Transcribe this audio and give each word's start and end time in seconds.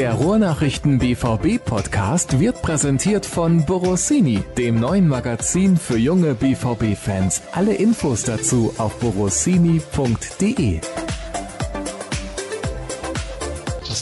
Der 0.00 0.14
Ruhrnachrichten 0.14 0.98
BVB 0.98 1.62
Podcast 1.62 2.40
wird 2.40 2.62
präsentiert 2.62 3.26
von 3.26 3.66
Borossini, 3.66 4.42
dem 4.56 4.80
neuen 4.80 5.06
Magazin 5.06 5.76
für 5.76 5.98
junge 5.98 6.32
BVB 6.32 6.96
Fans. 6.96 7.42
Alle 7.52 7.74
Infos 7.74 8.22
dazu 8.22 8.72
auf 8.78 8.98
borossini.de. 8.98 10.80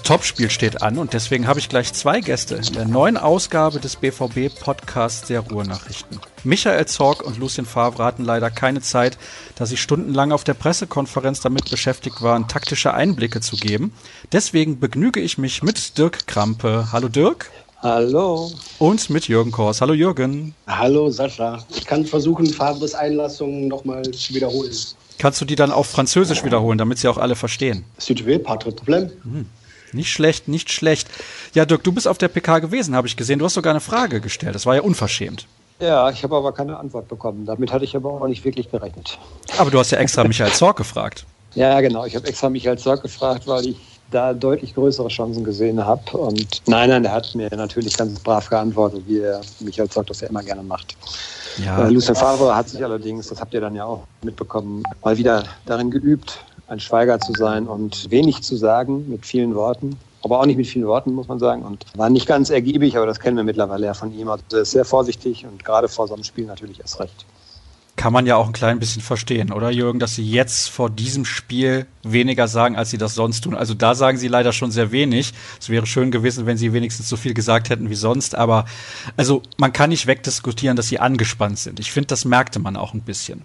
Topspiel 0.09 0.49
steht 0.49 0.81
an 0.81 0.97
und 0.97 1.13
deswegen 1.13 1.47
habe 1.47 1.59
ich 1.59 1.69
gleich 1.69 1.93
zwei 1.93 2.21
Gäste 2.21 2.55
in 2.55 2.73
der 2.73 2.87
neuen 2.87 3.19
Ausgabe 3.19 3.79
des 3.79 3.97
BVB 3.97 4.49
Podcasts 4.59 5.29
der 5.29 5.41
Ruhrnachrichten. 5.41 6.19
Michael 6.45 6.87
Zorg 6.87 7.23
und 7.23 7.37
Lucien 7.37 7.67
Favre 7.67 8.05
hatten 8.05 8.25
leider 8.25 8.51
keine 8.51 8.81
Zeit, 8.81 9.19
da 9.57 9.67
sie 9.67 9.77
stundenlang 9.77 10.33
auf 10.33 10.45
der 10.45 10.55
Pressekonferenz 10.55 11.43
damit 11.43 11.71
beschäftigt 11.71 12.23
waren, 12.23 12.49
taktische 12.49 12.95
Einblicke 12.95 13.43
zu 13.43 13.57
geben. 13.57 13.93
Deswegen 14.33 14.81
begnüge 14.81 15.21
ich 15.21 15.37
mich 15.37 15.63
mit 15.63 15.99
Dirk 15.99 16.27
Krampe. 16.27 16.89
Hallo 16.91 17.09
Dirk. 17.09 17.51
Hallo. 17.83 18.51
Und 18.79 19.11
mit 19.11 19.29
Jürgen 19.29 19.53
Kors. 19.53 19.83
Hallo 19.83 19.93
Jürgen. 19.93 20.55
Hallo 20.67 21.11
Sascha. 21.11 21.63
Ich 21.77 21.85
kann 21.85 22.07
versuchen, 22.07 22.47
Favres 22.47 22.95
Einlassung 22.95 23.69
nochmal 23.69 24.11
zu 24.13 24.33
wiederholen. 24.33 24.73
Kannst 25.19 25.43
du 25.43 25.45
die 25.45 25.55
dann 25.55 25.71
auf 25.71 25.87
Französisch 25.87 26.45
wiederholen, 26.45 26.79
damit 26.79 26.97
sie 26.97 27.09
auch 27.09 27.19
alle 27.19 27.37
verstehen? 27.37 27.85
Si 27.99 28.15
tu 28.15 28.25
veux, 28.25 28.39
pas 28.39 28.57
de 28.57 28.73
problème. 28.73 29.11
Nicht 29.93 30.13
schlecht, 30.13 30.49
nicht 30.49 30.71
schlecht. 30.71 31.09
Ja, 31.55 31.65
Dirk, 31.65 31.85
du 31.85 31.93
bist 31.93 32.09
auf 32.09 32.19
der 32.19 32.29
PK 32.29 32.59
gewesen, 32.59 32.95
habe 32.95 33.07
ich 33.07 33.17
gesehen. 33.17 33.39
Du 33.39 33.45
hast 33.45 33.55
sogar 33.55 33.73
eine 33.73 33.81
Frage 33.81 34.21
gestellt. 34.21 34.55
Das 34.55 34.67
war 34.67 34.75
ja 34.75 34.83
unverschämt. 34.83 35.47
Ja, 35.81 36.11
ich 36.11 36.23
habe 36.25 36.37
aber 36.37 36.53
keine 36.53 36.77
Antwort 36.77 37.09
bekommen. 37.09 37.47
Damit 37.47 37.73
hatte 37.73 37.85
ich 37.85 37.95
aber 37.95 38.11
auch 38.11 38.27
nicht 38.27 38.45
wirklich 38.45 38.71
gerechnet. 38.71 39.19
Aber 39.59 39.71
du 39.71 39.79
hast 39.79 39.91
ja 39.91 39.99
extra 39.99 40.25
Michael 40.25 40.53
Zorg 40.53 40.77
gefragt. 40.77 41.25
Ja, 41.55 41.81
genau. 41.81 42.05
Ich 42.05 42.17
habe 42.17 42.27
extra 42.27 42.51
Michael 42.51 42.79
Zorg 42.79 43.03
gefragt, 43.03 43.47
weil 43.47 43.69
ich 43.69 43.77
da 44.11 44.33
deutlich 44.33 44.75
größere 44.75 45.09
Chancen 45.09 45.45
gesehen 45.45 45.85
habe. 45.85 46.17
Und 46.17 46.63
nein, 46.67 46.89
nein, 46.89 47.03
der 47.03 47.13
hat 47.13 47.35
mir 47.35 47.49
natürlich 47.55 47.97
ganz 47.97 48.19
brav 48.21 48.49
geantwortet, 48.49 49.03
wie 49.07 49.21
er 49.21 49.41
Michael 49.61 49.89
Zorg 49.89 50.07
das 50.07 50.21
ja 50.21 50.29
immer 50.29 50.43
gerne 50.43 50.63
macht. 50.63 50.97
Ja. 51.65 51.87
Äh, 51.87 51.91
Lucien 51.91 52.15
Favre 52.15 52.55
hat 52.55 52.69
sich 52.69 52.83
allerdings, 52.83 53.29
das 53.29 53.41
habt 53.41 53.53
ihr 53.55 53.61
dann 53.61 53.75
ja 53.75 53.85
auch 53.85 54.05
mitbekommen, 54.23 54.83
mal 55.03 55.17
wieder 55.17 55.45
darin 55.67 55.91
geübt, 55.91 56.45
ein 56.69 56.81
Schweiger 56.81 57.19
zu 57.19 57.33
sein 57.33 57.67
und 57.67 58.11
wenig 58.11 58.43
zu 58.43 58.57
sagen 58.57 59.09
mit 59.09 59.27
vielen 59.27 59.55
Worten. 59.55 59.97
Aber 60.23 60.41
auch 60.41 60.47
nicht 60.47 60.57
mit 60.57 60.67
vielen 60.67 60.87
Worten, 60.87 61.15
muss 61.15 61.29
man 61.29 61.39
sagen. 61.39 61.63
Und 61.63 61.87
war 61.97 62.11
nicht 62.11 62.27
ganz 62.27 62.51
ergiebig, 62.51 62.97
aber 62.97 63.07
das 63.07 63.21
kennen 63.21 63.37
wir 63.37 63.45
mittlerweile 63.45 63.87
ja 63.87 63.95
von 63.95 64.13
ihm. 64.13 64.29
Also 64.29 64.45
er 64.53 64.61
ist 64.63 64.73
sehr 64.73 64.85
vorsichtig 64.85 65.47
und 65.47 65.65
gerade 65.65 65.89
vor 65.89 66.09
so 66.09 66.15
einem 66.15 66.25
Spiel 66.25 66.47
natürlich 66.47 66.81
erst 66.81 67.01
recht. 67.01 67.25
Kann 67.97 68.13
man 68.13 68.27
ja 68.27 68.37
auch 68.37 68.47
ein 68.47 68.53
klein 68.53 68.79
bisschen 68.79 69.03
verstehen, 69.03 69.53
oder 69.53 69.71
Jürgen, 69.71 69.99
dass 69.99 70.15
sie 70.15 70.25
jetzt 70.25 70.71
vor 70.71 70.89
diesem 70.89 71.25
Spiel 71.25 71.87
weniger 72.05 72.47
sagen, 72.47 72.77
als 72.77 72.91
sie 72.91 72.99
das 72.99 73.17
sonst 73.17 73.41
tun. 73.41 73.57
Also 73.57 73.75
da 73.75 73.97
sagen 73.97 74.19
sie 74.19 74.29
leider 74.29 74.53
schon 74.53 74.71
sehr 74.71 74.93
wenig. 74.93 75.33
Es 75.61 75.69
wäre 75.69 75.85
schön 75.85 76.13
gewesen, 76.13 76.47
wenn 76.47 76.57
sie 76.57 76.73
wenigstens 76.73 77.09
so 77.09 77.17
viel 77.17 77.35
gesagt 77.35 77.71
hätten 77.71 77.91
wie 77.91 77.97
sonst. 77.97 78.37
Aber 78.37 78.67
also 79.17 79.43
man 79.57 79.73
kann 79.73 79.91
nicht 79.91 80.07
wegdiskutieren, 80.07 80.77
dass 80.77 80.89
sie 80.89 81.01
angespannt 81.01 81.59
sind. 81.59 81.81
Ich 81.81 81.91
finde, 81.91 82.09
das 82.09 82.25
merkte 82.25 82.61
man 82.61 82.77
auch 82.77 82.95
ein 82.95 83.01
bisschen. 83.01 83.43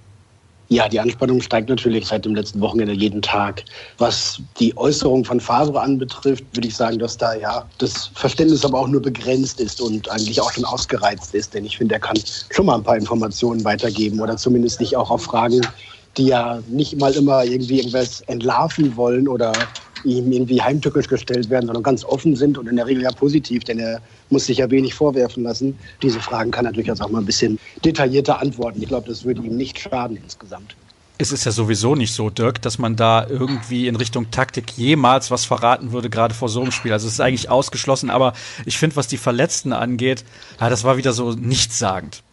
Ja, 0.73 0.89
die 0.89 0.99
Anspannung 0.99 1.39
steigt 1.39 1.69
natürlich 1.69 2.07
seit 2.07 2.25
dem 2.25 2.33
letzten 2.33 2.59
Wochenende 2.59 2.93
jeden 2.93 3.21
Tag. 3.21 3.63
Was 3.99 4.41
die 4.59 4.75
Äußerung 4.75 5.23
von 5.23 5.39
Favre 5.39 5.79
anbetrifft, 5.79 6.43
würde 6.55 6.67
ich 6.67 6.75
sagen, 6.75 6.97
dass 6.97 7.15
da 7.15 7.35
ja 7.35 7.63
das 7.77 8.09
Verständnis 8.15 8.65
aber 8.65 8.79
auch 8.79 8.87
nur 8.87 8.99
begrenzt 8.99 9.59
ist 9.59 9.79
und 9.79 10.09
eigentlich 10.09 10.41
auch 10.41 10.51
schon 10.51 10.65
ausgereizt 10.65 11.35
ist. 11.35 11.53
Denn 11.53 11.63
ich 11.63 11.77
finde, 11.77 11.93
er 11.93 11.99
kann 11.99 12.17
schon 12.49 12.65
mal 12.65 12.73
ein 12.73 12.81
paar 12.81 12.97
Informationen 12.97 13.63
weitergeben 13.63 14.19
oder 14.19 14.35
zumindest 14.35 14.79
nicht 14.79 14.97
auch 14.97 15.11
auf 15.11 15.21
Fragen, 15.21 15.61
die 16.17 16.27
ja 16.27 16.61
nicht 16.67 16.99
mal 16.99 17.13
immer 17.13 17.43
irgendwie 17.43 17.77
irgendwas 17.77 18.21
entlarven 18.21 18.95
wollen 18.95 19.27
oder 19.27 19.53
ihm 20.03 20.31
irgendwie 20.31 20.61
heimtückisch 20.61 21.07
gestellt 21.07 21.49
werden, 21.49 21.67
sondern 21.67 21.83
ganz 21.83 22.03
offen 22.03 22.35
sind 22.35 22.57
und 22.57 22.67
in 22.67 22.75
der 22.75 22.85
Regel 22.85 23.03
ja 23.03 23.11
positiv, 23.11 23.63
denn 23.63 23.79
er 23.79 24.01
muss 24.29 24.45
sich 24.45 24.57
ja 24.57 24.69
wenig 24.69 24.93
vorwerfen 24.93 25.43
lassen. 25.43 25.77
Diese 26.01 26.19
Fragen 26.19 26.51
kann 26.51 26.65
er 26.65 26.71
durchaus 26.71 27.01
auch 27.01 27.09
mal 27.09 27.19
ein 27.19 27.25
bisschen 27.25 27.59
detaillierter 27.83 28.41
antworten. 28.41 28.81
Ich 28.81 28.89
glaube, 28.89 29.07
das 29.07 29.23
würde 29.23 29.41
ihm 29.41 29.55
nicht 29.55 29.79
schaden 29.79 30.17
insgesamt. 30.17 30.75
Es 31.19 31.31
ist 31.31 31.45
ja 31.45 31.51
sowieso 31.51 31.95
nicht 31.95 32.11
so, 32.11 32.29
Dirk, 32.29 32.61
dass 32.63 32.79
man 32.79 32.95
da 32.95 33.25
irgendwie 33.27 33.87
in 33.87 33.95
Richtung 33.95 34.31
Taktik 34.31 34.71
jemals 34.75 35.29
was 35.29 35.45
verraten 35.45 35.91
würde, 35.91 36.09
gerade 36.09 36.33
vor 36.33 36.49
so 36.49 36.61
einem 36.61 36.71
Spiel. 36.71 36.91
Also 36.91 37.07
es 37.07 37.13
ist 37.13 37.19
eigentlich 37.21 37.49
ausgeschlossen, 37.49 38.09
aber 38.09 38.33
ich 38.65 38.77
finde, 38.77 38.95
was 38.95 39.07
die 39.07 39.17
Verletzten 39.17 39.73
angeht, 39.73 40.25
ja, 40.59 40.69
das 40.69 40.83
war 40.83 40.97
wieder 40.97 41.13
so 41.13 41.31
nichtssagend. 41.31 42.23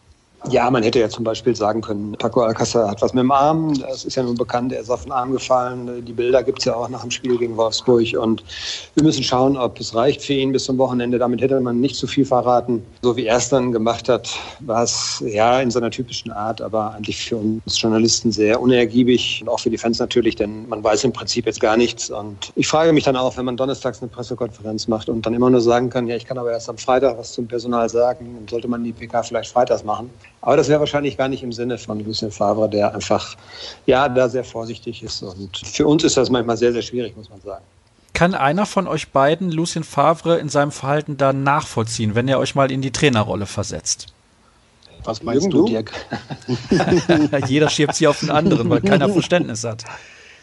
Ja, 0.49 0.71
man 0.71 0.81
hätte 0.81 0.99
ja 0.99 1.07
zum 1.07 1.23
Beispiel 1.23 1.55
sagen 1.55 1.81
können, 1.81 2.13
Paco 2.17 2.41
Alcázar 2.41 2.89
hat 2.89 3.01
was 3.01 3.13
mit 3.13 3.21
dem 3.21 3.31
Arm. 3.31 3.79
Das 3.79 4.03
ist 4.03 4.15
ja 4.15 4.23
nun 4.23 4.35
bekannt, 4.35 4.73
er 4.73 4.81
ist 4.81 4.89
auf 4.89 5.03
den 5.03 5.11
Arm 5.11 5.31
gefallen. 5.31 6.03
Die 6.03 6.13
Bilder 6.13 6.41
gibt's 6.41 6.65
ja 6.65 6.73
auch 6.75 6.89
nach 6.89 7.01
dem 7.01 7.11
Spiel 7.11 7.37
gegen 7.37 7.55
Wolfsburg. 7.57 8.17
Und 8.19 8.43
wir 8.95 9.03
müssen 9.03 9.23
schauen, 9.23 9.55
ob 9.55 9.79
es 9.79 9.93
reicht 9.93 10.23
für 10.23 10.33
ihn 10.33 10.51
bis 10.51 10.63
zum 10.63 10.79
Wochenende. 10.79 11.19
Damit 11.19 11.41
hätte 11.41 11.59
man 11.59 11.79
nicht 11.79 11.95
zu 11.95 12.07
viel 12.07 12.25
verraten. 12.25 12.83
So 13.03 13.15
wie 13.15 13.27
er 13.27 13.37
es 13.37 13.49
dann 13.49 13.71
gemacht 13.71 14.09
hat, 14.09 14.31
war 14.61 14.83
es 14.83 15.23
ja 15.25 15.61
in 15.61 15.69
seiner 15.69 15.91
typischen 15.91 16.31
Art, 16.31 16.59
aber 16.59 16.95
eigentlich 16.95 17.23
für 17.23 17.37
uns 17.37 17.79
Journalisten 17.79 18.31
sehr 18.31 18.59
unergiebig 18.59 19.39
und 19.43 19.49
auch 19.49 19.59
für 19.59 19.69
die 19.69 19.77
Fans 19.77 19.99
natürlich, 19.99 20.35
denn 20.35 20.67
man 20.67 20.83
weiß 20.83 21.03
im 21.03 21.13
Prinzip 21.13 21.45
jetzt 21.45 21.61
gar 21.61 21.77
nichts. 21.77 22.09
Und 22.09 22.51
ich 22.55 22.67
frage 22.67 22.93
mich 22.93 23.03
dann 23.03 23.15
auch, 23.15 23.37
wenn 23.37 23.45
man 23.45 23.57
donnerstags 23.57 24.01
eine 24.01 24.09
Pressekonferenz 24.09 24.87
macht 24.87 25.07
und 25.07 25.23
dann 25.23 25.35
immer 25.35 25.51
nur 25.51 25.61
sagen 25.61 25.91
kann, 25.91 26.07
ja, 26.07 26.15
ich 26.15 26.25
kann 26.25 26.39
aber 26.39 26.51
erst 26.51 26.67
am 26.67 26.79
Freitag 26.79 27.17
was 27.19 27.33
zum 27.33 27.47
Personal 27.47 27.87
sagen, 27.89 28.35
dann 28.39 28.47
sollte 28.47 28.67
man 28.67 28.83
die 28.83 28.91
PK 28.91 29.21
vielleicht 29.21 29.51
freitags 29.51 29.83
machen. 29.83 30.09
Aber 30.41 30.57
das 30.57 30.69
wäre 30.69 30.79
wahrscheinlich 30.79 31.17
gar 31.17 31.27
nicht 31.27 31.43
im 31.43 31.53
Sinne 31.53 31.77
von 31.77 32.03
Lucien 32.03 32.31
Favre, 32.31 32.67
der 32.67 32.95
einfach, 32.95 33.35
ja, 33.85 34.09
da 34.09 34.27
sehr 34.27 34.43
vorsichtig 34.43 35.03
ist. 35.03 35.21
Und 35.21 35.57
für 35.57 35.85
uns 35.85 36.03
ist 36.03 36.17
das 36.17 36.29
manchmal 36.29 36.57
sehr, 36.57 36.73
sehr 36.73 36.81
schwierig, 36.81 37.15
muss 37.15 37.29
man 37.29 37.39
sagen. 37.41 37.63
Kann 38.13 38.33
einer 38.33 38.65
von 38.65 38.87
euch 38.87 39.09
beiden 39.09 39.51
Lucien 39.51 39.83
Favre 39.83 40.39
in 40.39 40.49
seinem 40.49 40.71
Verhalten 40.71 41.17
da 41.17 41.31
nachvollziehen, 41.31 42.15
wenn 42.15 42.27
er 42.27 42.39
euch 42.39 42.55
mal 42.55 42.71
in 42.71 42.81
die 42.81 42.91
Trainerrolle 42.91 43.45
versetzt? 43.45 44.07
Was 45.03 45.23
meinst 45.23 45.43
Jürgen, 45.43 45.57
du, 45.57 45.65
Dirk? 45.65 45.91
Jeder 47.47 47.69
schiebt 47.69 47.95
sie 47.95 48.07
auf 48.07 48.19
den 48.19 48.29
anderen, 48.29 48.69
weil 48.69 48.81
keiner 48.81 49.09
Verständnis 49.13 49.63
hat. 49.63 49.83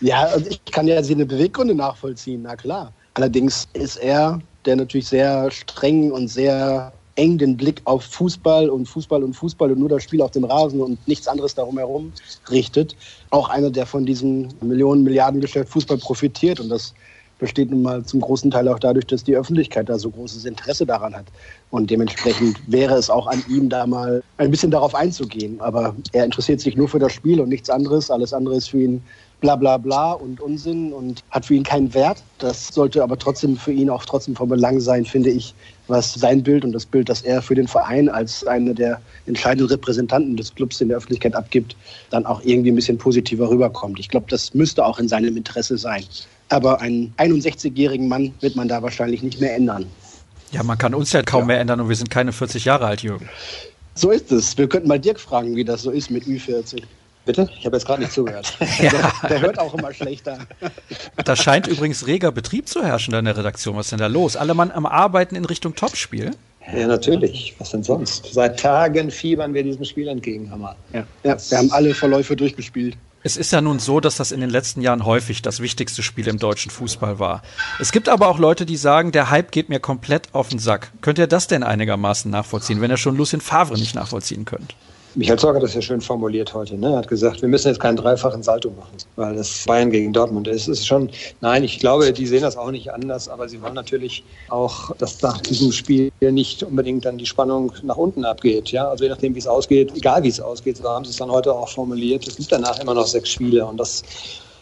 Ja, 0.01 0.23
also 0.23 0.47
ich 0.49 0.65
kann 0.65 0.87
ja 0.87 1.03
seine 1.03 1.27
Beweggründe 1.27 1.75
nachvollziehen, 1.75 2.43
na 2.43 2.57
klar. 2.57 2.93
Allerdings 3.15 3.69
ist 3.73 3.97
er, 3.97 4.41
der 4.65 4.77
natürlich 4.77 5.09
sehr 5.09 5.51
streng 5.51 6.13
und 6.13 6.29
sehr 6.29 6.93
eng 7.19 7.37
den 7.37 7.57
Blick 7.57 7.83
auf 7.85 8.05
Fußball 8.05 8.71
und 8.71 8.87
Fußball 8.87 9.23
und 9.23 9.35
Fußball 9.35 9.73
und 9.73 9.79
nur 9.81 9.89
das 9.89 10.05
Spiel 10.05 10.23
auf 10.23 10.31
dem 10.31 10.45
Rasen 10.45 10.81
und 10.81 11.07
nichts 11.09 11.27
anderes 11.27 11.55
darum 11.55 11.77
herum 11.77 12.13
richtet. 12.51 12.97
Auch 13.31 13.49
einer, 13.49 13.71
der 13.71 13.87
von 13.87 14.07
diesem 14.07 14.49
Millionen, 14.61 15.03
Milliarden 15.03 15.41
Geschäft 15.41 15.71
Fußball 15.71 15.99
profitiert. 15.99 16.61
Und 16.61 16.69
das 16.69 16.95
besteht 17.39 17.71
nun 17.71 17.83
mal 17.83 18.05
zum 18.05 18.21
großen 18.21 18.51
Teil 18.51 18.69
auch 18.69 18.79
dadurch, 18.79 19.07
dass 19.07 19.25
die 19.25 19.37
Öffentlichkeit 19.37 19.89
da 19.89 19.99
so 19.99 20.11
großes 20.11 20.45
Interesse 20.45 20.87
daran 20.87 21.15
hat. 21.15 21.27
Und 21.71 21.91
dementsprechend 21.91 22.61
wäre 22.69 22.95
es 22.95 23.11
auch 23.11 23.27
an 23.27 23.43
ihm, 23.49 23.69
da 23.69 23.87
mal 23.87 24.23
ein 24.37 24.51
bisschen 24.51 24.71
darauf 24.71 24.95
einzugehen. 24.95 25.61
Aber 25.61 25.95
er 26.13 26.25
interessiert 26.25 26.61
sich 26.61 26.77
nur 26.77 26.89
für 26.89 27.01
das 27.01 27.13
Spiel 27.13 27.41
und 27.41 27.49
nichts 27.49 27.69
anderes. 27.69 28.11
Alles 28.11 28.33
andere 28.33 28.57
ist 28.57 28.71
für 28.71 28.81
ihn 28.81 29.03
bla 29.41 29.57
bla 29.57 29.77
bla 29.77 30.13
und 30.13 30.41
Unsinn 30.41 30.93
und 30.93 31.23
hat 31.31 31.47
für 31.47 31.55
ihn 31.55 31.63
keinen 31.63 31.93
Wert. 31.95 32.23
Das 32.39 32.69
sollte 32.69 33.03
aber 33.03 33.19
trotzdem 33.19 33.57
für 33.57 33.73
ihn 33.73 33.91
auch 33.91 34.05
trotzdem 34.05 34.35
von 34.35 34.49
Belang 34.49 34.81
sein, 34.81 35.05
finde 35.05 35.31
ich, 35.31 35.55
was 35.87 36.15
sein 36.15 36.43
Bild 36.43 36.65
und 36.65 36.73
das 36.73 36.87
Bild, 36.87 37.09
das 37.09 37.23
er 37.23 37.41
für 37.41 37.55
den 37.55 37.69
Verein 37.69 38.09
als 38.09 38.47
einer 38.47 38.75
der 38.75 39.01
entscheidenden 39.27 39.69
Repräsentanten 39.69 40.37
des 40.37 40.55
Clubs 40.55 40.81
in 40.81 40.89
der 40.89 40.99
Öffentlichkeit 40.99 41.35
abgibt, 41.35 41.77
dann 42.11 42.27
auch 42.27 42.43
irgendwie 42.45 42.73
ein 42.73 42.77
bisschen 42.77 42.99
positiver 42.99 43.49
rüberkommt. 43.49 43.99
Ich 43.99 44.09
glaube, 44.09 44.27
das 44.29 44.55
müsste 44.55 44.85
auch 44.85 44.99
in 44.99 45.09
seinem 45.09 45.37
Interesse 45.37 45.79
sein. 45.79 46.05
Aber 46.51 46.81
einen 46.81 47.13
61-jährigen 47.19 48.09
Mann 48.09 48.35
wird 48.41 48.57
man 48.57 48.69
da 48.69 48.83
wahrscheinlich 48.83 49.23
nicht 49.23 49.41
mehr 49.41 49.55
ändern. 49.55 49.87
Ja, 50.51 50.63
man 50.63 50.79
kann 50.79 50.95
uns 50.95 51.13
ja 51.13 51.23
kaum 51.23 51.43
ja. 51.43 51.47
mehr 51.47 51.61
ändern 51.61 51.81
und 51.81 51.89
wir 51.89 51.97
sind 51.97 52.11
keine 52.11 52.33
40 52.33 52.65
Jahre 52.65 52.87
alt, 52.87 53.03
Jürgen. 53.03 53.29
So 53.95 54.11
ist 54.11 54.33
es. 54.33 54.57
Wir 54.57 54.69
könnten 54.69 54.89
mal 54.89 54.99
Dirk 54.99 55.21
fragen, 55.21 55.57
wie 55.57 55.65
das 55.65 55.83
so 55.83 55.91
ist 55.91 56.11
mit 56.11 56.25
Ü40. 56.25 56.83
Bitte? 57.29 57.47
Ich 57.59 57.67
habe 57.67 57.77
jetzt 57.77 57.85
gerade 57.85 58.01
nicht 58.01 58.13
zugehört. 58.13 58.57
ja. 58.81 58.91
der, 58.91 59.29
der, 59.29 59.41
hört 59.43 59.59
auch 59.59 59.75
immer 59.75 59.93
schlechter. 59.93 60.39
Da 61.23 61.37
scheint 61.37 61.67
übrigens 61.67 62.07
reger 62.07 62.33
Betrieb 62.33 62.67
zu 62.67 62.83
herrschen 62.83 63.13
in 63.13 63.27
der 63.27 63.37
Redaktion. 63.37 63.77
Was 63.77 63.89
ist 63.89 63.91
denn 63.91 63.99
da 63.99 64.07
los? 64.07 64.35
Alle 64.35 64.55
Mann 64.55 64.71
am 64.71 64.87
Arbeiten 64.87 65.37
in 65.37 65.45
Richtung 65.45 65.75
Topspiel? 65.75 66.31
Ja, 66.75 66.87
natürlich. 66.87 67.55
Was 67.59 67.73
denn 67.73 67.83
sonst? 67.83 68.33
Seit 68.33 68.59
Tagen 68.59 69.11
fiebern 69.11 69.53
wir 69.53 69.63
diesem 69.63 69.85
Spiel 69.85 70.09
entgegen, 70.09 70.51
Hammer. 70.51 70.75
Ja, 70.95 71.05
ja 71.23 71.37
wir 71.51 71.59
haben 71.59 71.71
alle 71.71 71.93
Verläufe 71.95 72.35
durchgespielt. 72.35 72.97
Es 73.23 73.37
ist 73.37 73.53
ja 73.53 73.61
nun 73.61 73.79
so, 73.79 74.01
dass 74.01 74.17
das 74.17 74.33
in 74.33 74.41
den 74.41 74.49
letzten 74.49 74.81
Jahren 74.81 75.05
häufig 75.05 75.43
das 75.43 75.61
wichtigste 75.61 76.03
Spiel 76.03 76.29
im 76.29 76.39
deutschen 76.39 76.71
Fußball 76.71 77.19
war. 77.19 77.43
Es 77.79 77.93
gibt 77.93 78.09
aber 78.09 78.29
auch 78.29 78.39
Leute, 78.39 78.65
die 78.65 78.79
sagen, 78.79 79.13
der 79.13 79.29
Hype 79.29 79.53
geht 79.53 79.69
mir 79.69 79.81
komplett 79.81 80.33
auf 80.33 80.49
den 80.49 80.61
Sack. 80.61 80.93
Könnt 81.03 81.19
ihr 81.19 81.27
das 81.27 81.47
denn 81.47 81.63
einigermaßen 81.63 82.31
nachvollziehen, 82.31 82.81
wenn 82.81 82.91
ihr 82.91 82.97
schon 82.97 83.19
Lucien 83.19 83.43
Favre 83.43 83.75
nicht 83.75 83.95
nachvollziehen 83.95 84.47
könnt? 84.47 84.75
Michael 85.15 85.39
Zorc 85.39 85.57
hat 85.57 85.63
das 85.63 85.75
ja 85.75 85.81
schön 85.81 86.01
formuliert 86.01 86.53
heute. 86.55 86.77
Ne? 86.77 86.91
Er 86.93 86.99
hat 86.99 87.09
gesagt, 87.09 87.41
wir 87.43 87.49
müssen 87.49 87.69
jetzt 87.69 87.81
keinen 87.81 87.97
dreifachen 87.97 88.43
Salto 88.43 88.71
machen, 88.71 88.97
weil 89.17 89.37
das 89.37 89.65
Bayern 89.67 89.91
gegen 89.91 90.13
Dortmund 90.13 90.49
ist. 90.49 90.69
Es 90.69 90.81
ist 90.81 90.87
schon, 90.87 91.11
nein, 91.41 91.65
ich 91.65 91.79
glaube, 91.79 92.13
die 92.13 92.27
sehen 92.27 92.43
das 92.43 92.57
auch 92.57 92.71
nicht 92.71 92.93
anders, 92.93 93.29
aber 93.29 93.49
sie 93.49 93.61
wollen 93.63 93.75
natürlich 93.75 94.23
auch, 94.49 94.95
dass 94.97 95.21
nach 95.23 95.41
diesem 95.41 95.73
Spiel 95.73 96.13
nicht 96.21 96.63
unbedingt 96.63 97.05
dann 97.05 97.19
die 97.19 97.27
Spannung 97.27 97.73
nach 97.83 97.97
unten 97.97 98.25
abgeht. 98.25 98.71
Ja? 98.71 98.89
Also 98.89 99.05
je 99.05 99.11
nachdem, 99.11 99.35
wie 99.35 99.39
es 99.39 99.47
ausgeht, 99.47 99.93
egal 99.97 100.23
wie 100.23 100.29
es 100.29 100.41
ausgeht, 100.41 100.77
so 100.77 100.89
haben 100.89 101.05
sie 101.05 101.11
es 101.11 101.17
dann 101.17 101.31
heute 101.31 101.53
auch 101.55 101.69
formuliert. 101.69 102.27
Es 102.27 102.37
gibt 102.37 102.53
danach 102.53 102.79
immer 102.79 102.95
noch 102.95 103.07
sechs 103.07 103.31
Spiele 103.31 103.65
und 103.65 103.79
das 103.79 104.03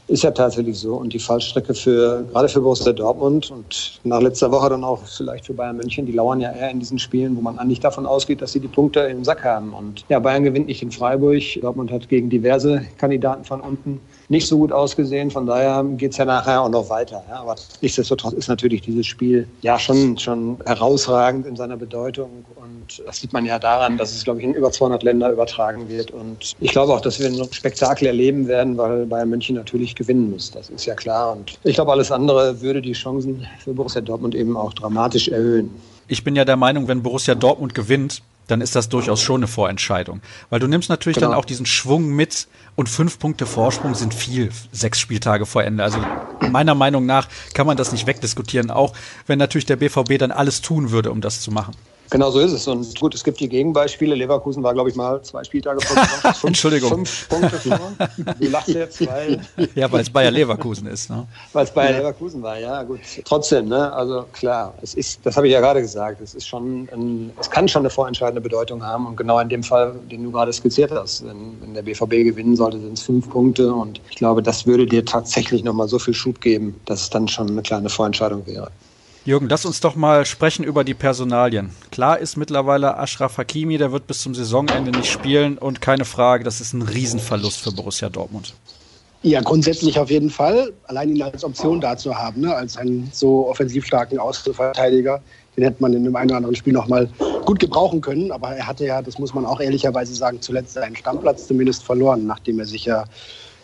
ist 0.08 0.23
ja 0.23 0.31
tatsächlich 0.31 0.79
so. 0.79 0.94
Und 0.94 1.12
die 1.12 1.19
Fallstrecke 1.19 1.75
für, 1.75 2.25
gerade 2.31 2.49
für 2.49 2.61
Borussia 2.61 2.93
Dortmund 2.93 3.50
und 3.50 4.00
nach 4.05 4.20
letzter 4.20 4.50
Woche 4.53 4.69
dann 4.69 4.85
auch 4.85 5.05
vielleicht 5.05 5.47
für 5.47 5.55
Bayern 5.55 5.76
München, 5.76 6.06
die 6.06 6.12
lauern 6.12 6.41
ja 6.41 6.53
eher 6.53 6.70
in 6.70 6.79
diesen 6.79 6.99
Spielen, 6.99 7.37
wo 7.37 7.41
man 7.41 7.58
eigentlich 7.58 7.81
davon 7.81 8.06
ausgeht, 8.06 8.41
dass 8.41 8.53
sie 8.53 8.61
die 8.61 8.69
Punkte 8.69 9.00
im 9.00 9.25
Sack 9.25 9.44
haben. 9.44 9.73
Und 9.73 10.05
ja, 10.08 10.19
Bayern 10.19 10.44
gewinnt 10.44 10.67
nicht 10.67 10.82
in 10.82 10.93
Freiburg. 10.93 11.43
Dortmund 11.61 11.91
hat 11.91 12.08
gegen 12.08 12.31
diverse 12.31 12.82
Kandidaten 12.99 13.44
von 13.44 13.61
unten 13.61 14.00
nicht 14.28 14.46
so 14.46 14.58
gut 14.58 14.73
ausgesehen. 14.73 15.31
Von 15.31 15.46
daher 15.46 15.84
geht 15.84 16.12
es 16.12 16.17
ja 16.17 16.25
nachher 16.25 16.62
auch 16.62 16.69
noch 16.69 16.88
weiter. 16.90 17.25
Ja. 17.28 17.40
Aber 17.40 17.56
nichtsdestotrotz 17.81 18.32
ist 18.32 18.49
natürlich 18.49 18.82
dieses 18.82 19.06
Spiel 19.06 19.49
ja 19.62 19.78
schon, 19.78 20.19
schon 20.19 20.58
herausragend 20.64 21.46
in 21.46 21.56
seiner 21.56 21.76
Bedeutung. 21.76 22.44
Und 22.56 23.02
das 23.06 23.20
sieht 23.20 23.32
man 23.32 23.44
ja 23.44 23.58
daran, 23.58 23.96
dass 23.99 24.14
es, 24.14 24.25
glaube 24.25 24.40
ich, 24.40 24.46
in 24.46 24.55
über 24.55 24.70
200 24.70 25.02
Länder 25.02 25.31
übertragen 25.31 25.88
wird. 25.88 26.11
Und 26.11 26.55
ich 26.61 26.73
glaube 26.73 26.93
auch, 26.93 27.00
dass 27.00 27.19
wir 27.19 27.26
ein 27.26 27.52
Spektakel 27.52 28.06
erleben 28.06 28.49
werden, 28.49 28.76
weil 28.76 29.06
Bayern 29.06 29.31
München 29.31 29.56
natürlich 29.56 29.94
gewinnen 29.94 30.31
muss. 30.31 30.50
Das 30.50 30.70
ist 30.70 30.87
ja 30.87 30.94
klar. 30.94 31.32
Und 31.32 31.58
ich 31.64 31.75
glaube, 31.75 31.93
alles 31.93 32.11
andere 32.11 32.61
würde 32.61 32.82
die 32.82 32.93
Chancen 32.93 33.46
für 33.58 33.73
Borussia 33.73 34.00
Dortmund 34.00 34.34
eben 34.34 34.56
auch 34.56 34.73
dramatisch 34.73 35.28
erhöhen. 35.28 35.70
Ich 36.08 36.23
bin 36.23 36.37
ja 36.37 36.44
der 36.44 36.56
Meinung, 36.56 36.87
wenn 36.88 37.02
Borussia 37.02 37.34
Dortmund 37.34 37.75
gewinnt, 37.75 38.23
dann 38.47 38.61
ist 38.61 38.77
das 38.77 38.89
durchaus 38.89 39.21
schon 39.21 39.41
eine 39.41 39.49
Vorentscheidung. 39.49 40.21
Weil 40.51 40.61
du 40.61 40.67
nimmst 40.67 40.89
natürlich 40.89 41.17
genau. 41.17 41.31
dann 41.31 41.39
auch 41.39 41.45
diesen 41.45 41.67
Schwung 41.67 42.09
mit 42.09 42.47
und 42.75 42.89
fünf 42.89 43.19
Punkte 43.19 43.47
Vorsprung 43.47 43.95
sind 43.95 44.15
viel, 44.15 44.51
sechs 44.73 45.01
Spieltage 45.01 45.47
vor 45.47 45.65
Ende. 45.65 45.83
Also 45.83 45.99
meiner 46.51 46.75
Meinung 46.75 47.07
nach 47.07 47.29
kann 47.55 47.67
man 47.67 47.77
das 47.77 47.93
nicht 47.93 48.07
wegdiskutieren, 48.07 48.71
auch 48.71 48.95
wenn 49.27 49.39
natürlich 49.39 49.67
der 49.67 49.77
BVB 49.77 50.19
dann 50.19 50.31
alles 50.31 50.63
tun 50.63 50.91
würde, 50.91 51.11
um 51.11 51.21
das 51.21 51.41
zu 51.41 51.51
machen. 51.51 51.75
Genau 52.11 52.31
so 52.31 52.41
ist 52.41 52.53
es. 52.53 52.67
Und 52.69 52.99
gut, 52.99 53.14
es 53.14 53.25
gibt 53.25 53.41
die 53.41 53.49
Gegenbeispiele. 53.49 54.14
Leverkusen 54.14 54.62
war, 54.62 54.75
glaube 54.75 54.91
ich, 54.91 54.97
mal 54.97 55.20
zwei 55.23 55.43
Spieltage 55.44 55.81
vor 55.81 55.97
fünf, 56.23 56.44
Entschuldigung. 56.44 56.91
Fünf 56.91 57.29
Punkte 57.29 57.58
vor. 57.58 57.93
Du 58.38 58.49
lachst 58.49 58.69
jetzt, 58.69 59.06
weil. 59.06 59.41
Ja, 59.75 59.91
weil 59.91 60.03
es 60.03 60.11
Bayer 60.11 60.31
Leverkusen 60.31 60.87
ist. 60.87 61.11
Ne? 61.11 61.26
Weil 61.53 61.64
es 61.64 61.70
Bayer 61.70 61.99
Leverkusen 61.99 62.43
war, 62.43 62.58
ja, 62.58 62.82
gut. 62.82 63.00
Trotzdem, 63.25 63.69
ne, 63.69 63.93
also 63.93 64.25
klar, 64.32 64.75
es 64.82 64.94
ist, 64.94 65.20
das 65.25 65.37
habe 65.37 65.47
ich 65.49 65.53
ja 65.53 65.61
gerade 65.61 65.81
gesagt, 65.81 66.20
es 66.20 66.35
ist 66.35 66.47
schon, 66.47 66.88
ein, 66.93 67.32
es 67.41 67.50
kann 67.50 67.69
schon 67.69 67.82
eine 67.82 67.91
vorentscheidende 67.91 68.41
Bedeutung 68.41 68.82
haben. 68.85 69.06
Und 69.06 69.17
genau 69.17 69.38
in 69.41 69.49
dem 69.49 69.62
Fall, 69.62 69.94
den 70.11 70.23
du 70.23 70.31
gerade 70.31 70.52
skizziert 70.52 70.93
hast, 70.93 71.26
wenn, 71.26 71.61
wenn 71.61 71.75
der 71.75 71.82
BVB 71.82 72.25
gewinnen 72.25 72.56
sollte, 72.56 72.81
sind 72.81 72.94
es 72.94 73.02
fünf 73.02 73.29
Punkte. 73.29 73.73
Und 73.73 74.00
ich 74.11 74.17
glaube, 74.17 74.43
das 74.43 74.67
würde 74.67 74.87
dir 74.87 75.05
tatsächlich 75.05 75.64
nochmal 75.64 75.88
so 75.88 75.99
viel 75.99 76.14
Schub 76.14 76.41
geben, 76.41 76.81
dass 76.85 77.02
es 77.02 77.11
dann 77.11 77.29
schon 77.29 77.50
eine 77.50 77.62
kleine 77.62 77.88
Vorentscheidung 77.88 78.47
wäre. 78.47 78.70
Jürgen, 79.26 79.49
lass 79.49 79.67
uns 79.67 79.81
doch 79.81 79.96
mal 79.96 80.25
sprechen 80.25 80.62
über 80.64 80.84
die 80.84 80.94
Personalien. 80.94 81.70
Klar 81.90 82.20
ist 82.20 82.37
mittlerweile 82.37 82.96
Ashraf 82.96 83.38
Hakimi, 83.38 83.76
der 83.76 83.90
wird 83.90 84.06
bis 84.06 84.20
zum 84.20 84.37
Saisonende 84.37 84.93
nicht 84.93 85.11
spielen 85.11 85.58
und 85.58 85.81
keine 85.81 86.05
Frage, 86.05 86.44
das 86.44 86.61
ist 86.61 86.75
ein 86.75 86.82
Riesenverlust 86.82 87.58
für 87.58 87.73
Borussia 87.73 88.08
Dortmund. 88.08 88.55
Ja, 89.25 89.40
grundsätzlich 89.40 89.99
auf 89.99 90.12
jeden 90.12 90.31
Fall. 90.31 90.73
Allein 90.84 91.17
ihn 91.17 91.20
als 91.23 91.43
Option 91.43 91.81
da 91.81 91.96
zu 91.96 92.14
haben, 92.14 92.43
ne? 92.43 92.55
als 92.55 92.76
einen 92.76 93.11
so 93.12 93.49
offensiv 93.49 93.84
starken 93.84 94.20
Außenverteidiger, 94.20 95.20
den 95.56 95.64
hätte 95.64 95.82
man 95.82 95.93
in 95.93 96.05
einem 96.05 96.14
einen 96.14 96.31
oder 96.31 96.37
anderen 96.37 96.55
Spiel 96.55 96.73
noch 96.73 96.87
mal 96.87 97.08
gut 97.44 97.58
gebrauchen 97.58 98.00
können. 98.00 98.31
Aber 98.31 98.50
er 98.50 98.64
hatte 98.64 98.87
ja, 98.87 99.02
das 99.02 99.19
muss 99.19 99.34
man 99.34 99.44
auch 99.44 99.58
ehrlicherweise 99.58 100.14
sagen, 100.14 100.40
zuletzt 100.40 100.75
seinen 100.75 100.94
Stammplatz 100.94 101.49
zumindest 101.49 101.82
verloren, 101.82 102.26
nachdem 102.26 102.61
er 102.61 102.67
sich 102.67 102.84
ja 102.84 103.02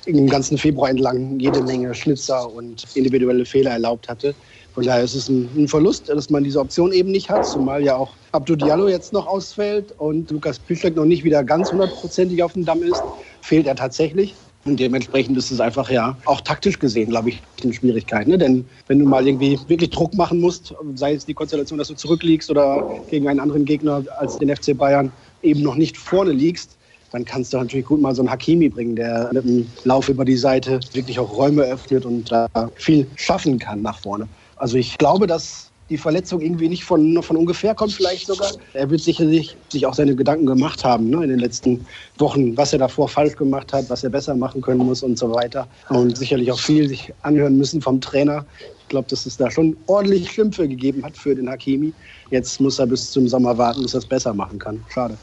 im 0.07 0.29
ganzen 0.29 0.59
Februar 0.59 0.91
entlang 0.91 1.39
jede 1.39 1.63
Menge 1.63 1.95
Schnitzer 1.95 2.53
und 2.53 2.85
individuelle 2.95 3.45
Fehler 3.45 3.71
erlaubt 3.71 4.09
hatte. 4.09 4.35
Von 4.75 4.85
daher 4.85 5.05
ist 5.05 5.15
es 5.15 5.29
ein, 5.29 5.49
ein, 5.55 5.69
Verlust, 5.69 6.09
dass 6.09 6.31
man 6.31 6.45
diese 6.45 6.59
Option 6.59 6.93
eben 6.93 7.11
nicht 7.11 7.29
hat, 7.29 7.47
zumal 7.47 7.83
ja 7.83 7.97
auch 7.97 8.11
Abdou 8.33 8.57
Diallo 8.57 8.89
jetzt 8.89 9.13
noch 9.13 9.27
ausfällt 9.27 9.95
und 9.99 10.31
Lukas 10.31 10.59
Piszczek 10.59 10.97
noch 10.97 11.05
nicht 11.05 11.25
wieder 11.25 11.45
ganz 11.45 11.71
hundertprozentig 11.71 12.43
auf 12.43 12.55
dem 12.55 12.65
Damm 12.65 12.83
ist, 12.83 13.03
fehlt 13.43 13.67
er 13.67 13.77
tatsächlich. 13.77 14.35
Und 14.65 14.79
dementsprechend 14.79 15.37
ist 15.37 15.51
es 15.51 15.61
einfach 15.61 15.91
ja 15.91 16.17
auch 16.25 16.41
taktisch 16.41 16.79
gesehen, 16.79 17.11
glaube 17.11 17.31
ich, 17.31 17.43
eine 17.63 17.73
Schwierigkeit. 17.73 18.29
Ne? 18.29 18.39
Denn 18.39 18.65
wenn 18.87 19.01
du 19.01 19.05
mal 19.05 19.27
irgendwie 19.27 19.59
wirklich 19.67 19.91
Druck 19.91 20.15
machen 20.15 20.41
musst, 20.41 20.73
sei 20.95 21.15
es 21.15 21.27
die 21.27 21.35
Konstellation, 21.35 21.79
dass 21.79 21.89
du 21.89 21.95
zurückliegst 21.95 22.49
oder 22.49 23.01
gegen 23.11 23.29
einen 23.29 23.41
anderen 23.41 23.65
Gegner 23.65 24.05
als 24.19 24.39
den 24.39 24.55
FC 24.55 24.77
Bayern 24.77 25.11
eben 25.43 25.63
noch 25.63 25.75
nicht 25.75 25.99
vorne 25.99 26.31
liegst, 26.31 26.77
dann 27.11 27.25
kannst 27.25 27.53
du 27.53 27.59
natürlich 27.59 27.87
gut 27.87 28.01
mal 28.01 28.15
so 28.15 28.23
einen 28.23 28.31
Hakimi 28.31 28.69
bringen, 28.69 28.97
der 28.97 29.31
mit 29.33 29.45
dem 29.45 29.67
Lauf 29.85 30.09
über 30.09 30.25
die 30.25 30.37
Seite 30.37 30.81
wirklich 30.93 31.19
auch 31.19 31.37
Räume 31.37 31.63
öffnet 31.63 32.07
und 32.07 32.31
da 32.31 32.49
viel 32.77 33.07
schaffen 33.17 33.59
kann 33.59 33.83
nach 33.83 33.99
vorne. 33.99 34.29
Also 34.63 34.77
ich 34.77 34.97
glaube, 34.97 35.27
dass 35.27 35.73
die 35.91 35.99
Verletzung 35.99 36.41
irgendwie 36.41 36.69
nicht 36.69 36.85
von, 36.85 37.21
von 37.21 37.37
ungefähr 37.37 37.75
kommt, 37.75 37.95
vielleicht 37.95 38.29
sogar. 38.29 38.53
Er 38.75 38.89
wird 38.89 39.01
sicherlich 39.01 39.57
sich 39.71 39.85
auch 39.87 39.93
seine 39.93 40.15
Gedanken 40.15 40.47
gemacht 40.47 40.85
haben 40.85 41.11
ne, 41.11 41.25
in 41.25 41.31
den 41.31 41.41
letzten 41.41 41.85
Wochen, 42.19 42.57
was 42.57 42.73
er 42.73 42.79
davor 42.79 43.09
falsch 43.09 43.35
gemacht 43.35 43.73
hat, 43.73 43.91
was 43.91 44.05
er 44.05 44.11
besser 44.11 44.37
machen 44.37 44.63
können 44.63 44.87
muss 44.87 45.03
und 45.03 45.19
so 45.19 45.35
weiter. 45.35 45.67
Und 45.89 46.17
sicherlich 46.17 46.53
auch 46.53 46.61
viel 46.61 46.89
sich 46.89 47.13
anhören 47.23 47.59
müssen 47.59 47.83
vom 47.83 48.01
Trainer. 48.01 48.47
Ich 48.83 48.89
glaube, 48.89 49.09
dass 49.11 49.27
es 49.27 49.37
da 49.37 49.51
schon 49.51 49.77
ordentlich 49.89 50.31
Schimpfe 50.31 50.69
gegeben 50.69 51.03
hat 51.03 51.17
für 51.17 51.35
den 51.35 51.51
Hakimi. 51.51 51.93
Jetzt 52.31 52.61
muss 52.61 52.79
er 52.79 52.87
bis 52.87 53.11
zum 53.11 53.27
Sommer 53.27 53.59
warten, 53.59 53.83
bis 53.83 53.95
er 53.95 53.99
es 53.99 54.07
besser 54.07 54.33
machen 54.33 54.61
kann. 54.61 54.81
Schade. 54.91 55.19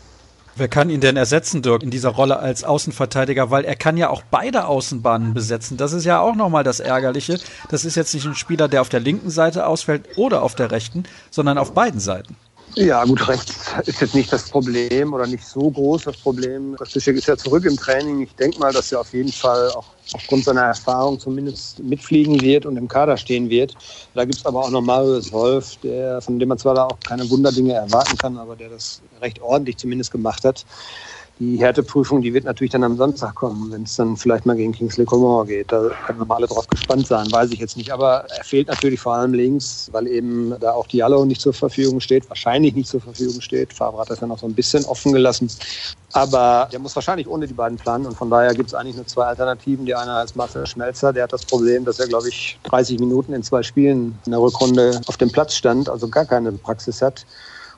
Wer 0.59 0.67
kann 0.67 0.89
ihn 0.89 0.99
denn 0.99 1.15
ersetzen, 1.15 1.61
Dirk, 1.61 1.83
in 1.83 1.89
dieser 1.89 2.09
Rolle 2.09 2.37
als 2.39 2.65
Außenverteidiger? 2.65 3.49
Weil 3.49 3.63
er 3.63 3.77
kann 3.77 3.95
ja 3.95 4.09
auch 4.09 4.23
beide 4.29 4.65
Außenbahnen 4.65 5.33
besetzen. 5.33 5.77
Das 5.77 5.93
ist 5.93 6.03
ja 6.03 6.19
auch 6.19 6.35
nochmal 6.35 6.65
das 6.65 6.81
Ärgerliche. 6.81 7.39
Das 7.69 7.85
ist 7.85 7.95
jetzt 7.95 8.13
nicht 8.13 8.25
ein 8.25 8.35
Spieler, 8.35 8.67
der 8.67 8.81
auf 8.81 8.89
der 8.89 8.99
linken 8.99 9.29
Seite 9.29 9.65
ausfällt 9.65 10.17
oder 10.17 10.43
auf 10.43 10.55
der 10.55 10.69
rechten, 10.69 11.03
sondern 11.31 11.57
auf 11.57 11.73
beiden 11.73 12.01
Seiten. 12.01 12.35
Ja, 12.79 13.03
gut, 13.03 13.27
rechts 13.27 13.73
ist 13.87 13.99
jetzt 13.99 14.15
nicht 14.15 14.31
das 14.31 14.49
Problem 14.49 15.13
oder 15.13 15.27
nicht 15.27 15.45
so 15.45 15.69
groß 15.69 16.05
das 16.05 16.15
Problem. 16.17 16.77
Kostischek 16.77 17.17
ist 17.17 17.27
ja 17.27 17.35
zurück 17.35 17.65
im 17.65 17.75
Training. 17.75 18.21
Ich 18.21 18.35
denke 18.35 18.57
mal, 18.57 18.71
dass 18.71 18.89
er 18.93 19.01
auf 19.01 19.11
jeden 19.11 19.33
Fall 19.33 19.71
auch 19.73 19.95
aufgrund 20.13 20.45
seiner 20.45 20.61
Erfahrung 20.61 21.19
zumindest 21.19 21.83
mitfliegen 21.83 22.41
wird 22.41 22.65
und 22.65 22.77
im 22.77 22.87
Kader 22.87 23.17
stehen 23.17 23.49
wird. 23.49 23.75
Da 24.13 24.23
gibt 24.23 24.39
es 24.39 24.45
aber 24.45 24.63
auch 24.63 24.69
noch 24.69 24.81
Marius 24.81 25.33
Wolf, 25.33 25.75
der, 25.83 26.21
von 26.21 26.39
dem 26.39 26.47
man 26.47 26.57
zwar 26.57 26.73
da 26.73 26.85
auch 26.85 26.99
keine 27.03 27.29
Wunderdinge 27.29 27.73
erwarten 27.73 28.17
kann, 28.17 28.37
aber 28.37 28.55
der 28.55 28.69
das 28.69 29.03
recht 29.19 29.41
ordentlich 29.41 29.77
zumindest 29.77 30.11
gemacht 30.11 30.45
hat 30.45 30.65
die 31.39 31.57
Härteprüfung, 31.57 32.21
die 32.21 32.33
wird 32.33 32.43
natürlich 32.43 32.71
dann 32.71 32.83
am 32.83 32.97
Samstag 32.97 33.33
kommen, 33.33 33.71
wenn 33.71 33.83
es 33.83 33.95
dann 33.95 34.17
vielleicht 34.17 34.45
mal 34.45 34.57
gegen 34.57 34.73
Kingsley 34.73 35.05
Coman 35.05 35.47
geht. 35.47 35.71
Da 35.71 35.89
können 36.05 36.19
wir 36.19 36.25
mal 36.25 36.35
alle 36.35 36.47
drauf 36.47 36.67
gespannt 36.67 37.07
sein, 37.07 37.31
weiß 37.31 37.51
ich 37.51 37.59
jetzt 37.59 37.77
nicht. 37.77 37.91
Aber 37.93 38.25
er 38.29 38.43
fehlt 38.43 38.67
natürlich 38.67 38.99
vor 38.99 39.13
allem 39.13 39.33
links, 39.33 39.87
weil 39.93 40.07
eben 40.07 40.53
da 40.59 40.73
auch 40.73 40.85
Diallo 40.87 41.23
nicht 41.23 41.39
zur 41.39 41.53
Verfügung 41.53 42.01
steht, 42.01 42.29
wahrscheinlich 42.29 42.75
nicht 42.75 42.89
zur 42.89 42.99
Verfügung 42.99 43.39
steht. 43.39 43.71
Favre 43.71 44.01
hat 44.01 44.09
das 44.09 44.19
ja 44.19 44.27
noch 44.27 44.37
so 44.37 44.47
ein 44.47 44.53
bisschen 44.53 44.83
offen 44.83 45.13
gelassen. 45.13 45.49
Aber 46.11 46.67
der 46.71 46.79
muss 46.79 46.95
wahrscheinlich 46.95 47.27
ohne 47.27 47.47
die 47.47 47.53
beiden 47.53 47.77
planen 47.77 48.05
und 48.05 48.17
von 48.17 48.29
daher 48.29 48.53
gibt 48.53 48.69
es 48.69 48.73
eigentlich 48.73 48.97
nur 48.97 49.07
zwei 49.07 49.25
Alternativen. 49.25 49.85
Die 49.85 49.95
eine 49.95 50.15
heißt 50.15 50.35
Marcel 50.35 50.67
Schmelzer, 50.67 51.13
der 51.13 51.23
hat 51.23 51.31
das 51.31 51.45
Problem, 51.45 51.85
dass 51.85 51.99
er, 51.99 52.07
glaube 52.07 52.27
ich, 52.27 52.59
30 52.63 52.99
Minuten 52.99 53.31
in 53.31 53.43
zwei 53.43 53.63
Spielen 53.63 54.19
in 54.25 54.31
der 54.31 54.41
Rückrunde 54.41 54.99
auf 55.07 55.15
dem 55.15 55.31
Platz 55.31 55.55
stand, 55.55 55.87
also 55.87 56.09
gar 56.09 56.25
keine 56.25 56.51
Praxis 56.51 57.01
hat 57.01 57.25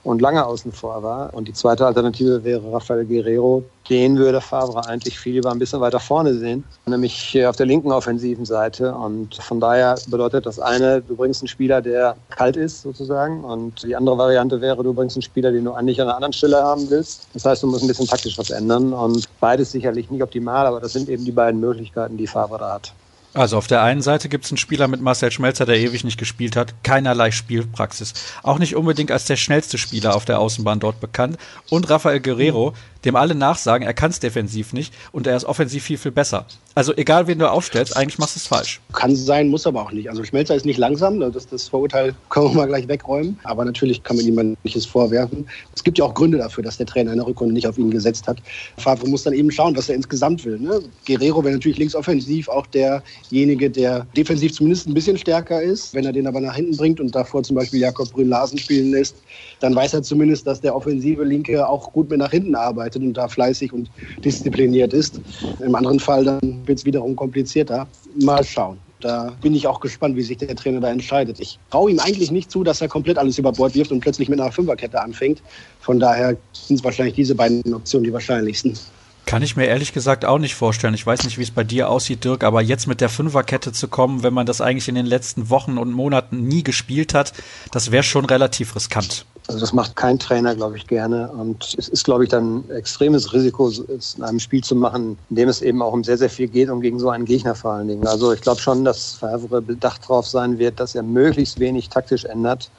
und 0.03 0.21
lange 0.21 0.45
außen 0.45 0.71
vor 0.71 1.03
war. 1.03 1.33
Und 1.33 1.47
die 1.47 1.53
zweite 1.53 1.85
Alternative 1.85 2.43
wäre 2.43 2.71
Rafael 2.71 3.05
Guerrero. 3.05 3.63
Den 3.89 4.17
würde 4.17 4.41
Favre 4.41 4.87
eigentlich 4.87 5.19
viel 5.19 5.33
lieber 5.33 5.51
ein 5.51 5.59
bisschen 5.59 5.81
weiter 5.81 5.99
vorne 5.99 6.33
sehen, 6.33 6.63
nämlich 6.85 7.37
auf 7.45 7.55
der 7.55 7.65
linken 7.65 7.91
offensiven 7.91 8.45
Seite. 8.45 8.93
Und 8.93 9.35
von 9.35 9.59
daher 9.59 9.95
bedeutet 10.07 10.45
das 10.45 10.59
eine, 10.59 11.01
du 11.01 11.15
bringst 11.15 11.41
einen 11.41 11.47
Spieler, 11.47 11.81
der 11.81 12.15
kalt 12.29 12.55
ist 12.55 12.81
sozusagen. 12.81 13.43
Und 13.43 13.83
die 13.83 13.95
andere 13.95 14.17
Variante 14.17 14.61
wäre, 14.61 14.83
du 14.83 14.93
bringst 14.93 15.17
einen 15.17 15.23
Spieler, 15.23 15.51
den 15.51 15.65
du 15.65 15.73
eigentlich 15.73 15.99
an 16.01 16.07
einer 16.07 16.15
anderen 16.15 16.33
Stelle 16.33 16.63
haben 16.63 16.89
willst. 16.89 17.27
Das 17.33 17.45
heißt, 17.45 17.63
du 17.63 17.67
musst 17.67 17.83
ein 17.83 17.87
bisschen 17.87 18.07
taktisch 18.07 18.37
was 18.37 18.49
ändern. 18.49 18.93
Und 18.93 19.27
beides 19.39 19.71
sicherlich 19.71 20.09
nicht 20.09 20.23
optimal, 20.23 20.65
aber 20.65 20.79
das 20.79 20.93
sind 20.93 21.09
eben 21.09 21.25
die 21.25 21.31
beiden 21.31 21.59
Möglichkeiten, 21.59 22.17
die 22.17 22.27
Favre 22.27 22.57
da 22.57 22.73
hat. 22.73 22.93
Also 23.33 23.57
auf 23.57 23.67
der 23.67 23.81
einen 23.81 24.01
Seite 24.01 24.27
gibt 24.27 24.43
es 24.43 24.51
einen 24.51 24.57
Spieler 24.57 24.89
mit 24.89 24.99
Marcel 24.99 25.31
Schmelzer, 25.31 25.65
der 25.65 25.77
ewig 25.77 26.03
nicht 26.03 26.19
gespielt 26.19 26.57
hat, 26.57 26.73
keinerlei 26.83 27.31
Spielpraxis. 27.31 28.13
Auch 28.43 28.59
nicht 28.59 28.75
unbedingt 28.75 29.09
als 29.09 29.23
der 29.23 29.37
schnellste 29.37 29.77
Spieler 29.77 30.15
auf 30.15 30.25
der 30.25 30.39
Außenbahn 30.39 30.81
dort 30.81 30.99
bekannt. 30.99 31.37
Und 31.69 31.89
Rafael 31.89 32.19
Guerrero, 32.19 32.73
dem 33.05 33.15
alle 33.15 33.35
nachsagen, 33.35 33.85
er 33.85 33.93
kann 33.93 34.11
es 34.11 34.19
defensiv 34.19 34.73
nicht 34.73 34.93
und 35.11 35.27
er 35.27 35.35
ist 35.35 35.45
offensiv 35.45 35.83
viel, 35.83 35.97
viel 35.97 36.11
besser. 36.11 36.45
Also 36.73 36.95
egal, 36.95 37.27
wen 37.27 37.37
du 37.37 37.51
aufstellst, 37.51 37.97
eigentlich 37.97 38.17
machst 38.17 38.35
du 38.35 38.39
es 38.39 38.47
falsch. 38.47 38.79
Kann 38.93 39.13
sein, 39.13 39.49
muss 39.49 39.67
aber 39.67 39.81
auch 39.81 39.91
nicht. 39.91 40.09
Also 40.09 40.23
Schmelzer 40.23 40.55
ist 40.55 40.65
nicht 40.65 40.77
langsam, 40.77 41.19
das, 41.19 41.45
das 41.47 41.67
Vorurteil 41.67 42.15
können 42.29 42.47
wir 42.47 42.53
mal 42.53 42.67
gleich 42.67 42.87
wegräumen. 42.87 43.37
Aber 43.43 43.65
natürlich 43.65 44.01
kann 44.03 44.15
man 44.15 44.25
ihm 44.25 44.55
nichts 44.63 44.85
vorwerfen. 44.85 45.45
Es 45.75 45.83
gibt 45.83 45.97
ja 45.97 46.05
auch 46.05 46.13
Gründe 46.13 46.37
dafür, 46.37 46.63
dass 46.63 46.77
der 46.77 46.85
Trainer 46.85 47.11
in 47.11 47.17
der 47.17 47.27
Rückrunde 47.27 47.53
nicht 47.53 47.67
auf 47.67 47.77
ihn 47.77 47.91
gesetzt 47.91 48.25
hat. 48.27 48.37
Favre 48.77 49.05
muss 49.09 49.23
dann 49.23 49.33
eben 49.33 49.51
schauen, 49.51 49.75
was 49.75 49.89
er 49.89 49.95
insgesamt 49.95 50.45
will. 50.45 50.59
Ne? 50.59 50.81
Guerrero 51.05 51.43
wäre 51.43 51.55
natürlich 51.55 51.77
linksoffensiv 51.77 52.47
auch 52.47 52.65
derjenige, 52.67 53.69
der 53.69 54.07
defensiv 54.15 54.53
zumindest 54.53 54.87
ein 54.87 54.93
bisschen 54.93 55.17
stärker 55.17 55.61
ist. 55.61 55.93
Wenn 55.93 56.05
er 56.05 56.13
den 56.13 56.25
aber 56.25 56.39
nach 56.39 56.55
hinten 56.55 56.77
bringt 56.77 57.01
und 57.01 57.13
davor 57.13 57.43
zum 57.43 57.57
Beispiel 57.57 57.81
Jakob 57.81 58.09
Brünn-Larsen 58.13 58.57
spielen 58.57 58.91
lässt, 58.91 59.17
dann 59.59 59.75
weiß 59.75 59.93
er 59.93 60.03
zumindest, 60.03 60.47
dass 60.47 60.61
der 60.61 60.73
offensive 60.73 61.25
Linke 61.25 61.67
auch 61.67 61.91
gut 61.91 62.09
mit 62.09 62.19
nach 62.19 62.31
hinten 62.31 62.55
arbeitet 62.55 62.90
und 62.95 63.13
da 63.13 63.27
fleißig 63.27 63.73
und 63.73 63.89
diszipliniert 64.23 64.93
ist. 64.93 65.21
Im 65.59 65.75
anderen 65.75 65.99
Fall 65.99 66.25
dann 66.25 66.61
wird 66.65 66.79
es 66.79 66.85
wiederum 66.85 67.15
komplizierter. 67.15 67.87
Mal 68.21 68.43
schauen. 68.43 68.77
Da 69.01 69.33
bin 69.41 69.55
ich 69.55 69.65
auch 69.65 69.79
gespannt, 69.79 70.15
wie 70.15 70.21
sich 70.21 70.37
der 70.37 70.55
Trainer 70.55 70.79
da 70.79 70.91
entscheidet. 70.91 71.39
Ich 71.39 71.59
traue 71.71 71.91
ihm 71.91 71.99
eigentlich 71.99 72.31
nicht 72.31 72.51
zu, 72.51 72.63
dass 72.63 72.81
er 72.81 72.87
komplett 72.87 73.17
alles 73.17 73.37
über 73.37 73.51
Bord 73.51 73.73
wirft 73.73 73.91
und 73.91 73.99
plötzlich 73.99 74.29
mit 74.29 74.39
einer 74.39 74.51
Fünferkette 74.51 75.01
anfängt. 75.01 75.41
Von 75.79 75.99
daher 75.99 76.37
sind 76.53 76.77
es 76.77 76.83
wahrscheinlich 76.83 77.15
diese 77.15 77.33
beiden 77.33 77.73
Optionen 77.73 78.03
die 78.05 78.13
wahrscheinlichsten. 78.13 78.77
Kann 79.25 79.43
ich 79.43 79.55
mir 79.55 79.65
ehrlich 79.65 79.93
gesagt 79.93 80.25
auch 80.25 80.39
nicht 80.39 80.55
vorstellen. 80.55 80.93
Ich 80.93 81.05
weiß 81.05 81.23
nicht, 81.23 81.37
wie 81.37 81.43
es 81.43 81.51
bei 81.51 81.63
dir 81.63 81.89
aussieht, 81.89 82.23
Dirk, 82.23 82.43
aber 82.43 82.61
jetzt 82.61 82.87
mit 82.87 83.01
der 83.01 83.09
Fünferkette 83.09 83.71
zu 83.71 83.87
kommen, 83.87 84.23
wenn 84.23 84.33
man 84.33 84.45
das 84.45 84.61
eigentlich 84.61 84.89
in 84.89 84.95
den 84.95 85.05
letzten 85.05 85.49
Wochen 85.49 85.77
und 85.77 85.91
Monaten 85.91 86.47
nie 86.47 86.63
gespielt 86.63 87.13
hat, 87.13 87.33
das 87.71 87.91
wäre 87.91 88.03
schon 88.03 88.25
relativ 88.25 88.75
riskant. 88.75 89.25
Also 89.47 89.59
das 89.59 89.73
macht 89.73 89.95
kein 89.95 90.19
Trainer, 90.19 90.55
glaube 90.55 90.77
ich, 90.77 90.87
gerne. 90.87 91.29
Und 91.31 91.75
es 91.77 91.87
ist, 91.87 92.05
glaube 92.05 92.23
ich, 92.23 92.29
dann 92.29 92.57
ein 92.57 92.69
extremes 92.71 93.33
Risiko, 93.33 93.67
es 93.67 94.15
in 94.15 94.23
einem 94.23 94.39
Spiel 94.39 94.63
zu 94.63 94.75
machen, 94.75 95.17
in 95.29 95.35
dem 95.35 95.49
es 95.49 95.61
eben 95.61 95.81
auch 95.81 95.93
um 95.93 96.03
sehr, 96.03 96.17
sehr 96.17 96.29
viel 96.29 96.47
geht 96.47 96.69
und 96.69 96.81
gegen 96.81 96.99
so 96.99 97.09
einen 97.09 97.25
Gegner 97.25 97.55
vor 97.55 97.71
allen 97.73 97.87
Dingen. 97.87 98.05
Also 98.07 98.31
ich 98.31 98.41
glaube 98.41 98.61
schon, 98.61 98.85
dass 98.85 99.13
Favre 99.13 99.61
bedacht 99.61 100.03
darauf 100.03 100.27
sein 100.27 100.57
wird, 100.57 100.79
dass 100.79 100.95
er 100.95 101.03
möglichst 101.03 101.59
wenig 101.59 101.89
taktisch 101.89 102.25
ändert 102.25 102.69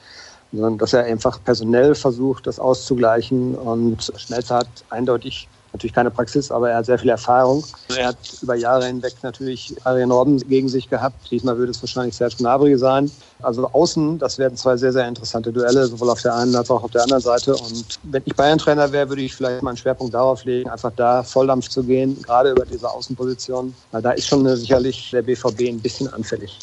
sondern 0.53 0.77
dass 0.77 0.93
er 0.93 1.05
einfach 1.05 1.43
personell 1.43 1.95
versucht, 1.95 2.47
das 2.47 2.59
auszugleichen. 2.59 3.55
Und 3.55 4.11
Schmelzer 4.15 4.57
hat 4.57 4.67
eindeutig 4.89 5.47
natürlich 5.73 5.93
keine 5.93 6.11
Praxis, 6.11 6.51
aber 6.51 6.69
er 6.69 6.77
hat 6.77 6.85
sehr 6.85 6.99
viel 6.99 7.09
Erfahrung. 7.09 7.63
Er 7.97 8.07
hat 8.07 8.17
über 8.41 8.55
Jahre 8.55 8.85
hinweg 8.85 9.13
natürlich 9.23 9.75
Arjen 9.83 10.11
Robben 10.11 10.37
gegen 10.47 10.69
sich 10.69 10.89
gehabt. 10.89 11.15
Diesmal 11.31 11.57
würde 11.57 11.71
es 11.71 11.81
wahrscheinlich 11.81 12.15
Serge 12.15 12.35
Gnabry 12.37 12.77
sein. 12.77 13.11
Also 13.41 13.67
außen, 13.67 14.19
das 14.19 14.37
werden 14.37 14.55
zwei 14.55 14.77
sehr, 14.77 14.93
sehr 14.93 15.07
interessante 15.07 15.51
Duelle, 15.51 15.87
sowohl 15.87 16.11
auf 16.11 16.21
der 16.21 16.35
einen 16.35 16.55
als 16.55 16.69
auch 16.69 16.83
auf 16.83 16.91
der 16.91 17.03
anderen 17.03 17.23
Seite. 17.23 17.55
Und 17.55 17.99
wenn 18.03 18.21
ich 18.25 18.35
Bayern-Trainer 18.35 18.91
wäre, 18.91 19.09
würde 19.09 19.23
ich 19.23 19.35
vielleicht 19.35 19.63
meinen 19.63 19.77
Schwerpunkt 19.77 20.13
darauf 20.13 20.45
legen, 20.45 20.69
einfach 20.69 20.91
da 20.95 21.23
Volldampf 21.23 21.67
zu 21.67 21.83
gehen, 21.83 22.21
gerade 22.21 22.51
über 22.51 22.65
diese 22.65 22.89
Außenposition. 22.89 23.73
Weil 23.91 24.01
da 24.01 24.11
ist 24.11 24.27
schon 24.27 24.47
sicherlich 24.55 25.09
der 25.11 25.23
BVB 25.23 25.61
ein 25.69 25.79
bisschen 25.79 26.11
anfällig. 26.13 26.59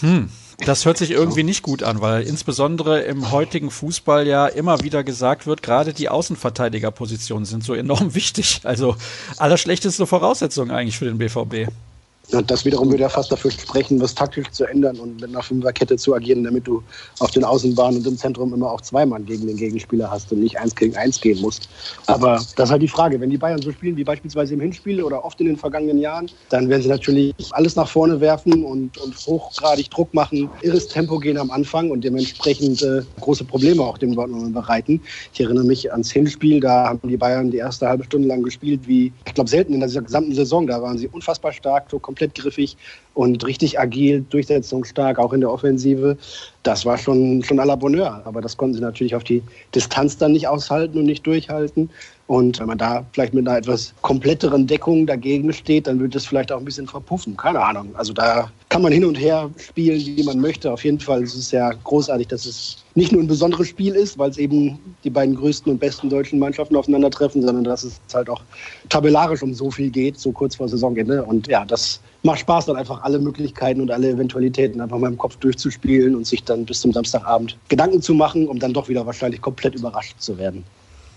Hm, 0.00 0.28
das 0.64 0.84
hört 0.84 0.98
sich 0.98 1.10
irgendwie 1.10 1.42
nicht 1.42 1.62
gut 1.62 1.82
an, 1.82 2.00
weil 2.00 2.22
insbesondere 2.22 3.00
im 3.00 3.30
heutigen 3.30 3.70
Fußball 3.70 4.26
ja 4.26 4.46
immer 4.46 4.82
wieder 4.82 5.04
gesagt 5.04 5.46
wird, 5.46 5.62
gerade 5.62 5.92
die 5.92 6.08
Außenverteidigerpositionen 6.08 7.44
sind 7.44 7.64
so 7.64 7.74
enorm 7.74 8.14
wichtig. 8.14 8.60
Also 8.64 8.96
allerschlechteste 9.36 10.06
Voraussetzung 10.06 10.70
eigentlich 10.70 10.98
für 10.98 11.06
den 11.06 11.18
BVB. 11.18 11.70
Das 12.30 12.64
wiederum 12.64 12.90
würde 12.90 13.02
ja 13.02 13.08
fast 13.08 13.30
dafür 13.30 13.50
sprechen, 13.50 14.00
was 14.00 14.14
taktisch 14.14 14.50
zu 14.52 14.64
ändern 14.64 14.96
und 14.98 15.20
mit 15.20 15.28
einer 15.28 15.42
Fünferkette 15.42 15.96
zu 15.96 16.14
agieren, 16.14 16.44
damit 16.44 16.66
du 16.66 16.82
auf 17.18 17.30
den 17.30 17.44
Außenbahnen 17.44 17.98
und 17.98 18.06
im 18.06 18.16
Zentrum 18.16 18.54
immer 18.54 18.70
auch 18.70 18.80
zwei 18.80 19.04
Mann 19.04 19.26
gegen 19.26 19.46
den 19.46 19.56
Gegenspieler 19.56 20.10
hast 20.10 20.32
und 20.32 20.40
nicht 20.40 20.58
eins 20.58 20.74
gegen 20.74 20.96
eins 20.96 21.20
gehen 21.20 21.40
musst. 21.40 21.68
Aber 22.06 22.36
das 22.56 22.68
ist 22.68 22.70
halt 22.70 22.82
die 22.82 22.88
Frage. 22.88 23.20
Wenn 23.20 23.28
die 23.28 23.36
Bayern 23.36 23.60
so 23.60 23.70
spielen 23.70 23.96
wie 23.96 24.04
beispielsweise 24.04 24.54
im 24.54 24.60
Hinspiel 24.60 25.02
oder 25.02 25.24
oft 25.24 25.40
in 25.40 25.46
den 25.46 25.56
vergangenen 25.56 25.98
Jahren, 25.98 26.30
dann 26.48 26.68
werden 26.68 26.82
sie 26.82 26.88
natürlich 26.88 27.34
alles 27.50 27.76
nach 27.76 27.88
vorne 27.88 28.20
werfen 28.20 28.64
und, 28.64 28.96
und 28.98 29.14
hochgradig 29.26 29.90
Druck 29.90 30.14
machen, 30.14 30.48
irres 30.62 30.88
Tempo 30.88 31.18
gehen 31.18 31.36
am 31.36 31.50
Anfang 31.50 31.90
und 31.90 32.02
dementsprechend 32.02 32.82
äh, 32.82 33.02
große 33.20 33.44
Probleme 33.44 33.82
auch 33.82 33.98
dem 33.98 34.14
Dortmund 34.14 34.54
bereiten. 34.54 35.00
Ich 35.34 35.40
erinnere 35.40 35.64
mich 35.64 35.90
ans 35.90 36.10
Hinspiel, 36.10 36.60
da 36.60 36.88
haben 36.88 37.00
die 37.06 37.16
Bayern 37.16 37.50
die 37.50 37.58
erste 37.58 37.88
halbe 37.88 38.04
Stunde 38.04 38.28
lang 38.28 38.42
gespielt 38.42 38.86
wie, 38.86 39.12
ich 39.26 39.34
glaube, 39.34 39.50
selten 39.50 39.74
in 39.74 39.80
der 39.80 39.88
gesamten 39.88 40.34
Saison. 40.34 40.66
Da 40.66 40.80
waren 40.80 40.96
sie 40.96 41.08
unfassbar 41.08 41.52
stark, 41.52 41.90
so 41.90 41.98
komplett 41.98 42.21
komplett 42.22 42.34
griffig 42.34 42.76
und 43.14 43.44
richtig 43.44 43.78
agil, 43.78 44.24
durchsetzungsstark, 44.30 45.18
auch 45.18 45.32
in 45.32 45.40
der 45.40 45.50
Offensive. 45.50 46.16
Das 46.62 46.86
war 46.86 46.96
schon, 46.96 47.42
schon 47.42 47.60
à 47.60 47.64
la 47.64 47.76
Bonheur. 47.76 48.22
Aber 48.24 48.40
das 48.40 48.56
konnten 48.56 48.74
sie 48.74 48.80
natürlich 48.80 49.14
auf 49.14 49.24
die 49.24 49.42
Distanz 49.74 50.16
dann 50.16 50.32
nicht 50.32 50.48
aushalten 50.48 50.98
und 50.98 51.04
nicht 51.04 51.26
durchhalten. 51.26 51.90
Und 52.26 52.60
wenn 52.60 52.66
man 52.66 52.78
da 52.78 53.04
vielleicht 53.12 53.34
mit 53.34 53.46
einer 53.46 53.58
etwas 53.58 53.92
kompletteren 54.02 54.66
Deckung 54.66 55.06
dagegen 55.06 55.52
steht, 55.52 55.86
dann 55.86 56.00
wird 56.00 56.14
es 56.14 56.24
vielleicht 56.24 56.52
auch 56.52 56.58
ein 56.58 56.64
bisschen 56.64 56.86
verpuffen. 56.86 57.36
Keine 57.36 57.60
Ahnung. 57.60 57.90
Also 57.94 58.12
da 58.12 58.50
kann 58.68 58.80
man 58.80 58.92
hin 58.92 59.04
und 59.04 59.16
her 59.16 59.50
spielen, 59.58 60.00
wie 60.00 60.22
man 60.22 60.38
möchte. 60.38 60.72
Auf 60.72 60.84
jeden 60.84 61.00
Fall 61.00 61.22
ist 61.22 61.34
es 61.34 61.50
ja 61.50 61.72
großartig, 61.84 62.28
dass 62.28 62.46
es 62.46 62.84
nicht 62.94 63.12
nur 63.12 63.22
ein 63.22 63.26
besonderes 63.26 63.68
Spiel 63.68 63.94
ist, 63.94 64.18
weil 64.18 64.30
es 64.30 64.38
eben 64.38 64.78
die 65.04 65.10
beiden 65.10 65.34
größten 65.34 65.72
und 65.72 65.78
besten 65.78 66.08
deutschen 66.08 66.38
Mannschaften 66.38 66.76
aufeinandertreffen, 66.76 67.42
sondern 67.42 67.64
dass 67.64 67.84
es 67.84 68.00
halt 68.14 68.30
auch 68.30 68.42
tabellarisch 68.88 69.42
um 69.42 69.52
so 69.52 69.70
viel 69.70 69.90
geht, 69.90 70.18
so 70.18 70.32
kurz 70.32 70.56
vor 70.56 70.68
Saisonende. 70.68 71.24
Und 71.24 71.48
ja, 71.48 71.64
das 71.64 72.00
macht 72.22 72.40
Spaß, 72.40 72.66
dann 72.66 72.76
einfach 72.76 73.02
alle 73.02 73.18
Möglichkeiten 73.18 73.80
und 73.80 73.90
alle 73.90 74.10
Eventualitäten 74.10 74.80
einfach 74.80 74.98
mal 74.98 75.10
im 75.10 75.18
Kopf 75.18 75.36
durchzuspielen 75.36 76.14
und 76.14 76.26
sich 76.26 76.44
dann 76.44 76.64
bis 76.64 76.80
zum 76.80 76.92
Samstagabend 76.92 77.58
Gedanken 77.68 78.00
zu 78.00 78.14
machen, 78.14 78.46
um 78.46 78.58
dann 78.58 78.72
doch 78.72 78.88
wieder 78.88 79.04
wahrscheinlich 79.04 79.40
komplett 79.40 79.74
überrascht 79.74 80.14
zu 80.18 80.38
werden. 80.38 80.64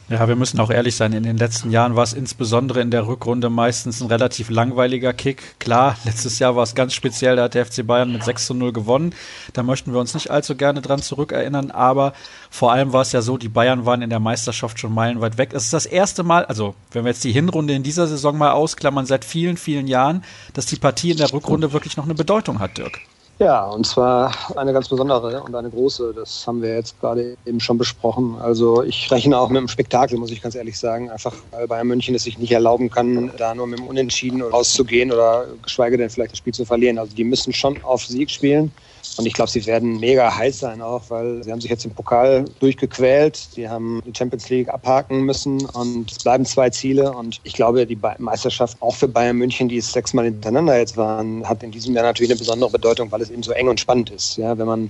Ja, 0.07 0.27
wir 0.27 0.35
müssen 0.35 0.59
auch 0.59 0.69
ehrlich 0.69 0.95
sein. 0.95 1.13
In 1.13 1.23
den 1.23 1.37
letzten 1.37 1.71
Jahren 1.71 1.95
war 1.95 2.03
es 2.03 2.13
insbesondere 2.13 2.79
in 2.79 2.91
der 2.91 3.07
Rückrunde 3.07 3.49
meistens 3.49 4.01
ein 4.01 4.07
relativ 4.07 4.51
langweiliger 4.51 5.13
Kick. 5.13 5.59
Klar, 5.59 5.97
letztes 6.05 6.37
Jahr 6.37 6.55
war 6.55 6.61
es 6.61 6.75
ganz 6.75 6.93
speziell. 6.93 7.35
Da 7.35 7.45
hat 7.45 7.55
der 7.55 7.65
FC 7.65 7.85
Bayern 7.85 8.11
mit 8.11 8.23
6 8.23 8.45
zu 8.45 8.53
0 8.53 8.71
gewonnen. 8.71 9.15
Da 9.53 9.63
möchten 9.63 9.93
wir 9.93 9.99
uns 9.99 10.13
nicht 10.13 10.29
allzu 10.29 10.55
gerne 10.55 10.81
dran 10.81 11.01
zurückerinnern. 11.01 11.71
Aber 11.71 12.13
vor 12.51 12.71
allem 12.71 12.93
war 12.93 13.01
es 13.01 13.13
ja 13.13 13.23
so, 13.23 13.37
die 13.37 13.49
Bayern 13.49 13.87
waren 13.87 14.03
in 14.03 14.11
der 14.11 14.19
Meisterschaft 14.19 14.79
schon 14.79 14.93
meilenweit 14.93 15.39
weg. 15.39 15.53
Es 15.53 15.63
ist 15.65 15.73
das 15.73 15.87
erste 15.87 16.21
Mal, 16.21 16.45
also 16.45 16.75
wenn 16.91 17.03
wir 17.03 17.09
jetzt 17.09 17.23
die 17.23 17.31
Hinrunde 17.31 17.73
in 17.73 17.81
dieser 17.81 18.05
Saison 18.05 18.37
mal 18.37 18.51
ausklammern, 18.51 19.07
seit 19.07 19.25
vielen, 19.25 19.57
vielen 19.57 19.87
Jahren, 19.87 20.23
dass 20.53 20.67
die 20.67 20.75
Partie 20.75 21.11
in 21.11 21.17
der 21.17 21.33
Rückrunde 21.33 21.73
wirklich 21.73 21.97
noch 21.97 22.05
eine 22.05 22.13
Bedeutung 22.13 22.59
hat, 22.59 22.77
Dirk. 22.77 23.01
Ja, 23.37 23.65
und 23.65 23.85
zwar 23.85 24.33
eine 24.55 24.71
ganz 24.71 24.87
besondere 24.87 25.43
und 25.43 25.53
eine 25.55 25.69
große. 25.69 26.13
Das 26.15 26.47
haben 26.47 26.61
wir 26.61 26.73
jetzt 26.73 26.97
gerade 27.01 27.35
eben 27.45 27.59
schon 27.59 27.77
besprochen. 27.77 28.37
Also 28.39 28.81
ich 28.81 29.11
rechne 29.11 29.37
auch 29.37 29.49
mit 29.49 29.57
einem 29.57 29.67
Spektakel, 29.67 30.17
muss 30.17 30.31
ich 30.31 30.41
ganz 30.41 30.55
ehrlich 30.55 30.79
sagen. 30.79 31.09
Einfach 31.09 31.35
weil 31.51 31.67
Bayern 31.67 31.87
München 31.87 32.15
es 32.15 32.23
sich 32.23 32.37
nicht 32.37 32.53
erlauben 32.53 32.89
kann, 32.89 33.33
da 33.37 33.53
nur 33.53 33.67
mit 33.67 33.79
dem 33.79 33.87
Unentschieden 33.87 34.41
rauszugehen 34.41 35.11
oder 35.11 35.47
geschweige 35.61 35.97
denn 35.97 36.09
vielleicht 36.09 36.31
das 36.31 36.37
Spiel 36.37 36.53
zu 36.53 36.63
verlieren. 36.63 36.97
Also 36.97 37.13
die 37.13 37.25
müssen 37.25 37.51
schon 37.51 37.83
auf 37.83 38.05
Sieg 38.05 38.31
spielen. 38.31 38.71
Und 39.17 39.25
ich 39.25 39.33
glaube, 39.33 39.49
sie 39.49 39.65
werden 39.65 39.99
mega 39.99 40.35
heiß 40.35 40.59
sein 40.59 40.81
auch, 40.81 41.03
weil 41.09 41.43
sie 41.43 41.51
haben 41.51 41.61
sich 41.61 41.69
jetzt 41.69 41.85
im 41.85 41.91
Pokal 41.91 42.45
durchgequält. 42.59 43.35
Sie 43.35 43.69
haben 43.69 44.01
die 44.05 44.13
Champions 44.15 44.49
League 44.49 44.69
abhaken 44.69 45.21
müssen 45.21 45.65
und 45.67 46.11
es 46.11 46.19
bleiben 46.19 46.45
zwei 46.45 46.69
Ziele. 46.69 47.13
Und 47.13 47.39
ich 47.43 47.53
glaube, 47.53 47.85
die 47.85 47.97
Meisterschaft 48.17 48.77
auch 48.81 48.95
für 48.95 49.07
Bayern 49.07 49.37
München, 49.37 49.69
die 49.69 49.77
es 49.77 49.91
sechsmal 49.91 50.25
hintereinander 50.25 50.77
jetzt 50.77 50.97
waren, 50.97 51.47
hat 51.47 51.63
in 51.63 51.71
diesem 51.71 51.95
Jahr 51.95 52.03
natürlich 52.03 52.31
eine 52.31 52.39
besondere 52.39 52.71
Bedeutung, 52.71 53.11
weil 53.11 53.21
es 53.21 53.29
eben 53.29 53.43
so 53.43 53.51
eng 53.51 53.69
und 53.69 53.79
spannend 53.79 54.09
ist. 54.09 54.37
Ja, 54.37 54.57
wenn 54.57 54.67
man 54.67 54.89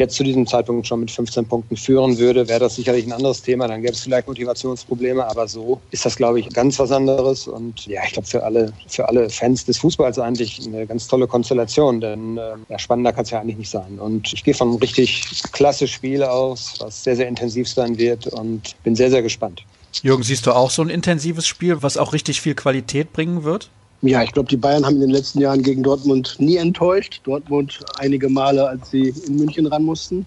jetzt 0.00 0.16
zu 0.16 0.24
diesem 0.24 0.46
Zeitpunkt 0.46 0.86
schon 0.86 1.00
mit 1.00 1.10
15 1.10 1.46
Punkten 1.46 1.76
führen 1.76 2.18
würde, 2.18 2.48
wäre 2.48 2.60
das 2.60 2.74
sicherlich 2.74 3.06
ein 3.06 3.12
anderes 3.12 3.42
Thema. 3.42 3.68
Dann 3.68 3.82
gäbe 3.82 3.92
es 3.92 4.00
vielleicht 4.00 4.26
Motivationsprobleme, 4.26 5.24
aber 5.24 5.46
so 5.46 5.80
ist 5.90 6.04
das, 6.04 6.16
glaube 6.16 6.40
ich, 6.40 6.48
ganz 6.50 6.78
was 6.78 6.90
anderes. 6.90 7.46
Und 7.46 7.86
ja, 7.86 8.02
ich 8.04 8.12
glaube, 8.12 8.26
für 8.26 8.42
alle, 8.42 8.72
für 8.88 9.08
alle 9.08 9.30
Fans 9.30 9.64
des 9.64 9.78
Fußballs 9.78 10.18
eigentlich 10.18 10.66
eine 10.66 10.86
ganz 10.86 11.06
tolle 11.06 11.26
Konstellation, 11.26 12.00
denn 12.00 12.38
äh, 12.38 12.52
ja, 12.68 12.78
spannender 12.78 13.12
kann 13.12 13.24
es 13.24 13.30
ja 13.30 13.40
eigentlich 13.40 13.58
nicht 13.58 13.70
sein. 13.70 13.98
Und 13.98 14.32
ich 14.32 14.42
gehe 14.42 14.54
von 14.54 14.68
einem 14.68 14.78
richtig 14.78 15.42
klasse 15.52 15.86
Spiel 15.86 16.22
aus, 16.24 16.74
was 16.80 17.04
sehr, 17.04 17.16
sehr 17.16 17.28
intensiv 17.28 17.68
sein 17.68 17.98
wird 17.98 18.26
und 18.26 18.74
bin 18.82 18.96
sehr, 18.96 19.10
sehr 19.10 19.22
gespannt. 19.22 19.62
Jürgen, 20.02 20.22
siehst 20.22 20.46
du 20.46 20.52
auch 20.52 20.70
so 20.70 20.82
ein 20.82 20.88
intensives 20.88 21.46
Spiel, 21.46 21.82
was 21.82 21.96
auch 21.96 22.12
richtig 22.12 22.40
viel 22.40 22.54
Qualität 22.54 23.12
bringen 23.12 23.44
wird? 23.44 23.70
Ja, 24.02 24.22
ich 24.22 24.32
glaube, 24.32 24.48
die 24.48 24.56
Bayern 24.56 24.86
haben 24.86 24.94
in 24.94 25.02
den 25.02 25.10
letzten 25.10 25.40
Jahren 25.40 25.62
gegen 25.62 25.82
Dortmund 25.82 26.36
nie 26.38 26.56
enttäuscht. 26.56 27.20
Dortmund 27.24 27.80
einige 27.98 28.30
Male, 28.30 28.66
als 28.66 28.90
sie 28.90 29.12
in 29.26 29.36
München 29.36 29.66
ran 29.66 29.84
mussten. 29.84 30.24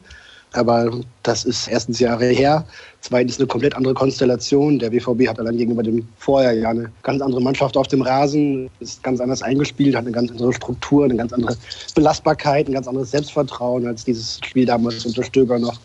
Aber 0.52 1.00
das 1.24 1.46
ist 1.46 1.68
erstens 1.68 2.00
Jahre 2.00 2.28
her. 2.28 2.66
Zweitens 3.02 3.40
eine 3.40 3.48
komplett 3.48 3.76
andere 3.76 3.96
Konstellation. 3.96 4.78
Der 4.78 4.92
BVB 4.92 5.28
hat 5.28 5.40
allein 5.40 5.58
gegenüber 5.58 5.82
dem 5.82 6.08
Vorjahr 6.18 6.70
eine 6.70 6.92
ganz 7.02 7.22
andere 7.24 7.42
Mannschaft 7.42 7.76
auf 7.76 7.88
dem 7.88 8.04
Rasen, 8.04 8.70
ist 8.80 9.02
ganz 9.02 9.20
anders 9.20 9.42
eingespielt, 9.42 9.96
hat 9.96 10.04
eine 10.04 10.12
ganz 10.12 10.30
andere 10.30 10.54
Struktur, 10.54 11.06
eine 11.06 11.16
ganz 11.16 11.34
andere 11.34 11.58
Belastbarkeit, 11.96 12.68
ein 12.68 12.74
ganz 12.74 12.88
anderes 12.88 13.10
Selbstvertrauen 13.10 13.88
als 13.88 14.06
dieses 14.06 14.40
Spiel 14.46 14.68
damals 14.68 15.04
unter 15.08 15.24
Stöger 15.24 15.58
noch. 15.58 15.80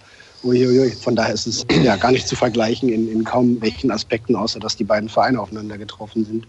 Uiuiui. 0.44 0.90
Von 0.90 1.16
daher 1.16 1.34
ist 1.34 1.46
es 1.46 1.66
ja 1.82 1.96
gar 1.96 2.12
nicht 2.12 2.28
zu 2.28 2.36
vergleichen 2.36 2.88
in, 2.88 3.10
in 3.10 3.24
kaum 3.24 3.60
welchen 3.60 3.90
Aspekten, 3.90 4.36
außer 4.36 4.60
dass 4.60 4.76
die 4.76 4.84
beiden 4.84 5.08
Vereine 5.08 5.40
aufeinander 5.40 5.76
getroffen 5.76 6.24
sind. 6.24 6.46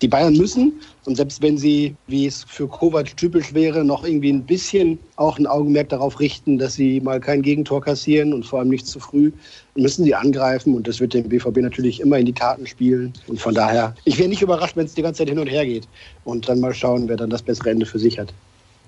Die 0.00 0.08
Bayern 0.08 0.34
müssen, 0.34 0.80
und 1.06 1.16
selbst 1.16 1.42
wenn 1.42 1.58
sie, 1.58 1.96
wie 2.06 2.26
es 2.26 2.44
für 2.44 2.68
Kovac 2.68 3.16
typisch 3.16 3.52
wäre, 3.52 3.84
noch 3.84 4.04
irgendwie 4.04 4.32
ein 4.32 4.44
bisschen 4.44 4.98
auch 5.16 5.38
ein 5.38 5.46
Augenmerk 5.46 5.88
darauf 5.88 6.20
richten, 6.20 6.58
dass 6.58 6.74
sie 6.74 7.00
mal 7.00 7.20
kein 7.20 7.42
Gegentor 7.42 7.80
kassieren 7.80 8.32
und 8.32 8.46
vor 8.46 8.60
allem 8.60 8.68
nicht 8.68 8.86
zu 8.86 9.00
früh, 9.00 9.32
müssen 9.74 10.04
sie 10.04 10.14
angreifen. 10.14 10.74
Und 10.74 10.86
das 10.86 11.00
wird 11.00 11.14
dem 11.14 11.28
BVB 11.28 11.58
natürlich 11.58 12.00
immer 12.00 12.18
in 12.18 12.26
die 12.26 12.32
Karten 12.32 12.66
spielen. 12.66 13.12
Und 13.26 13.40
von 13.40 13.54
daher, 13.54 13.94
ich 14.04 14.18
wäre 14.18 14.28
nicht 14.28 14.42
überrascht, 14.42 14.76
wenn 14.76 14.86
es 14.86 14.94
die 14.94 15.02
ganze 15.02 15.18
Zeit 15.18 15.28
hin 15.28 15.38
und 15.38 15.48
her 15.48 15.66
geht. 15.66 15.88
Und 16.24 16.48
dann 16.48 16.60
mal 16.60 16.74
schauen, 16.74 17.08
wer 17.08 17.16
dann 17.16 17.30
das 17.30 17.42
bessere 17.42 17.70
Ende 17.70 17.86
für 17.86 17.98
sich 17.98 18.18
hat 18.18 18.32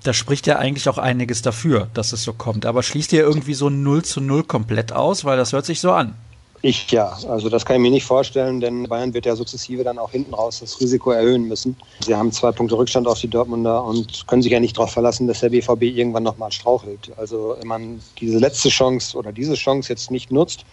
da 0.05 0.13
spricht 0.13 0.47
ja 0.47 0.59
eigentlich 0.59 0.89
auch 0.89 0.99
einiges 0.99 1.43
dafür, 1.43 1.89
dass 1.95 2.13
es 2.13 2.23
so 2.23 2.33
kommt. 2.33 2.67
Aber 2.67 2.83
schließt 2.83 3.13
ihr 3.13 3.23
irgendwie 3.23 3.55
so 3.55 3.71
0 3.71 4.05
zu 4.05 4.21
0 4.21 4.45
komplett 4.45 4.93
aus, 4.93 5.25
weil 5.25 5.37
das 5.37 5.53
hört 5.53 5.67
sich 5.67 5.81
so 5.81 5.93
an. 5.93 6.15
Ich 6.61 6.91
ja, 6.91 7.19
also 7.29 7.51
das 7.51 7.67
kann 7.67 7.77
ich 7.77 7.83
mir 7.83 7.91
nicht 7.91 8.07
vorstellen, 8.07 8.59
denn 8.61 8.85
Bayern 8.89 9.13
wird 9.13 9.27
ja 9.27 9.37
sukzessive 9.37 9.85
dann 9.85 9.99
auch 9.99 10.13
hinten 10.13 10.33
raus 10.33 10.61
das 10.61 10.81
Risiko 10.81 11.11
erhöhen 11.11 11.47
müssen. 11.47 11.77
Sie 12.01 12.15
haben 12.15 12.33
zwei 12.33 12.53
Punkte 12.53 12.79
Rückstand 12.79 13.07
auf 13.07 13.21
die 13.21 13.29
Dortmunder 13.29 13.85
und 13.85 14.27
können 14.27 14.41
sich 14.41 14.51
ja 14.53 14.61
nicht 14.61 14.79
darauf 14.79 14.91
verlassen, 14.91 15.27
dass 15.27 15.41
der 15.41 15.51
BVB 15.51 15.83
irgendwann 15.83 16.23
nochmal 16.23 16.53
strauchelt. 16.53 17.13
Also 17.19 17.57
wenn 17.61 17.69
man 17.69 18.01
diese 18.19 18.39
letzte 18.39 18.71
Chance 18.71 19.15
oder 19.15 19.31
diese 19.31 19.57
Chance 19.57 19.91
jetzt 19.91 20.11
nicht 20.11 20.33
nutzt, 20.33 20.65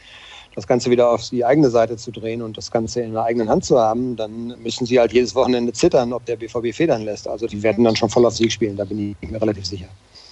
das 0.56 0.68
Ganze 0.68 0.90
wieder 0.90 1.10
auf 1.10 1.30
die 1.30 1.46
eigene 1.46 1.70
Seite 1.70 1.98
zu 1.98 2.12
drehen 2.12 2.42
und 2.42 2.58
das 2.58 2.72
Ganze 2.72 3.02
in 3.02 3.14
der 3.14 3.24
eigenen 3.24 3.50
Hand 3.50 3.66
zu 3.66 3.80
haben, 3.80 4.16
dann 4.16 4.56
müssen 4.62 4.86
sie 4.86 5.00
halt 5.00 5.14
jedes 5.14 5.34
Wochenende 5.34 5.72
zittern, 5.74 6.14
ob 6.14 6.26
der 6.26 6.36
BVB 6.36 6.74
federn 6.76 7.04
lässt. 7.04 7.28
Also 7.28 7.48
die 7.48 7.64
werden 7.64 7.84
dann 7.84 7.96
schon 7.96 8.10
voll 8.10 8.26
auf 8.26 8.36
Sieg 8.36 8.52
spielen, 8.52 8.76
da 8.76 8.84
bin 8.84 9.16
ich 9.22 9.30
mir 9.30 9.42
relativ 9.42 9.66
sicher. 9.66 9.88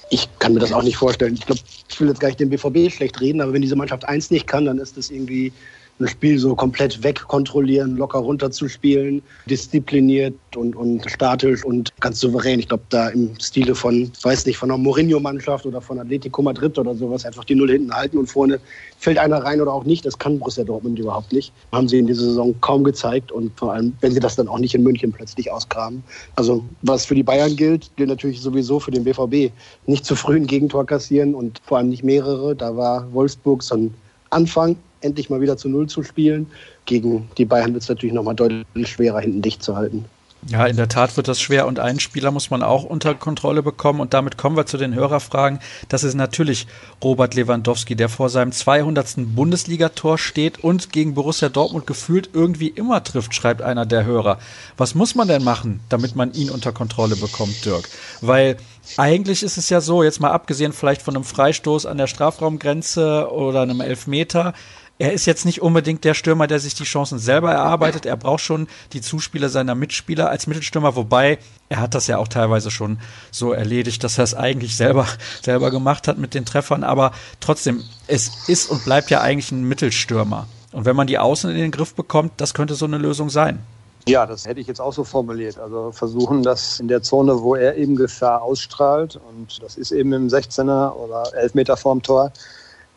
Ich 0.10 0.28
kann 0.40 0.54
mir 0.54 0.60
das 0.60 0.74
auch 0.74 0.82
nicht 0.82 0.98
vorstellen. 0.98 1.36
Ich 1.36 1.46
glaube, 1.46 1.62
ich 1.88 2.00
will 2.02 2.08
jetzt 2.08 2.20
gar 2.20 2.30
nicht 2.30 2.40
den 2.40 2.50
BVB 2.50 2.92
schlecht 2.92 3.22
reden, 3.22 3.42
aber 3.42 3.54
wenn 3.54 3.62
diese 3.62 3.76
Mannschaft 3.76 4.06
eins 4.06 4.32
nicht 4.32 4.48
kann, 4.48 4.66
dann 4.66 4.80
ist 4.80 4.98
das 4.98 5.12
irgendwie 5.12 5.54
ein 6.00 6.08
Spiel 6.08 6.40
so 6.40 6.56
komplett 6.56 7.04
wegkontrollieren, 7.04 7.98
locker 7.98 8.20
runterzuspielen, 8.20 9.22
diszipliniert 9.48 10.34
und, 10.56 10.76
und 10.76 11.10
statisch 11.10 11.66
und 11.66 11.92
ganz 12.00 12.20
souverän. 12.20 12.60
Ich 12.60 12.70
glaube, 12.70 12.84
da 12.90 13.10
im 13.10 13.32
Stile 13.40 13.76
von, 13.76 14.12
weiß 14.22 14.46
nicht, 14.46 14.58
von 14.58 14.72
einer 14.72 14.78
Mourinho-Mannschaft 14.78 15.66
oder 15.66 15.82
von 15.82 16.00
Atletico 16.00 16.42
Madrid 16.42 16.78
oder 16.78 16.96
sowas, 16.96 17.26
einfach 17.26 17.44
die 17.44 17.56
Null 17.56 17.72
hinten 17.72 17.94
halten 17.94 18.18
und 18.18 18.28
vorne 18.28 18.60
fällt 18.98 19.18
einer 19.18 19.38
rein 19.38 19.60
oder 19.60 19.74
auch 19.74 19.84
nicht. 19.84 20.06
Das 20.06 20.18
kann 20.18 20.40
Borussia 20.40 20.64
Dortmund 20.64 21.00
überhaupt 21.00 21.34
nicht. 21.34 21.52
Haben 21.72 21.88
sie 21.88 22.00
in 22.00 22.08
dieser 22.08 22.24
Saison 22.24 22.56
kaum 22.62 22.84
gezeigt 22.84 23.32
und 23.32 23.52
vor 23.58 23.74
allem, 23.74 23.94
wenn 24.00 24.14
sie 24.14 24.20
das 24.20 24.36
dann 24.36 24.48
auch 24.48 24.60
nicht 24.60 24.76
in 24.76 24.84
München 24.84 25.12
plötzlich 25.12 25.52
ausgraben. 25.52 26.04
Also 26.36 26.64
was 26.82 27.06
für 27.06 27.16
die 27.16 27.24
Bayern 27.24 27.56
gilt, 27.56 27.92
gilt 27.98 28.10
natürlich 28.10 28.42
sowieso 28.42 28.80
für 28.80 28.92
den 28.92 29.04
BVB. 29.04 29.52
Nicht 29.86 30.06
zu 30.06 30.16
früh 30.16 30.38
ein 30.38 30.48
Gegentor 30.48 30.86
kassieren 30.86 31.36
und 31.36 31.60
vor 31.66 31.78
allem 31.78 31.90
nicht 31.90 32.04
mehrere. 32.04 32.56
Da 32.56 32.76
war 32.78 33.12
Wolfsburg 33.14 33.64
so 33.64 33.76
ein 33.76 33.94
Anfang, 34.30 34.76
endlich 35.02 35.30
mal 35.30 35.42
wieder 35.42 35.58
zu 35.58 35.70
Null 35.70 35.88
zu 35.88 36.04
spielen. 36.04 36.48
Gegen 36.86 37.30
die 37.38 37.46
Bayern 37.46 37.74
wird 37.74 37.84
es 37.84 37.90
natürlich 37.90 38.14
nochmal 38.14 38.36
deutlich 38.36 38.90
schwerer, 38.90 39.20
hinten 39.20 39.42
dicht 39.42 39.64
zu 39.64 39.76
halten. 39.76 40.06
Ja, 40.48 40.66
in 40.66 40.78
der 40.78 40.88
Tat 40.88 41.18
wird 41.18 41.28
das 41.28 41.42
schwer 41.42 41.68
und 41.68 41.80
einen 41.80 42.00
Spieler 42.00 42.32
muss 42.32 42.50
man 42.50 42.64
auch 42.64 42.86
unter 42.86 43.14
Kontrolle 43.14 43.62
bekommen 43.62 44.00
und 44.00 44.14
damit 44.14 44.38
kommen 44.38 44.56
wir 44.56 44.66
zu 44.66 44.78
den 44.78 44.96
Hörerfragen. 44.96 45.60
Das 45.90 46.06
ist 46.06 46.14
natürlich 46.14 46.66
Robert 47.04 47.36
Lewandowski, 47.36 47.98
der 47.98 48.08
vor 48.08 48.30
seinem 48.30 48.54
200. 48.54 49.16
Bundesligator 49.36 50.18
steht 50.18 50.64
und 50.64 50.94
gegen 50.94 51.14
Borussia 51.14 51.50
Dortmund 51.50 51.88
gefühlt 51.88 52.30
irgendwie 52.32 52.70
immer 52.70 53.04
trifft, 53.04 53.36
schreibt 53.36 53.62
einer 53.62 53.86
der 53.86 54.06
Hörer. 54.06 54.40
Was 54.78 54.96
muss 54.96 55.14
man 55.14 55.28
denn 55.28 55.44
machen, 55.44 55.82
damit 55.90 56.16
man 56.16 56.32
ihn 56.32 56.50
unter 56.50 56.72
Kontrolle 56.72 57.18
bekommt, 57.18 57.66
Dirk? 57.66 57.90
Weil 58.22 58.56
eigentlich 58.96 59.44
ist 59.44 59.58
es 59.58 59.70
ja 59.70 59.82
so, 59.82 60.04
jetzt 60.04 60.22
mal 60.22 60.32
abgesehen 60.32 60.72
vielleicht 60.72 61.02
von 61.02 61.16
einem 61.16 61.26
Freistoß 61.26 61.86
an 61.86 61.98
der 61.98 62.08
Strafraumgrenze 62.08 63.30
oder 63.30 63.64
einem 63.64 63.82
Elfmeter, 63.82 64.54
er 65.00 65.14
ist 65.14 65.26
jetzt 65.26 65.46
nicht 65.46 65.62
unbedingt 65.62 66.04
der 66.04 66.14
Stürmer, 66.14 66.46
der 66.46 66.60
sich 66.60 66.76
die 66.76 66.84
Chancen 66.84 67.20
selber 67.20 67.54
erarbeitet. 67.54 68.06
Er 68.06 68.18
braucht 68.18 68.42
schon 68.42 68.68
die 68.92 69.00
Zuspieler 69.00 69.48
seiner 69.48 69.74
Mitspieler 69.74 70.30
als 70.30 70.46
Mittelstürmer, 70.46 70.98
wobei 70.98 71.40
er 71.70 71.80
hat 71.80 71.96
das 71.96 72.08
ja 72.08 72.18
auch 72.18 72.28
teilweise 72.28 72.70
schon 72.70 73.00
so 73.32 73.54
erledigt, 73.54 74.04
dass 74.04 74.18
er 74.18 74.26
es 74.26 74.36
eigentlich 74.36 74.76
selber, 74.76 75.08
selber 75.42 75.72
gemacht 75.72 76.10
hat 76.10 76.18
mit 76.18 76.34
den 76.34 76.44
Treffern. 76.44 76.84
Aber 76.84 77.14
trotzdem, 77.40 77.82
es 78.08 78.50
ist 78.50 78.70
und 78.70 78.84
bleibt 78.84 79.10
ja 79.10 79.22
eigentlich 79.22 79.54
ein 79.54 79.64
Mittelstürmer. 79.64 80.48
Und 80.74 80.84
wenn 80.84 80.98
man 80.98 81.08
die 81.08 81.18
Außen 81.18 81.50
in 81.50 81.58
den 81.58 81.72
Griff 81.72 81.96
bekommt, 81.96 82.34
das 82.36 82.54
könnte 82.54 82.76
so 82.76 82.86
eine 82.86 82.98
Lösung 82.98 83.30
sein. 83.30 83.60
Ja, 84.06 84.26
das 84.26 84.46
hätte 84.46 84.60
ich 84.60 84.68
jetzt 84.68 84.82
auch 84.82 84.94
so 84.94 85.06
formuliert. 85.06 85.58
Also 85.60 85.94
versuchen, 85.94 86.44
dass 86.44 86.80
in 86.80 86.90
der 86.90 87.04
Zone, 87.04 87.42
wo 87.42 87.56
er 87.56 87.78
eben 87.78 87.96
Gefahr 87.96 88.42
ausstrahlt, 88.42 89.18
und 89.30 89.64
das 89.64 89.78
ist 89.78 89.92
eben 89.92 90.12
im 90.12 90.28
16er 90.28 90.94
oder 90.94 91.34
11 91.36 91.54
Meter 91.54 91.78
vorm 91.78 92.02
Tor, 92.02 92.34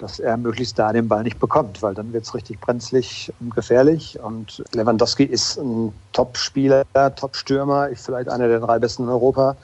dass 0.03 0.19
er 0.19 0.37
möglichst 0.37 0.79
da 0.79 0.93
den 0.93 1.07
Ball 1.07 1.23
nicht 1.23 1.39
bekommt, 1.39 1.81
weil 1.81 1.95
dann 1.95 2.13
wird 2.13 2.25
es 2.25 2.35
richtig 2.35 2.61
brenzlig 2.61 3.33
und 3.41 3.55
gefährlich. 3.55 4.19
Und 4.21 4.63
Lewandowski 4.73 5.25
ist 5.25 5.59
ein 5.59 5.93
Top-Spieler, 6.13 6.83
Top-Stürmer, 7.17 7.89
vielleicht 7.95 8.29
einer 8.29 8.49
der 8.49 8.61
drei 8.61 8.79
besten 8.81 9.05
in 9.05 9.09
Europa. 9.09 9.57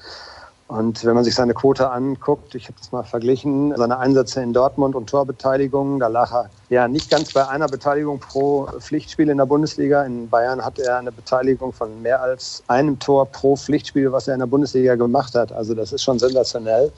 Und 0.69 1.03
wenn 1.05 1.15
man 1.15 1.25
sich 1.25 1.35
seine 1.35 1.55
Quote 1.55 1.91
anguckt, 1.91 2.55
ich 2.55 2.65
habe 2.65 2.75
das 2.79 2.93
mal 2.93 3.03
verglichen, 3.03 3.75
seine 3.75 3.99
Einsätze 3.99 4.43
in 4.43 4.53
Dortmund 4.53 4.95
und 4.95 5.09
Torbeteiligung, 5.09 5.99
da 5.99 6.09
lag 6.09 6.31
er 6.31 6.51
ja 6.69 6.87
nicht 6.87 7.11
ganz 7.11 7.33
bei 7.33 7.49
einer 7.49 7.69
Beteiligung 7.69 8.21
pro 8.21 8.69
Pflichtspiel 8.79 9.31
in 9.31 9.39
der 9.39 9.47
Bundesliga. 9.47 10.05
In 10.05 10.29
Bayern 10.29 10.63
hat 10.63 10.79
er 10.79 10.99
eine 10.99 11.11
Beteiligung 11.11 11.73
von 11.73 12.03
mehr 12.03 12.21
als 12.21 12.63
einem 12.69 12.99
Tor 12.99 13.25
pro 13.27 13.57
Pflichtspiel, 13.57 14.13
was 14.13 14.29
er 14.29 14.35
in 14.35 14.41
der 14.41 14.47
Bundesliga 14.47 14.95
gemacht 14.95 15.35
hat. 15.35 15.53
Also 15.53 15.75
das 15.75 15.93
ist 15.95 16.03
schon 16.03 16.19
sensationell. 16.19 16.93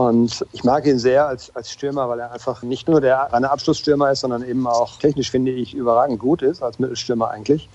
Und 0.00 0.46
ich 0.52 0.64
mag 0.64 0.86
ihn 0.86 0.98
sehr 0.98 1.26
als, 1.26 1.54
als 1.54 1.70
Stürmer, 1.70 2.08
weil 2.08 2.20
er 2.20 2.32
einfach 2.32 2.62
nicht 2.62 2.88
nur 2.88 3.02
der 3.02 3.18
reine 3.18 3.50
Abschlussstürmer 3.50 4.10
ist, 4.10 4.20
sondern 4.20 4.42
eben 4.42 4.66
auch 4.66 4.98
technisch, 4.98 5.30
finde 5.30 5.50
ich, 5.50 5.74
überragend 5.74 6.18
gut 6.18 6.40
ist, 6.40 6.62
als 6.62 6.78
Mittelstürmer 6.78 7.30
eigentlich. 7.30 7.68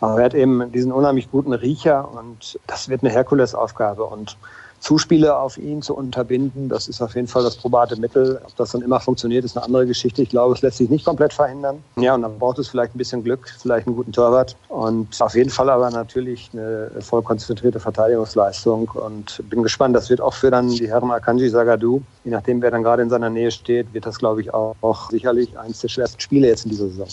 Aber 0.00 0.18
er 0.18 0.24
hat 0.24 0.34
eben 0.34 0.72
diesen 0.72 0.90
unheimlich 0.90 1.30
guten 1.30 1.52
Riecher 1.52 2.08
und 2.10 2.58
das 2.66 2.88
wird 2.88 3.02
eine 3.02 3.12
Herkulesaufgabe. 3.12 4.04
Und 4.04 4.38
Zuspiele 4.86 5.36
auf 5.36 5.58
ihn 5.58 5.82
zu 5.82 5.96
unterbinden. 5.96 6.68
Das 6.68 6.86
ist 6.86 7.02
auf 7.02 7.16
jeden 7.16 7.26
Fall 7.26 7.42
das 7.42 7.56
probate 7.56 7.96
Mittel. 7.96 8.40
Ob 8.44 8.54
das 8.54 8.70
dann 8.70 8.82
immer 8.82 9.00
funktioniert, 9.00 9.44
ist 9.44 9.56
eine 9.56 9.66
andere 9.66 9.84
Geschichte. 9.84 10.22
Ich 10.22 10.28
glaube, 10.28 10.54
es 10.54 10.62
lässt 10.62 10.76
sich 10.76 10.88
nicht 10.88 11.04
komplett 11.04 11.32
verhindern. 11.32 11.82
Ja, 11.96 12.14
und 12.14 12.22
dann 12.22 12.38
braucht 12.38 12.60
es 12.60 12.68
vielleicht 12.68 12.94
ein 12.94 12.98
bisschen 12.98 13.24
Glück, 13.24 13.52
vielleicht 13.60 13.88
einen 13.88 13.96
guten 13.96 14.12
Torwart 14.12 14.54
und 14.68 15.20
auf 15.20 15.34
jeden 15.34 15.50
Fall 15.50 15.70
aber 15.70 15.90
natürlich 15.90 16.50
eine 16.52 16.88
voll 17.00 17.22
konzentrierte 17.22 17.80
Verteidigungsleistung. 17.80 18.88
Und 18.94 19.42
bin 19.50 19.64
gespannt. 19.64 19.96
Das 19.96 20.08
wird 20.08 20.20
auch 20.20 20.34
für 20.34 20.52
dann 20.52 20.68
die 20.68 20.88
Herren 20.88 21.10
Akanji 21.10 21.48
Sagadu, 21.48 22.00
je 22.22 22.30
nachdem, 22.30 22.62
wer 22.62 22.70
dann 22.70 22.84
gerade 22.84 23.02
in 23.02 23.10
seiner 23.10 23.28
Nähe 23.30 23.50
steht, 23.50 23.92
wird 23.92 24.06
das, 24.06 24.18
glaube 24.18 24.40
ich, 24.40 24.54
auch, 24.54 24.76
auch 24.82 25.10
sicherlich 25.10 25.58
eines 25.58 25.80
der 25.80 25.88
schwersten 25.88 26.20
Spiele 26.20 26.46
jetzt 26.46 26.64
in 26.64 26.70
dieser 26.70 26.86
Saison. 26.86 27.08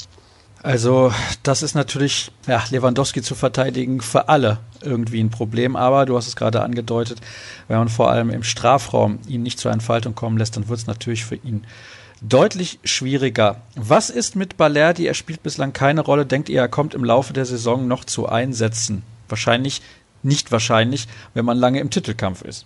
Also 0.63 1.13
das 1.43 1.61
ist 1.61 1.75
natürlich, 1.75 2.31
ja, 2.47 2.63
Lewandowski 2.69 3.21
zu 3.21 3.35
verteidigen 3.35 3.99
für 3.99 4.29
alle 4.29 4.59
irgendwie 4.81 5.21
ein 5.21 5.29
Problem. 5.29 5.75
Aber 5.75 6.05
du 6.05 6.15
hast 6.15 6.27
es 6.27 6.37
gerade 6.37 6.61
angedeutet, 6.61 7.19
wenn 7.67 7.77
man 7.77 7.89
vor 7.89 8.09
allem 8.09 8.29
im 8.29 8.43
Strafraum 8.43 9.19
ihn 9.27 9.43
nicht 9.43 9.59
zur 9.59 9.73
Entfaltung 9.73 10.15
kommen 10.15 10.37
lässt, 10.37 10.55
dann 10.55 10.69
wird 10.69 10.79
es 10.79 10.87
natürlich 10.87 11.25
für 11.25 11.35
ihn 11.35 11.65
deutlich 12.21 12.79
schwieriger. 12.85 13.57
Was 13.75 14.09
ist 14.09 14.37
mit 14.37 14.55
Balerdi? 14.55 15.05
Er 15.05 15.13
spielt 15.13 15.43
bislang 15.43 15.73
keine 15.73 15.99
Rolle. 15.99 16.25
Denkt 16.25 16.47
ihr, 16.47 16.61
er 16.61 16.69
kommt 16.69 16.93
im 16.93 17.03
Laufe 17.03 17.33
der 17.33 17.45
Saison 17.45 17.85
noch 17.89 18.05
zu 18.05 18.29
Einsätzen? 18.29 19.03
Wahrscheinlich 19.27 19.81
nicht 20.23 20.53
wahrscheinlich, 20.53 21.09
wenn 21.33 21.43
man 21.43 21.57
lange 21.57 21.81
im 21.81 21.89
Titelkampf 21.89 22.41
ist. 22.41 22.65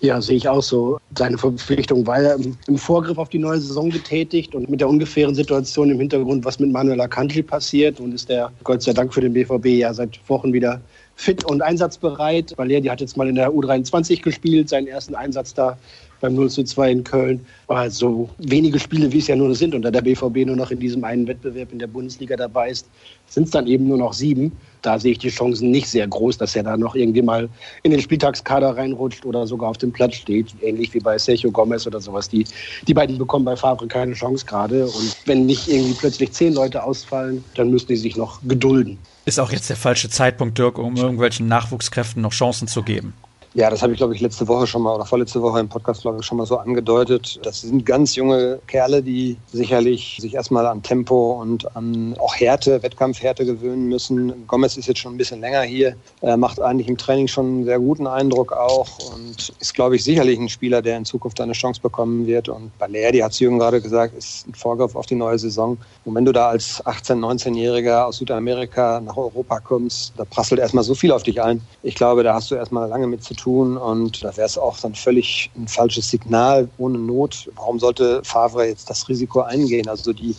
Ja, 0.00 0.20
sehe 0.20 0.36
ich 0.36 0.48
auch 0.48 0.62
so. 0.62 0.98
Seine 1.16 1.38
Verpflichtung 1.38 2.06
war 2.06 2.20
ja 2.22 2.36
im, 2.66 2.78
Vorgriff 2.78 3.16
auf 3.16 3.30
die 3.30 3.38
neue 3.38 3.58
Saison 3.58 3.88
getätigt 3.88 4.54
und 4.54 4.68
mit 4.68 4.80
der 4.80 4.88
ungefähren 4.88 5.34
Situation 5.34 5.90
im 5.90 5.98
Hintergrund, 5.98 6.44
was 6.44 6.58
mit 6.58 6.70
Manuel 6.70 7.00
Akanji 7.00 7.42
passiert 7.42 7.98
und 7.98 8.12
ist 8.12 8.28
der 8.28 8.52
Gott 8.62 8.82
sei 8.82 8.92
Dank 8.92 9.14
für 9.14 9.22
den 9.22 9.32
BVB 9.32 9.66
ja 9.66 9.94
seit 9.94 10.18
Wochen 10.28 10.52
wieder 10.52 10.80
fit 11.14 11.44
und 11.44 11.62
einsatzbereit. 11.62 12.52
Valerdi 12.56 12.88
hat 12.88 13.00
jetzt 13.00 13.16
mal 13.16 13.26
in 13.26 13.36
der 13.36 13.50
U23 13.50 14.20
gespielt, 14.20 14.68
seinen 14.68 14.86
ersten 14.86 15.14
Einsatz 15.14 15.54
da 15.54 15.78
beim 16.26 16.34
0 16.34 16.50
zu 16.50 16.64
2 16.64 16.90
in 16.90 17.04
Köln. 17.04 17.46
Aber 17.68 17.88
so 17.90 18.28
wenige 18.38 18.78
Spiele, 18.80 19.12
wie 19.12 19.18
es 19.18 19.28
ja 19.28 19.36
nur 19.36 19.54
sind, 19.54 19.74
und 19.74 19.82
da 19.82 19.90
der 19.90 20.02
BVB 20.02 20.46
nur 20.46 20.56
noch 20.56 20.70
in 20.70 20.80
diesem 20.80 21.04
einen 21.04 21.26
Wettbewerb 21.26 21.72
in 21.72 21.78
der 21.78 21.86
Bundesliga 21.86 22.36
dabei 22.36 22.70
ist, 22.70 22.86
sind 23.28 23.44
es 23.44 23.50
dann 23.50 23.66
eben 23.66 23.86
nur 23.86 23.98
noch 23.98 24.12
sieben. 24.12 24.52
Da 24.82 24.98
sehe 24.98 25.12
ich 25.12 25.18
die 25.18 25.28
Chancen 25.28 25.70
nicht 25.70 25.88
sehr 25.88 26.06
groß, 26.06 26.38
dass 26.38 26.54
er 26.56 26.64
da 26.64 26.76
noch 26.76 26.94
irgendwie 26.94 27.22
mal 27.22 27.48
in 27.82 27.90
den 27.90 28.00
Spieltagskader 28.00 28.76
reinrutscht 28.76 29.24
oder 29.24 29.46
sogar 29.46 29.70
auf 29.70 29.78
dem 29.78 29.92
Platz 29.92 30.16
steht, 30.16 30.54
ähnlich 30.62 30.92
wie 30.94 31.00
bei 31.00 31.18
Sergio 31.18 31.50
Gomez 31.50 31.86
oder 31.86 32.00
sowas. 32.00 32.28
Die, 32.28 32.44
die 32.86 32.94
beiden 32.94 33.18
bekommen 33.18 33.44
bei 33.44 33.56
Favre 33.56 33.86
keine 33.86 34.14
Chance 34.14 34.46
gerade. 34.46 34.86
Und 34.86 35.16
wenn 35.26 35.46
nicht 35.46 35.68
irgendwie 35.68 35.94
plötzlich 35.94 36.32
zehn 36.32 36.54
Leute 36.54 36.82
ausfallen, 36.82 37.44
dann 37.54 37.70
müssen 37.70 37.88
die 37.88 37.96
sich 37.96 38.16
noch 38.16 38.40
gedulden. 38.46 38.98
Ist 39.24 39.40
auch 39.40 39.50
jetzt 39.50 39.68
der 39.68 39.76
falsche 39.76 40.08
Zeitpunkt, 40.08 40.58
Dirk, 40.58 40.78
um 40.78 40.96
irgendwelchen 40.96 41.48
Nachwuchskräften 41.48 42.22
noch 42.22 42.32
Chancen 42.32 42.68
zu 42.68 42.82
geben. 42.82 43.14
Ja, 43.56 43.70
das 43.70 43.80
habe 43.80 43.94
ich, 43.94 43.96
glaube 43.96 44.14
ich, 44.14 44.20
letzte 44.20 44.46
Woche 44.48 44.66
schon 44.66 44.82
mal 44.82 44.94
oder 44.94 45.06
vorletzte 45.06 45.40
Woche 45.40 45.60
im 45.60 45.68
Podcast, 45.70 46.02
glaube 46.02 46.18
ich, 46.20 46.26
schon 46.26 46.36
mal 46.36 46.44
so 46.44 46.58
angedeutet. 46.58 47.40
Das 47.42 47.62
sind 47.62 47.86
ganz 47.86 48.14
junge 48.14 48.58
Kerle, 48.66 49.02
die 49.02 49.38
sicherlich 49.50 50.18
sich 50.20 50.34
erstmal 50.34 50.66
an 50.66 50.82
Tempo 50.82 51.40
und 51.40 51.74
an 51.74 52.14
auch 52.18 52.34
Härte, 52.34 52.82
Wettkampfhärte 52.82 53.46
gewöhnen 53.46 53.88
müssen. 53.88 54.46
Gomez 54.46 54.76
ist 54.76 54.88
jetzt 54.88 54.98
schon 54.98 55.14
ein 55.14 55.16
bisschen 55.16 55.40
länger 55.40 55.62
hier, 55.62 55.96
er 56.20 56.36
macht 56.36 56.60
eigentlich 56.60 56.86
im 56.86 56.98
Training 56.98 57.28
schon 57.28 57.46
einen 57.46 57.64
sehr 57.64 57.78
guten 57.78 58.06
Eindruck 58.06 58.52
auch 58.52 58.88
und 59.14 59.54
ist, 59.58 59.72
glaube 59.72 59.96
ich, 59.96 60.04
sicherlich 60.04 60.38
ein 60.38 60.50
Spieler, 60.50 60.82
der 60.82 60.98
in 60.98 61.06
Zukunft 61.06 61.40
eine 61.40 61.54
Chance 61.54 61.80
bekommen 61.80 62.26
wird. 62.26 62.50
Und 62.50 62.76
Balerdi, 62.78 63.20
hat 63.20 63.40
Jürgen 63.40 63.58
gerade 63.58 63.80
gesagt, 63.80 64.14
ist 64.18 64.46
ein 64.46 64.54
Vorgriff 64.54 64.94
auf 64.94 65.06
die 65.06 65.14
neue 65.14 65.38
Saison. 65.38 65.78
Und 66.04 66.14
wenn 66.14 66.26
du 66.26 66.32
da 66.32 66.50
als 66.50 66.84
18-, 66.84 67.14
19-Jähriger 67.14 68.04
aus 68.04 68.18
Südamerika 68.18 69.00
nach 69.00 69.16
Europa 69.16 69.60
kommst, 69.60 70.12
da 70.18 70.26
prasselt 70.26 70.60
erstmal 70.60 70.84
so 70.84 70.94
viel 70.94 71.10
auf 71.10 71.22
dich 71.22 71.40
ein. 71.40 71.62
Ich 71.82 71.94
glaube, 71.94 72.22
da 72.22 72.34
hast 72.34 72.50
du 72.50 72.54
erstmal 72.54 72.86
lange 72.90 73.06
mit 73.06 73.24
zu 73.24 73.32
tun 73.32 73.45
tun 73.46 73.76
und 73.76 74.24
da 74.24 74.36
wäre 74.36 74.46
es 74.46 74.58
auch 74.58 74.76
dann 74.80 74.96
völlig 74.96 75.50
ein 75.56 75.68
falsches 75.68 76.10
Signal 76.10 76.68
ohne 76.78 76.98
Not. 76.98 77.48
Warum 77.54 77.78
sollte 77.78 78.20
Favre 78.24 78.66
jetzt 78.66 78.90
das 78.90 79.08
Risiko 79.08 79.42
eingehen? 79.42 79.88
Also 79.88 80.12
die 80.12 80.34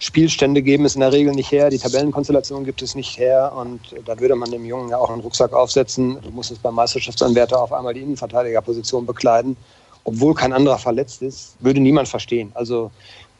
Spielstände 0.00 0.60
geben 0.60 0.84
es 0.84 0.96
in 0.96 1.02
der 1.02 1.12
Regel 1.12 1.32
nicht 1.32 1.52
her, 1.52 1.70
die 1.70 1.78
Tabellenkonstellation 1.78 2.64
gibt 2.64 2.82
es 2.82 2.96
nicht 2.96 3.16
her 3.16 3.52
und 3.54 3.80
da 4.04 4.18
würde 4.18 4.34
man 4.34 4.50
dem 4.50 4.64
Jungen 4.64 4.88
ja 4.88 4.98
auch 4.98 5.10
einen 5.10 5.20
Rucksack 5.20 5.52
aufsetzen. 5.52 6.18
Du 6.20 6.30
musst 6.30 6.50
jetzt 6.50 6.64
beim 6.64 6.74
Meisterschaftsanwärter 6.74 7.62
auf 7.62 7.72
einmal 7.72 7.94
die 7.94 8.00
Innenverteidigerposition 8.00 9.06
bekleiden, 9.06 9.56
obwohl 10.02 10.34
kein 10.34 10.52
anderer 10.52 10.78
verletzt 10.78 11.22
ist, 11.22 11.54
würde 11.60 11.78
niemand 11.78 12.08
verstehen. 12.08 12.50
Also 12.54 12.90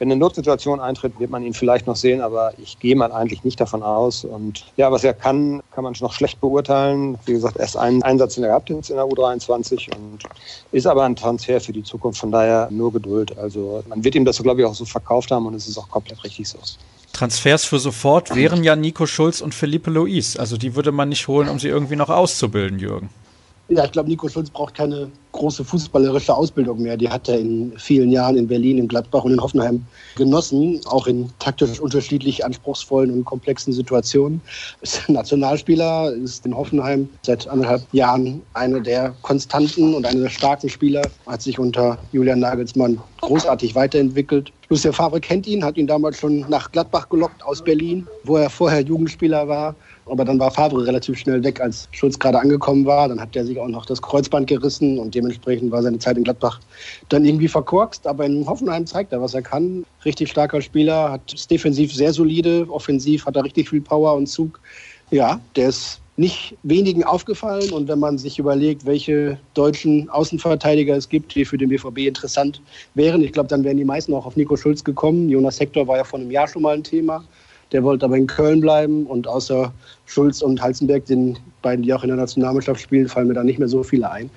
wenn 0.03 0.11
eine 0.11 0.19
Notsituation 0.19 0.81
eintritt, 0.81 1.21
wird 1.21 1.31
man 1.31 1.45
ihn 1.45 1.55
vielleicht 1.55 1.87
noch 1.87 1.95
sehen, 1.95 2.23
aber 2.23 2.55
ich 2.59 2.81
gehe 2.81 2.97
mal 2.97 3.12
eigentlich 3.12 3.45
nicht 3.45 3.61
davon 3.61 3.85
aus. 3.85 4.25
Und 4.25 4.65
ja, 4.77 4.91
was 4.91 5.05
er 5.05 5.15
kann, 5.15 5.62
kann 5.73 5.85
man 5.85 5.95
noch 6.01 6.12
schlecht 6.12 6.41
beurteilen. 6.41 7.17
Wie 7.25 7.35
gesagt, 7.35 7.57
erst 7.57 7.77
einen 7.77 8.03
Einsatz 8.03 8.37
in 8.37 8.43
der 8.43 8.51
gehabt 8.51 8.69
in 8.69 8.81
der 8.81 9.05
U23 9.05 9.95
und 9.95 10.25
ist 10.73 10.88
aber 10.88 11.05
ein 11.05 11.15
Transfer 11.15 11.61
für 11.61 11.73
die 11.73 11.85
Zukunft. 11.85 12.19
Von 12.19 12.33
daher 12.33 12.67
nur 12.73 12.93
Geduld. 12.93 13.38
Also 13.38 13.85
man 13.87 14.03
wird 14.03 14.17
ihm 14.17 14.25
das, 14.25 14.43
glaube 14.43 14.62
ich, 14.62 14.67
auch 14.67 14.75
so 14.75 14.85
verkauft 14.85 15.31
haben 15.31 15.47
und 15.47 15.55
es 15.55 15.69
ist 15.69 15.79
auch 15.79 15.88
komplett 15.88 16.25
richtig 16.25 16.49
so. 16.49 16.59
Transfers 17.12 17.65
für 17.65 17.79
sofort 17.79 18.35
wären 18.35 18.65
ja 18.65 18.75
Nico 18.75 19.07
Schulz 19.07 19.41
und 19.41 19.55
Felipe 19.55 19.88
Luis. 19.88 20.37
Also 20.37 20.57
die 20.57 20.75
würde 20.75 20.91
man 20.91 21.11
nicht 21.11 21.29
holen, 21.29 21.49
um 21.49 21.61
sie 21.61 21.69
irgendwie 21.69 21.95
noch 21.95 22.11
auszubilden, 22.11 22.81
Jürgen. 22.81 23.09
Ja, 23.75 23.87
ich 23.87 23.93
glaube, 23.93 24.11
Nico 24.11 24.29
Schulz 24.29 24.51
braucht 24.51 24.75
keine 24.75 25.11
große 25.33 25.65
fußballerische 25.65 26.35
Ausbildung 26.35 26.83
mehr. 26.83 26.99
Die 26.99 27.09
hat 27.09 27.27
er 27.27 27.39
in 27.39 27.73
vielen 27.79 28.11
Jahren 28.11 28.37
in 28.37 28.47
Berlin, 28.47 28.77
in 28.77 28.87
Gladbach 28.87 29.25
und 29.25 29.33
in 29.33 29.41
Hoffenheim 29.41 29.83
genossen, 30.15 30.79
auch 30.85 31.07
in 31.07 31.31
taktisch 31.39 31.81
unterschiedlich 31.81 32.45
anspruchsvollen 32.45 33.11
und 33.11 33.25
komplexen 33.25 33.73
Situationen. 33.73 34.43
Ist 34.83 35.09
Nationalspieler, 35.09 36.13
ist 36.13 36.45
in 36.45 36.55
Hoffenheim 36.55 37.09
seit 37.23 37.49
anderthalb 37.49 37.83
Jahren 37.93 38.43
einer 38.53 38.81
der 38.81 39.15
konstanten 39.23 39.95
und 39.95 40.05
einer 40.05 40.21
der 40.21 40.29
starken 40.29 40.69
Spieler, 40.69 41.03
hat 41.27 41.41
sich 41.41 41.59
unter 41.59 41.97
Julian 42.13 42.41
Nagelsmann 42.41 43.01
großartig 43.23 43.75
weiterentwickelt. 43.75 44.53
Lucien 44.69 44.93
Favre 44.93 45.21
kennt 45.21 45.47
ihn, 45.47 45.65
hat 45.65 45.77
ihn 45.77 45.87
damals 45.87 46.19
schon 46.19 46.45
nach 46.49 46.71
Gladbach 46.73 47.09
gelockt 47.09 47.43
aus 47.45 47.63
Berlin, 47.63 48.07
wo 48.25 48.37
er 48.37 48.51
vorher 48.51 48.83
Jugendspieler 48.83 49.49
war. 49.49 49.75
Aber 50.07 50.25
dann 50.25 50.38
war 50.38 50.51
Favre 50.51 50.87
relativ 50.87 51.19
schnell 51.19 51.43
weg, 51.45 51.61
als 51.61 51.88
Schulz 51.93 52.19
gerade 52.19 52.41
angekommen 52.41 52.85
war. 52.87 53.09
Dann 53.09 53.21
hat 53.21 53.37
er 53.37 53.45
sich 53.45 53.59
auch 53.59 53.69
noch 53.69 53.87
das 53.87 54.03
Kreuzband 54.03 54.47
gerissen 54.47 54.99
und 54.99 55.15
dementsprechend 55.15 55.71
war 55.71 55.83
seine 55.83 55.99
Zeit 55.99 56.17
in 56.17 56.25
Gladbach 56.25 56.61
dann 57.09 57.25
irgendwie 57.25 57.49
verkorkst. 57.49 58.07
Aber 58.07 58.27
in 58.27 58.47
Hoffenheim 58.47 58.87
zeigt 58.87 59.12
er, 59.12 59.23
was 59.23 59.35
er 59.35 59.43
kann. 59.43 59.85
Richtig 60.05 60.31
starker 60.31 60.61
Spieler, 60.61 61.12
hat 61.12 61.33
ist 61.33 61.51
defensiv 61.51 61.95
sehr 61.95 62.12
solide, 62.12 62.67
offensiv 62.69 63.27
hat 63.27 63.37
er 63.37 63.45
richtig 63.45 63.69
viel 63.69 63.81
Power 63.81 64.15
und 64.15 64.27
Zug. 64.27 64.61
Ja, 65.11 65.41
der 65.57 65.69
ist 65.69 66.03
nicht 66.17 66.57
wenigen 66.62 67.05
aufgefallen. 67.05 67.71
Und 67.73 67.88
wenn 67.88 67.99
man 67.99 68.19
sich 68.19 68.38
überlegt, 68.38 68.85
welche 68.85 69.38
deutschen 69.55 70.09
Außenverteidiger 70.11 70.97
es 70.97 71.09
gibt, 71.09 71.35
die 71.35 71.45
für 71.45 71.59
den 71.59 71.69
BVB 71.71 71.99
interessant 71.99 72.61
wären, 72.95 73.23
ich 73.23 73.33
glaube, 73.33 73.49
dann 73.49 73.65
wären 73.65 73.77
die 73.77 73.85
meisten 73.85 74.12
auch 74.15 74.27
auf 74.27 74.37
Nico 74.37 74.57
Schulz 74.57 74.85
gekommen. 74.85 75.29
Jonas 75.29 75.59
Hector 75.59 75.87
war 75.87 75.97
ja 75.97 76.05
vor 76.05 76.19
einem 76.19 76.31
Jahr 76.31 76.49
schon 76.49 76.62
mal 76.62 76.75
ein 76.75 76.85
Thema. 76.85 77.25
Der 77.73 77.83
wollte 77.83 78.05
aber 78.05 78.17
in 78.17 78.27
Köln 78.27 78.61
bleiben 78.61 79.07
und 79.07 79.27
außer 79.27 79.73
Schulz 80.07 80.43
und 80.43 80.61
Halzenberg, 80.61 81.07
den 81.07 81.39
beiden, 81.63 81.83
die 81.83 81.95
auch 81.95 82.03
in 82.03 82.09
der 82.09 82.19
Nationalmannschaft 82.19 82.81
spielen, 82.81 83.09
fallen 83.09 83.29
mir 83.29 83.35
da 83.35 83.43
nicht 83.43 83.59
mehr 83.59 83.69
so 83.69 83.83
viele 83.83 84.11
ein. 84.11 84.31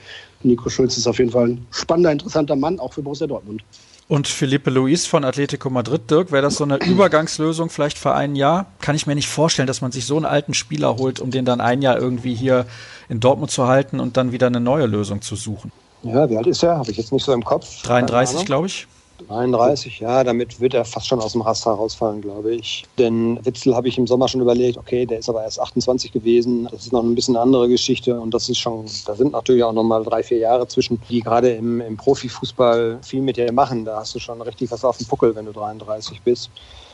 Nico 0.43 0.69
Schulz 0.69 0.98
ist 0.98 1.08
auf 1.08 1.19
jeden 1.19 1.32
Fall 1.32 1.50
ein 1.50 1.65
spannender, 1.71 2.12
interessanter 2.12 2.56
Mann, 2.56 2.80
auch 2.80 2.93
für 2.93 3.02
Borussia 3.02 3.28
Dortmund. 3.28 3.63
Und 4.08 4.28
Felipe 4.28 4.69
Luis 4.69 5.08
von 5.08 5.26
Atletico 5.26 5.71
Madrid, 5.71 6.12
Dirk, 6.12 6.32
wäre 6.32 6.43
das 6.43 6.58
so 6.58 6.63
eine 6.63 6.78
Übergangslösung 6.86 7.71
vielleicht 7.71 7.98
für 7.98 8.13
ein 8.13 8.36
Jahr? 8.36 8.67
Kann 8.80 8.95
ich 8.95 9.08
mir 9.08 9.15
nicht 9.15 9.28
vorstellen, 9.28 9.65
dass 9.65 9.82
man 9.82 9.91
sich 9.91 10.06
so 10.06 10.15
einen 10.15 10.26
alten 10.26 10.54
Spieler 10.54 10.98
holt, 10.98 11.19
um 11.19 11.32
den 11.32 11.43
dann 11.43 11.60
ein 11.60 11.82
Jahr 11.82 11.98
irgendwie 11.98 12.36
hier 12.36 12.67
in 13.10 13.19
Dortmund 13.19 13.50
zu 13.50 13.67
halten 13.67 14.00
und 14.00 14.15
dann 14.15 14.32
wieder 14.32 14.45
eine 14.45 14.60
neue 14.60 14.86
Lösung 14.86 15.24
zu 15.24 15.36
suchen. 15.36 15.71
Ja, 16.04 16.30
wie 16.30 16.38
alt 16.38 16.45
ist 16.45 16.62
er? 16.62 16.78
Habe 16.78 16.91
ich 16.91 16.98
jetzt 16.98 17.12
nicht 17.12 17.26
so 17.26 17.34
im 17.34 17.43
Kopf. 17.43 17.82
33, 17.82 18.45
glaube 18.45 18.67
ich. 18.67 18.86
33, 19.28 19.99
ja, 19.99 20.23
damit 20.23 20.60
wird 20.60 20.73
er 20.73 20.86
fast 20.86 21.08
schon 21.08 21.19
aus 21.19 21.32
dem 21.32 21.41
Raster 21.41 21.71
rausfallen, 21.71 22.21
glaube 22.21 22.54
ich. 22.54 22.84
Denn 22.97 23.39
Witzel 23.43 23.75
habe 23.75 23.88
ich 23.88 23.97
im 23.97 24.08
Sommer 24.08 24.28
schon 24.28 24.41
überlegt, 24.41 24.78
okay, 24.78 25.06
der 25.06 25.19
ist 25.19 25.30
aber 25.30 25.43
erst 25.43 25.60
28 25.60 26.12
gewesen. 26.12 26.67
Das 26.71 26.84
ist 26.86 26.93
noch 26.93 27.04
ein 27.04 27.15
bisschen 27.15 27.36
eine 27.36 27.43
andere 27.43 27.67
Geschichte 27.69 28.19
und 28.19 28.34
das 28.34 28.49
ist 28.49 28.58
schon, 28.58 28.86
da 29.06 29.15
sind 29.15 29.32
natürlich 29.32 29.63
auch 29.63 29.73
noch 29.73 29.84
mal 29.84 30.04
drei, 30.04 30.21
vier 30.21 30.39
Jahre 30.39 30.67
zwischen, 30.67 30.99
die 31.10 31.21
gerade 31.21 31.51
im, 31.51 31.82
im 31.82 31.97
Profifußball 31.97 32.99
viel 33.01 33.21
mit 33.21 33.38
dir 33.38 33.51
machen. 33.51 33.86
Da 33.86 33.97
hast 33.97 34.13
du 34.15 34.19
schon 34.19 34.41
richtig 34.41 34.71
was 34.71 34.84
auf 34.84 34.97
dem 34.97 35.08
Puckel, 35.08 35.36
wenn 35.36 35.45
du 35.45 35.51
33 35.51 36.21
bist. 36.21 36.49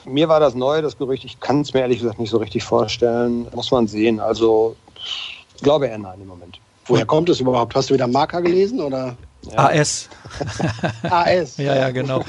Mir 0.05 0.29
war 0.29 0.39
das 0.39 0.55
neu, 0.55 0.81
das 0.81 0.97
Gerücht. 0.97 1.25
Ich 1.25 1.39
kann 1.39 1.61
es 1.61 1.73
mir 1.73 1.81
ehrlich 1.81 1.99
gesagt 1.99 2.19
nicht 2.19 2.31
so 2.31 2.37
richtig 2.37 2.63
vorstellen. 2.63 3.47
Muss 3.53 3.71
man 3.71 3.87
sehen. 3.87 4.19
Also, 4.19 4.75
glaube 5.61 5.87
eher 5.87 5.97
nein 5.97 6.19
im 6.21 6.27
Moment. 6.27 6.59
Woher 6.85 7.05
kommt 7.05 7.29
es 7.29 7.39
überhaupt? 7.39 7.75
Hast 7.75 7.89
du 7.89 7.93
wieder 7.93 8.07
Marker 8.07 8.41
gelesen 8.41 8.79
oder? 8.79 9.15
Ja. 9.49 9.69
AS. 9.69 10.09
AS. 11.03 11.57
ja, 11.57 11.75
ja, 11.75 11.89
genau. 11.89 12.23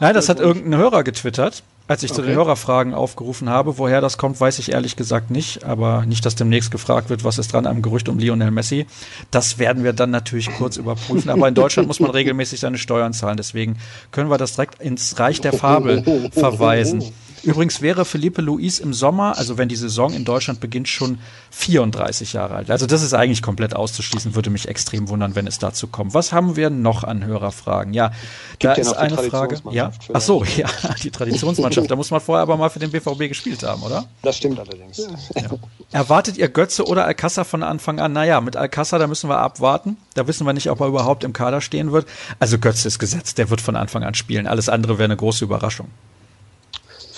Nein, 0.00 0.14
das 0.14 0.28
hat 0.28 0.40
irgendein 0.40 0.78
Hörer 0.78 1.04
getwittert. 1.04 1.62
Als 1.90 2.04
ich 2.04 2.12
okay. 2.12 2.20
zu 2.20 2.26
den 2.28 2.36
Hörerfragen 2.36 2.94
aufgerufen 2.94 3.50
habe, 3.50 3.76
woher 3.76 4.00
das 4.00 4.16
kommt, 4.16 4.40
weiß 4.40 4.60
ich 4.60 4.70
ehrlich 4.70 4.94
gesagt 4.94 5.32
nicht. 5.32 5.64
Aber 5.64 6.06
nicht, 6.06 6.24
dass 6.24 6.36
demnächst 6.36 6.70
gefragt 6.70 7.10
wird, 7.10 7.24
was 7.24 7.36
ist 7.36 7.52
dran 7.52 7.66
am 7.66 7.82
Gerücht 7.82 8.08
um 8.08 8.20
Lionel 8.20 8.52
Messi. 8.52 8.86
Das 9.32 9.58
werden 9.58 9.82
wir 9.82 9.92
dann 9.92 10.12
natürlich 10.12 10.52
kurz 10.56 10.76
überprüfen. 10.76 11.30
Aber 11.30 11.48
in 11.48 11.54
Deutschland 11.54 11.88
muss 11.88 11.98
man 11.98 12.12
regelmäßig 12.12 12.60
seine 12.60 12.78
Steuern 12.78 13.12
zahlen. 13.12 13.36
Deswegen 13.36 13.76
können 14.12 14.30
wir 14.30 14.38
das 14.38 14.54
direkt 14.54 14.80
ins 14.80 15.18
Reich 15.18 15.40
der 15.40 15.52
Fabel 15.52 16.30
verweisen. 16.32 17.12
Übrigens 17.42 17.80
wäre 17.80 18.04
Felipe 18.04 18.42
Luis 18.42 18.78
im 18.78 18.92
Sommer, 18.92 19.36
also 19.38 19.58
wenn 19.58 19.68
die 19.68 19.76
Saison 19.76 20.12
in 20.12 20.24
Deutschland 20.24 20.60
beginnt, 20.60 20.88
schon 20.88 21.18
34 21.50 22.32
Jahre 22.32 22.54
alt. 22.54 22.70
Also 22.70 22.86
das 22.86 23.02
ist 23.02 23.14
eigentlich 23.14 23.42
komplett 23.42 23.74
auszuschließen, 23.74 24.34
würde 24.34 24.50
mich 24.50 24.68
extrem 24.68 25.08
wundern, 25.08 25.34
wenn 25.34 25.46
es 25.46 25.58
dazu 25.58 25.86
kommt. 25.86 26.14
Was 26.14 26.32
haben 26.32 26.56
wir 26.56 26.70
noch 26.70 27.04
an 27.04 27.24
Hörerfragen? 27.24 27.94
Ja, 27.94 28.12
Gibt 28.58 28.76
da 28.76 28.80
ist 28.80 28.92
eine 28.92 29.16
Frage. 29.16 29.58
Ja, 29.70 29.92
ach 30.12 30.20
so, 30.20 30.44
ja, 30.44 30.68
die 31.02 31.10
Traditionsmannschaft. 31.10 31.90
da 31.90 31.96
muss 31.96 32.10
man 32.10 32.20
vorher 32.20 32.42
aber 32.42 32.56
mal 32.56 32.68
für 32.68 32.78
den 32.78 32.90
BVB 32.90 33.28
gespielt 33.28 33.62
haben, 33.62 33.82
oder? 33.82 34.04
Das 34.22 34.36
stimmt 34.36 34.58
allerdings. 34.58 34.98
Ja. 35.34 35.50
Erwartet 35.92 36.36
ihr 36.36 36.48
Götze 36.48 36.86
oder 36.86 37.06
Alcázar 37.06 37.44
von 37.44 37.62
Anfang 37.62 38.00
an? 38.00 38.12
Naja, 38.12 38.40
mit 38.40 38.56
Alcázar, 38.56 38.98
da 38.98 39.06
müssen 39.06 39.28
wir 39.28 39.38
abwarten. 39.38 39.96
Da 40.14 40.26
wissen 40.26 40.46
wir 40.46 40.52
nicht, 40.52 40.70
ob 40.70 40.80
er 40.80 40.86
überhaupt 40.86 41.24
im 41.24 41.32
Kader 41.32 41.60
stehen 41.60 41.92
wird. 41.92 42.06
Also 42.38 42.58
Götze 42.58 42.88
ist 42.88 42.98
gesetzt, 42.98 43.38
der 43.38 43.50
wird 43.50 43.60
von 43.60 43.76
Anfang 43.76 44.04
an 44.04 44.14
spielen. 44.14 44.46
Alles 44.46 44.68
andere 44.68 44.98
wäre 44.98 45.06
eine 45.06 45.16
große 45.16 45.44
Überraschung. 45.44 45.88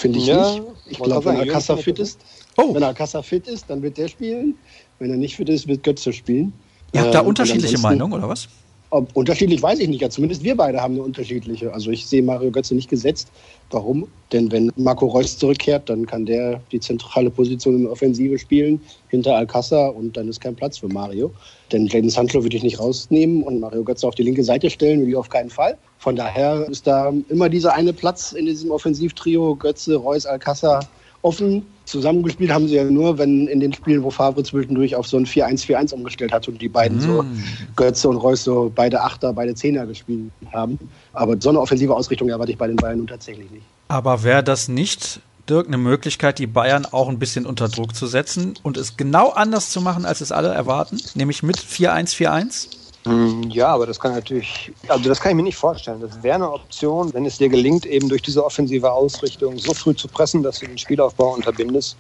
Finde 0.02 0.18
ich 0.18 0.26
ja, 0.26 0.54
nicht. 0.54 0.62
Ich 0.88 0.98
glaube, 0.98 1.26
wenn 1.26 1.36
Alcázar 1.36 1.78
fit 1.78 2.00
ist, 2.00 2.18
oh. 2.56 2.74
wenn 2.74 2.82
Alcázar 2.82 3.22
fit 3.22 3.46
ist, 3.46 3.66
dann 3.70 3.82
wird 3.82 3.96
der 3.98 4.08
spielen. 4.08 4.56
Wenn 4.98 5.10
er 5.12 5.16
nicht 5.16 5.36
fit 5.36 5.48
ist, 5.48 5.68
wird 5.68 5.84
Götze 5.84 6.12
spielen. 6.12 6.52
Ihr 6.92 7.02
habt 7.02 7.14
da 7.14 7.20
ähm, 7.20 7.28
unterschiedliche 7.28 7.78
Meinungen, 7.78 8.14
oder 8.14 8.28
was? 8.28 8.48
Ob, 8.92 9.08
unterschiedlich 9.16 9.62
weiß 9.62 9.78
ich 9.78 9.88
nicht. 9.88 10.02
Ja, 10.02 10.10
zumindest 10.10 10.44
wir 10.44 10.54
beide 10.54 10.78
haben 10.78 10.92
eine 10.92 11.02
unterschiedliche. 11.02 11.72
Also 11.72 11.90
ich 11.90 12.04
sehe 12.04 12.22
Mario 12.22 12.50
Götze 12.50 12.74
nicht 12.74 12.90
gesetzt. 12.90 13.28
Warum? 13.70 14.06
Denn 14.32 14.52
wenn 14.52 14.70
Marco 14.76 15.06
Reus 15.06 15.38
zurückkehrt, 15.38 15.88
dann 15.88 16.04
kann 16.04 16.26
der 16.26 16.60
die 16.72 16.78
zentrale 16.78 17.30
Position 17.30 17.76
in 17.76 17.82
der 17.84 17.92
Offensive 17.92 18.38
spielen, 18.38 18.82
hinter 19.08 19.34
Alcázar 19.34 19.96
und 19.96 20.14
dann 20.14 20.28
ist 20.28 20.42
kein 20.42 20.54
Platz 20.54 20.76
für 20.76 20.88
Mario. 20.88 21.32
Denn 21.72 21.86
Jaden 21.86 22.10
Sancho 22.10 22.42
würde 22.42 22.54
ich 22.54 22.62
nicht 22.62 22.80
rausnehmen 22.80 23.42
und 23.44 23.60
Mario 23.60 23.82
Götze 23.82 24.06
auf 24.06 24.14
die 24.14 24.24
linke 24.24 24.44
Seite 24.44 24.68
stellen, 24.68 25.00
will 25.00 25.08
ich 25.08 25.16
auf 25.16 25.30
keinen 25.30 25.48
Fall. 25.48 25.78
Von 25.96 26.14
daher 26.14 26.68
ist 26.68 26.86
da 26.86 27.14
immer 27.30 27.48
dieser 27.48 27.72
eine 27.72 27.94
Platz 27.94 28.32
in 28.32 28.44
diesem 28.44 28.70
Offensivtrio 28.70 29.56
Götze, 29.56 29.96
Reus, 29.96 30.26
Alcázar 30.26 30.86
offen. 31.22 31.64
Zusammengespielt 31.84 32.52
haben 32.52 32.68
sie 32.68 32.76
ja 32.76 32.84
nur, 32.84 33.18
wenn 33.18 33.48
in 33.48 33.60
den 33.60 33.72
Spielen, 33.72 34.02
wo 34.02 34.10
Favre 34.10 34.42
zwischendurch 34.42 34.94
auf 34.94 35.06
so 35.06 35.16
ein 35.16 35.26
4-1-4-1 35.26 35.94
umgestellt 35.94 36.32
hat 36.32 36.46
und 36.48 36.60
die 36.60 36.68
beiden 36.68 36.98
mm. 36.98 37.00
so, 37.00 37.24
Götze 37.74 38.08
und 38.08 38.16
Reus, 38.16 38.44
so 38.44 38.70
beide 38.74 39.00
Achter, 39.00 39.32
beide 39.32 39.54
Zehner 39.54 39.86
gespielt 39.86 40.30
haben. 40.52 40.78
Aber 41.12 41.36
so 41.40 41.48
eine 41.48 41.60
offensive 41.60 41.94
Ausrichtung 41.94 42.28
erwarte 42.28 42.52
ich 42.52 42.58
bei 42.58 42.68
den 42.68 42.76
Bayern 42.76 42.98
nun 42.98 43.06
tatsächlich 43.08 43.50
nicht. 43.50 43.64
Aber 43.88 44.22
wäre 44.22 44.44
das 44.44 44.68
nicht, 44.68 45.20
Dirk, 45.48 45.66
eine 45.66 45.78
Möglichkeit, 45.78 46.38
die 46.38 46.46
Bayern 46.46 46.86
auch 46.86 47.08
ein 47.08 47.18
bisschen 47.18 47.46
unter 47.46 47.68
Druck 47.68 47.96
zu 47.96 48.06
setzen 48.06 48.54
und 48.62 48.76
es 48.76 48.96
genau 48.96 49.30
anders 49.30 49.70
zu 49.70 49.80
machen, 49.80 50.04
als 50.04 50.20
es 50.20 50.30
alle 50.30 50.48
erwarten? 50.48 51.00
Nämlich 51.14 51.42
mit 51.42 51.58
4-1-4-1? 51.58 52.81
Hm, 53.06 53.50
ja, 53.50 53.66
aber 53.66 53.86
das 53.86 53.98
kann 53.98 54.12
natürlich, 54.14 54.76
also 54.86 55.08
das 55.08 55.20
kann 55.20 55.30
ich 55.32 55.36
mir 55.36 55.42
nicht 55.42 55.56
vorstellen. 55.56 56.00
Das 56.00 56.22
wäre 56.22 56.36
eine 56.36 56.52
Option, 56.52 57.12
wenn 57.12 57.26
es 57.26 57.36
dir 57.36 57.48
gelingt, 57.48 57.84
eben 57.84 58.08
durch 58.08 58.22
diese 58.22 58.44
offensive 58.44 58.92
Ausrichtung 58.92 59.58
so 59.58 59.74
früh 59.74 59.94
zu 59.96 60.08
pressen, 60.08 60.44
dass 60.44 60.60
du 60.60 60.66
den 60.66 60.78
Spielaufbau 60.78 61.32
unterbindest 61.32 61.98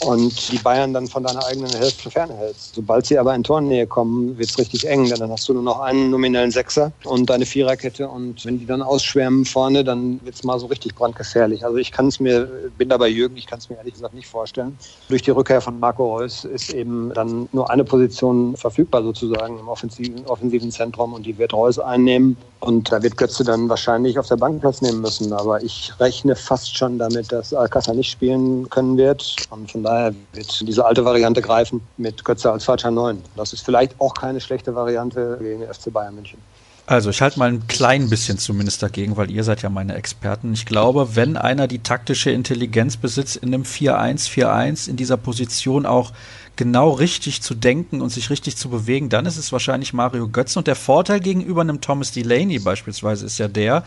und 0.00 0.50
die 0.50 0.58
Bayern 0.58 0.92
dann 0.92 1.06
von 1.06 1.22
deiner 1.22 1.44
eigenen 1.46 1.70
Hälfte 1.70 2.10
fernhältst. 2.10 2.74
Sobald 2.74 3.06
sie 3.06 3.18
aber 3.18 3.34
in 3.34 3.44
Tornähe 3.44 3.86
kommen, 3.86 4.36
wird 4.36 4.50
es 4.50 4.58
richtig 4.58 4.88
eng, 4.88 5.08
denn 5.08 5.20
dann 5.20 5.30
hast 5.30 5.48
du 5.48 5.54
nur 5.54 5.62
noch 5.62 5.80
einen 5.80 6.10
nominellen 6.10 6.50
Sechser 6.50 6.92
und 7.04 7.30
deine 7.30 7.46
Viererkette 7.46 8.08
und 8.08 8.44
wenn 8.44 8.58
die 8.58 8.66
dann 8.66 8.82
ausschwärmen 8.82 9.44
vorne, 9.44 9.84
dann 9.84 10.20
wird 10.24 10.34
es 10.34 10.44
mal 10.44 10.58
so 10.58 10.66
richtig 10.66 10.94
brandgefährlich. 10.94 11.64
Also 11.64 11.76
ich 11.76 11.92
kann 11.92 12.08
es 12.08 12.20
mir, 12.20 12.48
bin 12.76 12.88
da 12.88 12.96
bei 12.96 13.08
Jürgen, 13.08 13.36
ich 13.36 13.46
kann 13.46 13.58
es 13.58 13.70
mir 13.70 13.76
ehrlich 13.76 13.94
gesagt 13.94 14.14
nicht 14.14 14.26
vorstellen. 14.26 14.76
Durch 15.08 15.22
die 15.22 15.30
Rückkehr 15.30 15.60
von 15.60 15.78
Marco 15.78 16.16
Reus 16.16 16.44
ist 16.44 16.70
eben 16.70 17.12
dann 17.14 17.48
nur 17.52 17.70
eine 17.70 17.84
Position 17.84 18.56
verfügbar 18.56 19.02
sozusagen 19.02 19.58
im 19.58 19.68
offensiven, 19.68 20.26
offensiven 20.26 20.70
Zentrum 20.70 21.12
und 21.12 21.24
die 21.24 21.38
wird 21.38 21.52
Reus 21.52 21.78
einnehmen 21.78 22.36
und 22.60 22.92
da 22.92 23.02
wird 23.02 23.16
Götze 23.16 23.42
dann 23.42 23.68
wahrscheinlich 23.68 24.18
auf 24.20 24.28
der 24.28 24.36
Bank 24.36 24.60
Platz 24.60 24.82
nehmen 24.82 25.00
müssen. 25.00 25.32
Aber 25.32 25.62
ich 25.62 25.92
rechne 25.98 26.36
fast 26.36 26.76
schon 26.76 26.96
damit, 26.98 27.32
dass 27.32 27.52
Alcázar 27.52 27.94
nicht 27.94 28.10
spielen 28.10 28.70
können 28.70 28.96
wird. 28.96 29.34
Und 29.50 29.71
von 29.72 29.82
daher 29.82 30.14
wird 30.32 30.68
diese 30.68 30.84
alte 30.84 31.04
Variante 31.04 31.42
greifen 31.42 31.80
mit 31.96 32.24
Götze 32.24 32.52
als 32.52 32.64
falscher 32.64 32.90
Neun. 32.90 33.22
Das 33.36 33.52
ist 33.52 33.64
vielleicht 33.64 34.00
auch 34.00 34.14
keine 34.14 34.40
schlechte 34.40 34.74
Variante 34.74 35.38
gegen 35.40 35.62
FC 35.62 35.92
Bayern 35.92 36.14
München. 36.14 36.38
Also 36.84 37.10
ich 37.10 37.22
halte 37.22 37.38
mal 37.38 37.48
ein 37.48 37.66
klein 37.68 38.10
bisschen 38.10 38.38
zumindest 38.38 38.82
dagegen, 38.82 39.16
weil 39.16 39.30
ihr 39.30 39.44
seid 39.44 39.62
ja 39.62 39.70
meine 39.70 39.94
Experten. 39.94 40.52
Ich 40.52 40.66
glaube, 40.66 41.14
wenn 41.14 41.36
einer 41.36 41.68
die 41.68 41.78
taktische 41.78 42.30
Intelligenz 42.30 42.96
besitzt, 42.96 43.36
in 43.36 43.54
einem 43.54 43.62
4-1-4-1 43.62 44.90
in 44.90 44.96
dieser 44.96 45.16
Position 45.16 45.86
auch 45.86 46.12
genau 46.56 46.90
richtig 46.90 47.40
zu 47.40 47.54
denken 47.54 48.00
und 48.00 48.10
sich 48.10 48.30
richtig 48.30 48.56
zu 48.56 48.68
bewegen, 48.68 49.08
dann 49.08 49.26
ist 49.26 49.38
es 49.38 49.52
wahrscheinlich 49.52 49.92
Mario 49.92 50.28
Götze. 50.28 50.58
Und 50.58 50.66
der 50.66 50.76
Vorteil 50.76 51.20
gegenüber 51.20 51.60
einem 51.62 51.80
Thomas 51.80 52.10
Delaney 52.12 52.58
beispielsweise 52.58 53.26
ist 53.26 53.38
ja 53.38 53.48
der, 53.48 53.84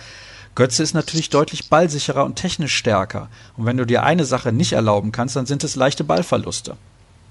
Götze 0.55 0.83
ist 0.83 0.93
natürlich 0.93 1.29
deutlich 1.29 1.69
ballsicherer 1.69 2.23
und 2.23 2.37
technisch 2.37 2.73
stärker. 2.75 3.27
Und 3.57 3.65
wenn 3.65 3.75
du 3.75 3.85
dir 3.85 4.03
eine 4.03 4.23
Sache 4.23 4.53
nicht 4.53 4.71
erlauben 4.71 5.11
kannst, 5.11 5.35
dann 5.35 5.45
sind 5.45 5.65
es 5.65 5.75
leichte 5.75 6.05
Ballverluste. 6.05 6.77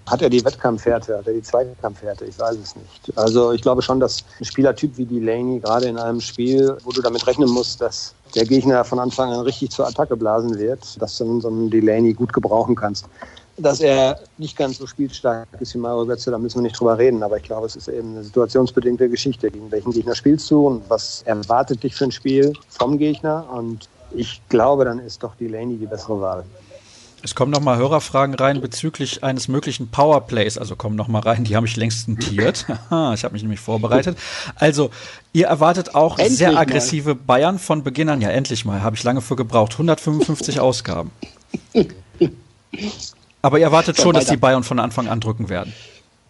Hat 0.07 0.21
er 0.21 0.29
die 0.29 0.45
Wettkampfhärte, 0.45 1.17
hat 1.17 1.27
er 1.27 1.33
die 1.33 1.43
Zweikampfhärte? 1.43 2.27
Ich 2.27 2.39
weiß 2.39 2.57
es 2.63 2.77
nicht. 2.77 3.17
Also 3.17 3.53
ich 3.53 3.63
glaube 3.63 3.81
schon, 3.81 3.99
dass 3.99 4.23
ein 4.39 4.45
Spielertyp 4.45 4.99
wie 4.99 5.07
Delaney 5.07 5.61
gerade 5.61 5.87
in 5.87 5.97
einem 5.97 6.21
Spiel, 6.21 6.77
wo 6.85 6.91
du 6.91 7.01
damit 7.01 7.27
rechnen 7.27 7.49
musst, 7.49 7.81
dass 7.81 8.15
der 8.35 8.45
Gegner 8.45 8.85
von 8.85 8.99
Anfang 8.99 9.33
an 9.33 9.41
richtig 9.41 9.71
zur 9.71 9.87
Attacke 9.87 10.17
blasen 10.17 10.59
wird, 10.59 11.01
dass 11.01 11.17
du 11.17 11.41
so 11.41 11.49
einen 11.49 11.71
Delaney 11.71 12.13
gut 12.13 12.35
gebrauchen 12.35 12.75
kannst. 12.75 13.07
Dass 13.57 13.81
er 13.81 14.19
nicht 14.39 14.57
ganz 14.57 14.79
so 14.79 14.87
spielstark 14.87 15.49
ist 15.61 15.75
wie 15.75 15.79
Mario 15.79 16.07
Götze, 16.07 16.31
da 16.31 16.39
müssen 16.39 16.57
wir 16.57 16.63
nicht 16.63 16.79
drüber 16.79 16.99
reden. 16.99 17.23
Aber 17.23 17.37
ich 17.37 17.45
glaube, 17.45 17.67
es 17.67 17.77
ist 17.77 17.89
eben 17.89 18.13
eine 18.13 18.25
situationsbedingte 18.25 19.09
Geschichte. 19.09 19.51
Gegen 19.51 19.71
welchen 19.71 19.93
Gegner 19.93 20.15
spielst 20.15 20.51
du 20.51 20.67
und 20.67 20.83
was 20.89 21.23
erwartet 21.23 21.83
dich 21.83 21.95
für 21.95 22.05
ein 22.05 22.13
Spiel 22.13 22.53
vom 22.69 22.99
Gegner? 22.99 23.47
Und 23.53 23.89
ich 24.15 24.41
glaube, 24.49 24.85
dann 24.85 24.99
ist 24.99 25.23
doch 25.23 25.35
Delaney 25.37 25.77
die 25.77 25.87
bessere 25.87 26.21
Wahl. 26.21 26.45
Es 27.23 27.35
kommen 27.35 27.51
nochmal 27.51 27.79
Hörerfragen 27.79 28.35
rein 28.35 28.61
bezüglich 28.61 29.25
eines 29.25 29.49
möglichen 29.49 29.89
Powerplays. 29.89 30.59
Also 30.59 30.77
kommen 30.77 30.95
nochmal 30.95 31.23
rein, 31.23 31.45
die 31.45 31.57
habe 31.57 31.67
ich 31.67 31.75
längst 31.77 32.07
notiert. 32.07 32.67
ich 32.69 33.25
habe 33.25 33.31
mich 33.31 33.41
nämlich 33.41 33.61
vorbereitet. 33.61 34.19
Also, 34.57 34.91
ihr 35.33 35.47
erwartet 35.47 35.95
auch 35.95 36.19
endlich 36.19 36.37
sehr 36.37 36.59
aggressive 36.59 37.15
mal. 37.15 37.21
Bayern 37.27 37.59
von 37.59 37.83
Beginn 37.83 38.11
an. 38.11 38.21
Ja, 38.21 38.29
endlich 38.29 38.67
mal. 38.67 38.83
Habe 38.83 38.97
ich 38.97 39.03
lange 39.05 39.23
für 39.23 39.37
gebraucht. 39.37 39.73
155 39.73 40.61
Ausgaben. 40.61 41.13
Aber 43.45 43.59
ihr 43.59 43.67
erwartet 43.67 44.01
schon, 44.01 44.15
dass 44.15 44.25
die 44.25 44.39
Bayern 44.39 44.65
von 44.65 44.79
Anfang 44.79 45.07
an 45.07 45.21
drücken 45.21 45.51
werden. 45.51 45.75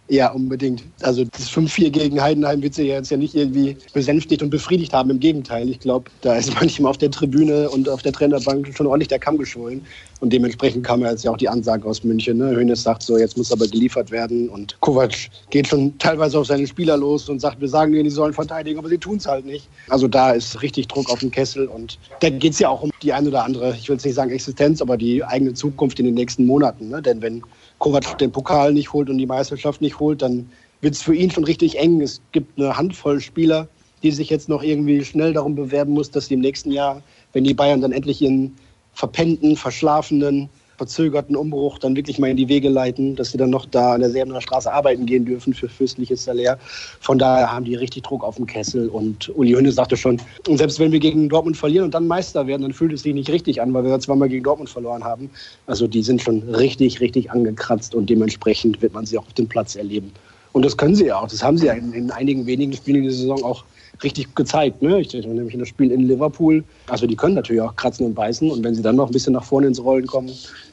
Ja, 0.08 0.32
unbedingt. 0.32 0.82
Also 1.00 1.24
das 1.24 1.50
5-4 1.50 1.88
gegen 1.88 2.20
Heidenheim 2.20 2.60
wird 2.60 2.74
sie 2.74 2.82
jetzt 2.82 3.10
ja 3.10 3.16
nicht 3.16 3.34
irgendwie 3.34 3.78
besänftigt 3.94 4.42
und 4.42 4.50
befriedigt 4.50 4.92
haben. 4.92 5.08
Im 5.08 5.18
Gegenteil. 5.18 5.70
Ich 5.70 5.80
glaube, 5.80 6.10
da 6.20 6.36
ist 6.36 6.52
manchmal 6.60 6.90
auf 6.90 6.98
der 6.98 7.10
Tribüne 7.10 7.70
und 7.70 7.88
auf 7.88 8.02
der 8.02 8.12
Trainerbank 8.12 8.68
schon 8.76 8.86
ordentlich 8.86 9.08
der 9.08 9.18
Kamm 9.18 9.38
geschwollen. 9.38 9.80
Und 10.20 10.32
dementsprechend 10.32 10.84
kam 10.84 11.00
ja 11.00 11.10
jetzt 11.10 11.24
ja 11.24 11.30
auch 11.30 11.38
die 11.38 11.48
Ansage 11.48 11.86
aus 11.88 12.04
München. 12.04 12.36
Ne? 12.36 12.54
Hönes 12.54 12.82
sagt 12.82 13.02
so, 13.02 13.16
jetzt 13.16 13.38
muss 13.38 13.50
aber 13.50 13.66
geliefert 13.66 14.10
werden. 14.10 14.50
Und 14.50 14.78
Kovac 14.80 15.14
geht 15.48 15.68
schon 15.68 15.96
teilweise 15.98 16.38
auf 16.38 16.46
seine 16.46 16.66
Spieler 16.66 16.98
los 16.98 17.30
und 17.30 17.40
sagt, 17.40 17.62
wir 17.62 17.68
sagen 17.68 17.94
ihnen, 17.94 18.04
die 18.04 18.10
sollen 18.10 18.34
verteidigen, 18.34 18.78
aber 18.78 18.90
sie 18.90 18.98
tun 18.98 19.16
es 19.16 19.26
halt 19.26 19.46
nicht. 19.46 19.68
Also 19.88 20.06
da 20.06 20.32
ist 20.32 20.60
richtig 20.60 20.88
Druck 20.88 21.10
auf 21.10 21.20
den 21.20 21.30
Kessel. 21.30 21.66
Und 21.66 21.98
da 22.20 22.28
geht 22.28 22.52
es 22.52 22.58
ja 22.58 22.68
auch 22.68 22.82
um 22.82 22.90
die 23.02 23.12
ein 23.14 23.26
oder 23.26 23.44
andere, 23.44 23.74
ich 23.74 23.88
will 23.88 23.96
jetzt 23.96 24.04
nicht 24.04 24.14
sagen 24.14 24.30
Existenz, 24.30 24.82
aber 24.82 24.98
die 24.98 25.24
eigene 25.24 25.54
Zukunft 25.54 25.98
in 25.98 26.04
den 26.04 26.14
nächsten 26.14 26.44
Monaten. 26.44 26.90
Ne? 26.90 27.00
Denn 27.00 27.22
wenn 27.22 27.42
Kovac 27.84 28.16
den 28.16 28.32
Pokal 28.32 28.72
nicht 28.72 28.94
holt 28.94 29.10
und 29.10 29.18
die 29.18 29.26
Meisterschaft 29.26 29.82
nicht 29.82 30.00
holt, 30.00 30.22
dann 30.22 30.48
wird 30.80 30.94
es 30.94 31.02
für 31.02 31.14
ihn 31.14 31.30
schon 31.30 31.44
richtig 31.44 31.78
eng. 31.78 32.00
Es 32.00 32.22
gibt 32.32 32.58
eine 32.58 32.78
Handvoll 32.78 33.20
Spieler, 33.20 33.68
die 34.02 34.10
sich 34.10 34.30
jetzt 34.30 34.48
noch 34.48 34.62
irgendwie 34.62 35.04
schnell 35.04 35.34
darum 35.34 35.54
bewerben 35.54 35.92
muss, 35.92 36.10
dass 36.10 36.28
sie 36.28 36.34
im 36.34 36.40
nächsten 36.40 36.72
Jahr, 36.72 37.02
wenn 37.34 37.44
die 37.44 37.52
Bayern 37.52 37.82
dann 37.82 37.92
endlich 37.92 38.22
ihren 38.22 38.56
verpennten, 38.94 39.54
verschlafenen, 39.54 40.48
verzögerten 40.76 41.36
Umbruch 41.36 41.78
dann 41.78 41.96
wirklich 41.96 42.18
mal 42.18 42.30
in 42.30 42.36
die 42.36 42.48
Wege 42.48 42.68
leiten, 42.68 43.16
dass 43.16 43.30
sie 43.30 43.38
dann 43.38 43.50
noch 43.50 43.66
da 43.66 43.94
an 43.94 44.00
der 44.00 44.10
Säbener 44.10 44.40
Straße 44.40 44.72
arbeiten 44.72 45.06
gehen 45.06 45.24
dürfen 45.24 45.54
für 45.54 45.68
fürstliches 45.68 46.24
Salär. 46.24 46.58
Von 47.00 47.18
daher 47.18 47.52
haben 47.52 47.64
die 47.64 47.74
richtig 47.74 48.02
Druck 48.04 48.24
auf 48.24 48.36
dem 48.36 48.46
Kessel 48.46 48.88
und 48.88 49.30
Uli 49.36 49.52
Hünne 49.52 49.72
sagte 49.72 49.96
schon, 49.96 50.20
und 50.48 50.58
selbst 50.58 50.78
wenn 50.78 50.92
wir 50.92 51.00
gegen 51.00 51.28
Dortmund 51.28 51.56
verlieren 51.56 51.84
und 51.84 51.94
dann 51.94 52.06
Meister 52.06 52.46
werden, 52.46 52.62
dann 52.62 52.72
fühlt 52.72 52.92
es 52.92 53.02
sich 53.02 53.14
nicht 53.14 53.30
richtig 53.30 53.60
an, 53.60 53.72
weil 53.74 53.84
wir 53.84 53.98
zweimal 54.00 54.28
gegen 54.28 54.44
Dortmund 54.44 54.70
verloren 54.70 55.04
haben. 55.04 55.30
Also 55.66 55.86
die 55.86 56.02
sind 56.02 56.22
schon 56.22 56.42
richtig, 56.42 57.00
richtig 57.00 57.30
angekratzt 57.30 57.94
und 57.94 58.10
dementsprechend 58.10 58.82
wird 58.82 58.94
man 58.94 59.06
sie 59.06 59.18
auch 59.18 59.26
auf 59.26 59.32
dem 59.34 59.48
Platz 59.48 59.76
erleben. 59.76 60.12
Und 60.52 60.64
das 60.64 60.76
können 60.76 60.94
sie 60.94 61.06
ja 61.06 61.20
auch. 61.20 61.28
Das 61.28 61.42
haben 61.42 61.58
sie 61.58 61.66
ja 61.66 61.72
in, 61.72 61.92
in 61.92 62.10
einigen 62.12 62.46
wenigen 62.46 62.72
Spielen 62.72 62.98
in 62.98 63.04
der 63.04 63.12
Saison 63.12 63.42
auch 63.42 63.64
richtig 64.02 64.34
gezeigt. 64.34 64.82
Ne? 64.82 65.00
Ich 65.00 65.08
denke 65.08 65.28
nämlich 65.28 65.54
in 65.54 65.60
das 65.60 65.68
Spiel 65.68 65.90
in 65.90 66.08
Liverpool. 66.08 66.64
Also 66.88 67.06
die 67.06 67.16
können 67.16 67.34
natürlich 67.34 67.62
auch 67.62 67.76
kratzen 67.76 68.06
und 68.06 68.14
beißen. 68.14 68.50
Und 68.50 68.64
wenn 68.64 68.74
sie 68.74 68.82
dann 68.82 68.96
noch 68.96 69.06
ein 69.06 69.12
bisschen 69.12 69.34
nach 69.34 69.44
vorne 69.44 69.68
ins 69.68 69.82
Rollen 69.82 70.06
kommen, 70.06 70.30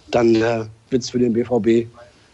dann 0.10 0.36
äh, 0.36 0.66
wird 0.90 1.04
es 1.04 1.10
für 1.10 1.20
den 1.20 1.34
BVB 1.34 1.88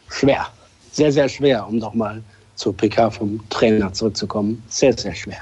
schwer. 0.10 0.48
Sehr, 0.92 1.12
sehr 1.12 1.30
schwer, 1.30 1.68
um 1.68 1.78
nochmal 1.78 2.24
zur 2.56 2.76
PK 2.76 3.12
vom 3.12 3.40
Trainer 3.50 3.94
zurückzukommen. 3.94 4.64
Sehr, 4.70 4.98
sehr 4.98 5.14
schwer. 5.14 5.38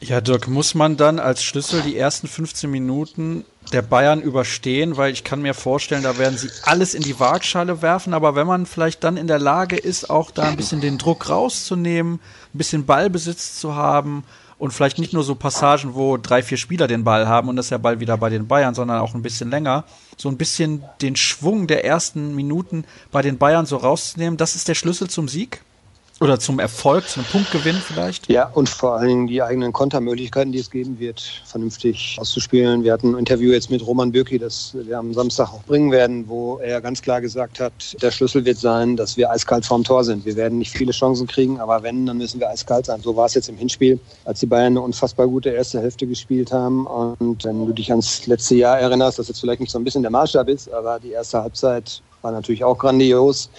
Ja, 0.00 0.20
Dirk, 0.20 0.46
muss 0.46 0.74
man 0.74 0.96
dann 0.96 1.18
als 1.18 1.42
Schlüssel 1.42 1.82
die 1.82 1.96
ersten 1.96 2.28
15 2.28 2.70
Minuten 2.70 3.44
der 3.72 3.82
Bayern 3.82 4.22
überstehen, 4.22 4.96
weil 4.96 5.12
ich 5.12 5.24
kann 5.24 5.42
mir 5.42 5.54
vorstellen, 5.54 6.04
da 6.04 6.18
werden 6.18 6.38
sie 6.38 6.48
alles 6.62 6.94
in 6.94 7.02
die 7.02 7.18
Waagschale 7.18 7.82
werfen, 7.82 8.14
aber 8.14 8.36
wenn 8.36 8.46
man 8.46 8.64
vielleicht 8.64 9.02
dann 9.02 9.16
in 9.16 9.26
der 9.26 9.40
Lage 9.40 9.76
ist, 9.76 10.08
auch 10.08 10.30
da 10.30 10.44
ein 10.44 10.56
bisschen 10.56 10.80
den 10.80 10.98
Druck 10.98 11.28
rauszunehmen, 11.28 12.20
ein 12.54 12.58
bisschen 12.58 12.86
Ballbesitz 12.86 13.58
zu 13.58 13.74
haben 13.74 14.24
und 14.58 14.72
vielleicht 14.72 14.98
nicht 14.98 15.12
nur 15.12 15.22
so 15.22 15.34
Passagen, 15.34 15.94
wo 15.94 16.16
drei, 16.16 16.42
vier 16.42 16.58
Spieler 16.58 16.86
den 16.86 17.04
Ball 17.04 17.28
haben 17.28 17.48
und 17.48 17.56
das 17.56 17.66
ist 17.66 17.70
der 17.70 17.78
Ball 17.78 18.00
wieder 18.00 18.16
bei 18.16 18.28
den 18.28 18.48
Bayern, 18.48 18.74
sondern 18.74 19.00
auch 19.00 19.14
ein 19.14 19.22
bisschen 19.22 19.50
länger, 19.50 19.84
so 20.16 20.28
ein 20.28 20.36
bisschen 20.36 20.84
den 21.00 21.16
Schwung 21.16 21.66
der 21.66 21.84
ersten 21.84 22.34
Minuten 22.34 22.84
bei 23.12 23.22
den 23.22 23.38
Bayern 23.38 23.66
so 23.66 23.76
rauszunehmen, 23.76 24.36
das 24.36 24.54
ist 24.54 24.68
der 24.68 24.74
Schlüssel 24.74 25.08
zum 25.08 25.28
Sieg? 25.28 25.62
Oder 26.20 26.40
zum 26.40 26.58
Erfolg, 26.58 27.08
zum 27.08 27.22
Punktgewinn 27.22 27.76
vielleicht? 27.76 28.28
Ja, 28.28 28.48
und 28.48 28.68
vor 28.68 28.96
allen 28.96 29.06
Dingen 29.06 29.26
die 29.28 29.40
eigenen 29.40 29.72
Kontermöglichkeiten, 29.72 30.50
die 30.50 30.58
es 30.58 30.68
geben 30.68 30.98
wird, 30.98 31.20
vernünftig 31.44 32.16
auszuspielen. 32.18 32.82
Wir 32.82 32.92
hatten 32.92 33.14
ein 33.14 33.18
Interview 33.18 33.52
jetzt 33.52 33.70
mit 33.70 33.86
Roman 33.86 34.10
Bürki, 34.10 34.36
das 34.36 34.74
wir 34.74 34.98
am 34.98 35.14
Samstag 35.14 35.52
auch 35.52 35.62
bringen 35.62 35.92
werden, 35.92 36.28
wo 36.28 36.58
er 36.58 36.80
ganz 36.80 37.02
klar 37.02 37.20
gesagt 37.20 37.60
hat, 37.60 37.72
der 38.02 38.10
Schlüssel 38.10 38.44
wird 38.44 38.58
sein, 38.58 38.96
dass 38.96 39.16
wir 39.16 39.30
eiskalt 39.30 39.64
vorm 39.64 39.84
Tor 39.84 40.02
sind. 40.02 40.26
Wir 40.26 40.34
werden 40.34 40.58
nicht 40.58 40.72
viele 40.72 40.90
Chancen 40.90 41.28
kriegen, 41.28 41.60
aber 41.60 41.84
wenn, 41.84 42.04
dann 42.04 42.18
müssen 42.18 42.40
wir 42.40 42.50
eiskalt 42.50 42.86
sein. 42.86 43.00
So 43.00 43.14
war 43.14 43.26
es 43.26 43.34
jetzt 43.34 43.48
im 43.48 43.56
Hinspiel, 43.56 44.00
als 44.24 44.40
die 44.40 44.46
Bayern 44.46 44.72
eine 44.72 44.80
unfassbar 44.80 45.28
gute 45.28 45.50
erste 45.50 45.80
Hälfte 45.80 46.04
gespielt 46.04 46.50
haben. 46.50 46.88
Und 46.88 47.44
wenn 47.44 47.64
du 47.64 47.72
dich 47.72 47.90
ans 47.90 48.26
letzte 48.26 48.56
Jahr 48.56 48.80
erinnerst, 48.80 49.20
das 49.20 49.28
jetzt 49.28 49.38
vielleicht 49.38 49.60
nicht 49.60 49.70
so 49.70 49.78
ein 49.78 49.84
bisschen 49.84 50.02
der 50.02 50.10
Maßstab 50.10 50.48
ist, 50.48 50.72
aber 50.72 50.98
die 50.98 51.12
erste 51.12 51.40
Halbzeit 51.40 52.02
war 52.22 52.32
natürlich 52.32 52.64
auch 52.64 52.78
grandios. 52.78 53.50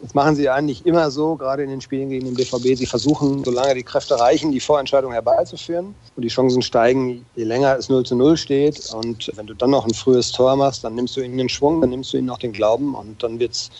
Das 0.00 0.14
machen 0.14 0.36
sie 0.36 0.48
eigentlich 0.48 0.86
immer 0.86 1.10
so, 1.10 1.36
gerade 1.36 1.62
in 1.62 1.70
den 1.70 1.80
Spielen 1.80 2.08
gegen 2.08 2.24
den 2.24 2.34
BVB. 2.34 2.76
Sie 2.76 2.86
versuchen, 2.86 3.42
solange 3.44 3.74
die 3.74 3.82
Kräfte 3.82 4.18
reichen, 4.18 4.52
die 4.52 4.60
Vorentscheidung 4.60 5.12
herbeizuführen. 5.12 5.94
Und 6.16 6.22
die 6.22 6.28
Chancen 6.28 6.62
steigen, 6.62 7.24
je 7.34 7.44
länger 7.44 7.76
es 7.76 7.88
0 7.88 8.04
zu 8.04 8.14
0 8.14 8.36
steht. 8.36 8.92
Und 8.94 9.30
wenn 9.34 9.46
du 9.46 9.54
dann 9.54 9.70
noch 9.70 9.84
ein 9.84 9.94
frühes 9.94 10.30
Tor 10.30 10.56
machst, 10.56 10.84
dann 10.84 10.94
nimmst 10.94 11.16
du 11.16 11.20
ihnen 11.20 11.38
den 11.38 11.48
Schwung, 11.48 11.80
dann 11.80 11.90
nimmst 11.90 12.12
du 12.12 12.16
ihnen 12.16 12.26
noch 12.26 12.38
den 12.38 12.52
Glauben. 12.52 12.94
Und 12.94 13.22
dann 13.22 13.38
wird 13.38 13.52
es 13.52 13.70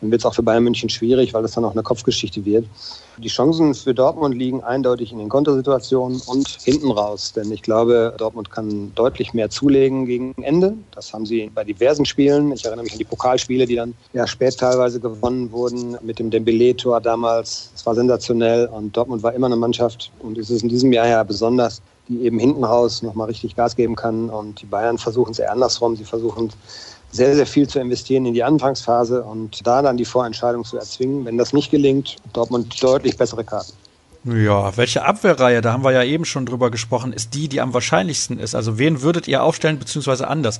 dann 0.00 0.10
wird's 0.10 0.26
auch 0.26 0.34
für 0.34 0.42
Bayern 0.42 0.64
München 0.64 0.88
schwierig, 0.88 1.32
weil 1.34 1.42
das 1.42 1.52
dann 1.52 1.64
auch 1.64 1.72
eine 1.72 1.82
Kopfgeschichte 1.82 2.44
wird. 2.44 2.66
Die 3.16 3.28
Chancen 3.28 3.74
für 3.74 3.94
Dortmund 3.94 4.34
liegen 4.34 4.62
eindeutig 4.62 5.12
in 5.12 5.18
den 5.18 5.28
Kontersituationen 5.28 6.20
und 6.26 6.48
hinten 6.64 6.90
raus. 6.90 7.32
Denn 7.32 7.50
ich 7.52 7.62
glaube, 7.62 8.12
Dortmund 8.18 8.50
kann 8.50 8.92
deutlich 8.96 9.32
mehr 9.32 9.50
zulegen 9.50 10.06
gegen 10.06 10.34
Ende. 10.42 10.74
Das 10.90 11.12
haben 11.12 11.24
sie 11.24 11.50
bei 11.54 11.62
diversen 11.62 12.04
Spielen. 12.04 12.50
Ich 12.52 12.64
erinnere 12.64 12.82
mich 12.82 12.92
an 12.92 12.98
die 12.98 13.04
Pokalspiele, 13.04 13.66
die 13.66 13.76
dann 13.76 13.94
ja 14.12 14.26
spät 14.26 14.58
teilweise 14.58 14.98
gewonnen 14.98 15.52
wurden 15.52 15.96
mit 16.02 16.18
dem 16.18 16.30
Dembele-Tor 16.30 17.00
damals. 17.00 17.70
Es 17.74 17.86
war 17.86 17.94
sensationell 17.94 18.66
und 18.66 18.96
Dortmund 18.96 19.22
war 19.22 19.32
immer 19.32 19.46
eine 19.46 19.56
Mannschaft 19.56 20.10
und 20.18 20.36
ist 20.36 20.50
es 20.50 20.62
in 20.62 20.68
diesem 20.68 20.92
Jahr 20.92 21.06
ja 21.06 21.22
besonders, 21.22 21.82
die 22.08 22.22
eben 22.22 22.38
hinten 22.38 22.64
raus 22.64 23.02
nochmal 23.02 23.28
richtig 23.28 23.54
Gas 23.54 23.76
geben 23.76 23.94
kann. 23.94 24.28
Und 24.28 24.60
die 24.60 24.66
Bayern 24.66 24.98
versuchen 24.98 25.30
es 25.30 25.38
eher 25.38 25.52
andersrum. 25.52 25.94
Sie 25.96 26.04
versuchen 26.04 26.50
sehr, 27.14 27.36
sehr 27.36 27.46
viel 27.46 27.68
zu 27.68 27.78
investieren 27.78 28.26
in 28.26 28.34
die 28.34 28.42
Anfangsphase 28.42 29.22
und 29.22 29.64
da 29.64 29.82
dann 29.82 29.96
die 29.96 30.04
Vorentscheidung 30.04 30.64
zu 30.64 30.76
erzwingen. 30.76 31.24
Wenn 31.24 31.38
das 31.38 31.52
nicht 31.52 31.70
gelingt, 31.70 32.16
Dortmund 32.32 32.82
deutlich 32.82 33.16
bessere 33.16 33.44
Karten. 33.44 33.72
Ja, 34.24 34.76
welche 34.76 35.04
Abwehrreihe, 35.04 35.60
da 35.60 35.72
haben 35.72 35.84
wir 35.84 35.92
ja 35.92 36.02
eben 36.02 36.24
schon 36.24 36.44
drüber 36.44 36.70
gesprochen, 36.70 37.12
ist 37.12 37.34
die, 37.34 37.48
die 37.48 37.60
am 37.60 37.72
wahrscheinlichsten 37.72 38.40
ist. 38.40 38.56
Also 38.56 38.78
wen 38.78 39.02
würdet 39.02 39.28
ihr 39.28 39.44
aufstellen, 39.44 39.78
beziehungsweise 39.78 40.26
anders? 40.26 40.58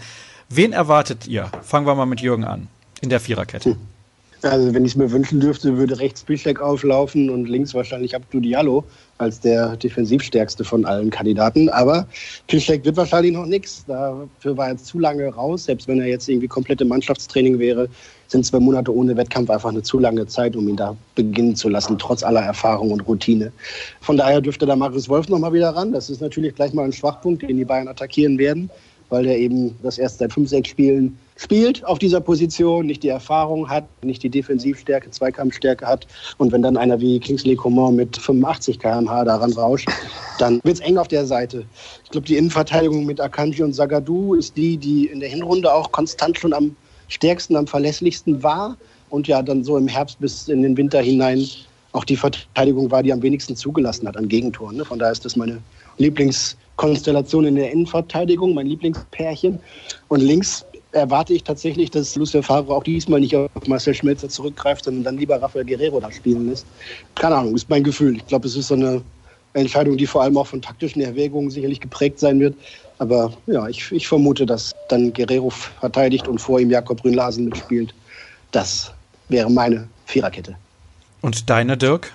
Wen 0.48 0.72
erwartet 0.72 1.26
ihr? 1.26 1.50
Fangen 1.62 1.86
wir 1.86 1.94
mal 1.96 2.06
mit 2.06 2.20
Jürgen 2.20 2.44
an, 2.44 2.68
in 3.00 3.08
der 3.08 3.20
Viererkette. 3.20 3.70
Hm. 3.70 3.78
Also 4.42 4.74
wenn 4.74 4.84
ich 4.84 4.92
es 4.92 4.96
mir 4.96 5.10
wünschen 5.10 5.40
dürfte, 5.40 5.76
würde 5.76 5.98
rechts 5.98 6.22
Bischek 6.22 6.60
auflaufen 6.60 7.30
und 7.30 7.46
links 7.48 7.74
wahrscheinlich 7.74 8.14
Abdu 8.14 8.40
Diallo 8.40 8.84
als 9.18 9.40
der 9.40 9.76
defensivstärkste 9.76 10.64
von 10.64 10.84
allen 10.84 11.10
Kandidaten. 11.10 11.68
Aber 11.68 12.06
Piszczek 12.46 12.84
wird 12.84 12.96
wahrscheinlich 12.96 13.32
noch 13.32 13.46
nichts. 13.46 13.84
Dafür 13.86 14.56
war 14.56 14.66
er 14.66 14.72
jetzt 14.72 14.86
zu 14.86 14.98
lange 14.98 15.28
raus. 15.28 15.64
Selbst 15.64 15.86
wenn 15.88 16.00
er 16.00 16.06
jetzt 16.06 16.28
irgendwie 16.28 16.48
komplette 16.48 16.84
Mannschaftstraining 16.84 17.58
wäre, 17.58 17.88
sind 18.28 18.44
zwei 18.44 18.58
Monate 18.58 18.94
ohne 18.94 19.16
Wettkampf 19.16 19.50
einfach 19.50 19.68
eine 19.68 19.82
zu 19.82 19.98
lange 19.98 20.26
Zeit, 20.26 20.56
um 20.56 20.68
ihn 20.68 20.76
da 20.76 20.96
beginnen 21.14 21.54
zu 21.54 21.68
lassen, 21.68 21.98
trotz 21.98 22.22
aller 22.22 22.40
Erfahrung 22.40 22.90
und 22.90 23.06
Routine. 23.06 23.52
Von 24.00 24.16
daher 24.16 24.40
dürfte 24.40 24.66
da 24.66 24.74
Marius 24.74 25.08
Wolf 25.08 25.28
noch 25.28 25.38
mal 25.38 25.52
wieder 25.52 25.70
ran. 25.70 25.92
Das 25.92 26.10
ist 26.10 26.20
natürlich 26.20 26.54
gleich 26.54 26.72
mal 26.72 26.84
ein 26.84 26.92
Schwachpunkt, 26.92 27.42
den 27.42 27.56
die 27.56 27.64
Bayern 27.64 27.88
attackieren 27.88 28.38
werden, 28.38 28.70
weil 29.10 29.24
der 29.24 29.38
eben 29.38 29.76
das 29.82 29.98
erst 29.98 30.18
seit 30.18 30.32
fünf, 30.32 30.48
sechs 30.48 30.68
Spielen 30.68 31.18
spielt 31.36 31.84
auf 31.84 31.98
dieser 31.98 32.20
Position, 32.20 32.86
nicht 32.86 33.02
die 33.02 33.08
Erfahrung 33.08 33.68
hat, 33.68 33.84
nicht 34.04 34.22
die 34.22 34.30
Defensivstärke, 34.30 35.10
Zweikampfstärke 35.10 35.86
hat. 35.86 36.06
Und 36.38 36.52
wenn 36.52 36.62
dann 36.62 36.76
einer 36.76 37.00
wie 37.00 37.18
Kingsley 37.18 37.56
Coman 37.56 37.96
mit 37.96 38.16
85 38.16 38.78
km/h 38.78 39.24
daran 39.24 39.52
rauscht, 39.52 39.88
dann 40.38 40.60
wird 40.62 40.76
es 40.76 40.80
eng 40.80 40.96
auf 40.96 41.08
der 41.08 41.26
Seite. 41.26 41.64
Ich 42.04 42.10
glaube, 42.10 42.26
die 42.26 42.36
Innenverteidigung 42.36 43.04
mit 43.04 43.20
Akanji 43.20 43.62
und 43.62 43.74
Zagadou 43.74 44.34
ist 44.34 44.56
die, 44.56 44.76
die 44.76 45.06
in 45.06 45.20
der 45.20 45.28
Hinrunde 45.28 45.72
auch 45.72 45.90
konstant 45.92 46.38
schon 46.38 46.52
am 46.52 46.76
stärksten, 47.08 47.56
am 47.56 47.66
verlässlichsten 47.66 48.42
war. 48.42 48.76
Und 49.10 49.28
ja, 49.28 49.42
dann 49.42 49.64
so 49.64 49.76
im 49.76 49.88
Herbst 49.88 50.18
bis 50.20 50.48
in 50.48 50.62
den 50.62 50.76
Winter 50.76 51.00
hinein 51.00 51.46
auch 51.94 52.04
die 52.04 52.16
Verteidigung 52.16 52.90
war, 52.90 53.02
die 53.02 53.12
am 53.12 53.22
wenigsten 53.22 53.56
zugelassen 53.56 54.06
hat 54.06 54.16
an 54.16 54.28
Gegentoren. 54.28 54.76
Ne? 54.76 54.84
Von 54.84 54.98
daher 54.98 55.12
ist 55.12 55.24
das 55.24 55.36
meine 55.36 55.60
Lieblingskonstellation 55.98 57.46
in 57.46 57.54
der 57.54 57.70
Innenverteidigung, 57.70 58.52
mein 58.52 58.66
Lieblingspärchen. 58.66 59.60
Und 60.08 60.20
links 60.20 60.66
erwarte 60.90 61.32
ich 61.32 61.44
tatsächlich, 61.44 61.90
dass 61.90 62.16
Lucian 62.16 62.42
Favre 62.42 62.74
auch 62.74 62.82
diesmal 62.82 63.20
nicht 63.20 63.36
auf 63.36 63.48
Marcel 63.66 63.94
Schmelzer 63.94 64.28
zurückgreift, 64.28 64.84
sondern 64.84 65.04
dann 65.04 65.18
lieber 65.18 65.40
Rafael 65.40 65.64
Guerrero 65.64 66.00
da 66.00 66.10
spielen 66.10 66.48
lässt. 66.48 66.66
Keine 67.14 67.36
Ahnung, 67.36 67.54
ist 67.54 67.70
mein 67.70 67.84
Gefühl. 67.84 68.16
Ich 68.16 68.26
glaube, 68.26 68.48
es 68.48 68.56
ist 68.56 68.68
so 68.68 68.74
eine 68.74 69.00
Entscheidung, 69.54 69.96
die 69.96 70.06
vor 70.06 70.22
allem 70.22 70.36
auch 70.36 70.48
von 70.48 70.60
taktischen 70.60 71.00
Erwägungen 71.00 71.50
sicherlich 71.50 71.80
geprägt 71.80 72.18
sein 72.18 72.40
wird. 72.40 72.56
Aber 72.98 73.32
ja, 73.46 73.68
ich, 73.68 73.90
ich 73.92 74.08
vermute, 74.08 74.46
dass 74.46 74.72
dann 74.88 75.12
Guerrero 75.12 75.50
verteidigt 75.50 76.26
und 76.26 76.40
vor 76.40 76.58
ihm 76.58 76.70
Jakob 76.70 77.02
Brünlasen 77.02 77.44
mitspielt. 77.44 77.94
Das 78.50 78.92
wäre 79.28 79.50
meine 79.50 79.88
Viererkette. 80.06 80.56
Und 81.24 81.48
deine, 81.48 81.78
Dirk? 81.78 82.12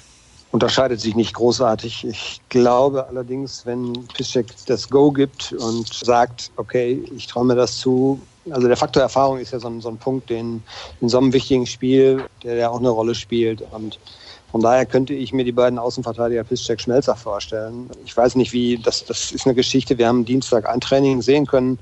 Unterscheidet 0.52 1.00
sich 1.00 1.16
nicht 1.16 1.34
großartig. 1.34 2.06
Ich 2.06 2.42
glaube 2.50 3.08
allerdings, 3.08 3.66
wenn 3.66 3.92
Piszczek 4.14 4.46
das 4.68 4.88
Go 4.88 5.12
gibt 5.12 5.52
und 5.54 5.92
sagt, 5.92 6.52
okay, 6.58 7.04
ich 7.16 7.26
traue 7.26 7.46
mir 7.46 7.56
das 7.56 7.78
zu, 7.78 8.22
also 8.52 8.68
der 8.68 8.78
Faktor 8.78 9.02
Erfahrung 9.02 9.40
ist 9.40 9.52
ja 9.52 9.60
so 9.60 9.68
ein, 9.68 9.82
so 9.82 9.90
ein 9.90 9.98
Punkt, 9.98 10.30
den 10.30 10.62
in 11.02 11.10
so 11.10 11.18
einem 11.18 11.34
wichtigen 11.34 11.66
Spiel, 11.66 12.24
der 12.44 12.58
ja 12.58 12.70
auch 12.70 12.78
eine 12.78 12.90
Rolle 12.90 13.16
spielt. 13.16 13.64
Und 13.72 13.98
von 14.52 14.62
daher 14.62 14.86
könnte 14.86 15.16
ich 15.16 15.34
mir 15.34 15.44
die 15.44 15.54
beiden 15.54 15.80
Außenverteidiger 15.80 16.44
Piszczek 16.44 16.80
Schmelzer 16.80 17.16
vorstellen. 17.16 17.90
Ich 18.06 18.16
weiß 18.16 18.36
nicht, 18.36 18.54
wie, 18.54 18.78
das, 18.78 19.06
das 19.06 19.32
ist 19.32 19.48
eine 19.48 19.56
Geschichte. 19.56 19.98
Wir 19.98 20.08
haben 20.08 20.24
Dienstag 20.24 20.70
ein 20.70 20.82
Training 20.82 21.24
sehen 21.24 21.48
können. 21.48 21.80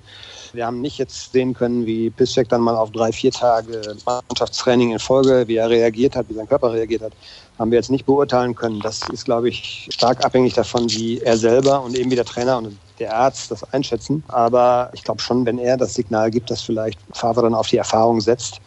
Wir 0.54 0.66
haben 0.66 0.82
nicht 0.82 0.98
jetzt 0.98 1.32
sehen 1.32 1.54
können, 1.54 1.86
wie 1.86 2.10
Piszczek 2.10 2.50
dann 2.50 2.62
mal 2.62 2.76
auf 2.76 2.92
drei, 2.92 3.12
vier 3.12 3.32
Tage 3.32 3.82
Mannschaftstraining 4.06 4.92
in 4.92 5.00
Folge, 5.00 5.48
wie 5.48 5.56
er 5.56 5.70
reagiert 5.70 6.16
hat, 6.16 6.30
wie 6.30 6.34
sein 6.34 6.48
Körper 6.48 6.74
reagiert 6.74 7.02
hat, 7.02 7.14
haben 7.60 7.72
wir 7.72 7.78
jetzt 7.78 7.90
nicht 7.90 8.06
beurteilen 8.06 8.56
können. 8.56 8.80
Das 8.80 9.02
ist, 9.10 9.26
glaube 9.26 9.50
ich, 9.50 9.88
stark 9.92 10.24
abhängig 10.24 10.54
davon, 10.54 10.90
wie 10.92 11.20
er 11.20 11.38
selber 11.38 11.82
und 11.82 11.98
eben 11.98 12.12
wie 12.12 12.16
der 12.16 12.26
Trainer 12.26 12.58
und 12.58 12.78
der 13.00 13.16
Arzt 13.16 13.52
das 13.52 13.64
einschätzen. 13.74 14.24
Aber 14.28 14.90
ich 14.94 15.04
glaube 15.04 15.22
schon, 15.22 15.46
wenn 15.46 15.58
er 15.58 15.78
das 15.78 15.94
Signal 15.94 16.32
gibt, 16.32 16.50
dass 16.50 16.62
vielleicht 16.62 17.00
Favre 17.14 17.42
dann 17.44 17.54
auf 17.54 17.68
die 17.68 17.78
Erfahrung 17.78 18.22
setzt. 18.22 18.60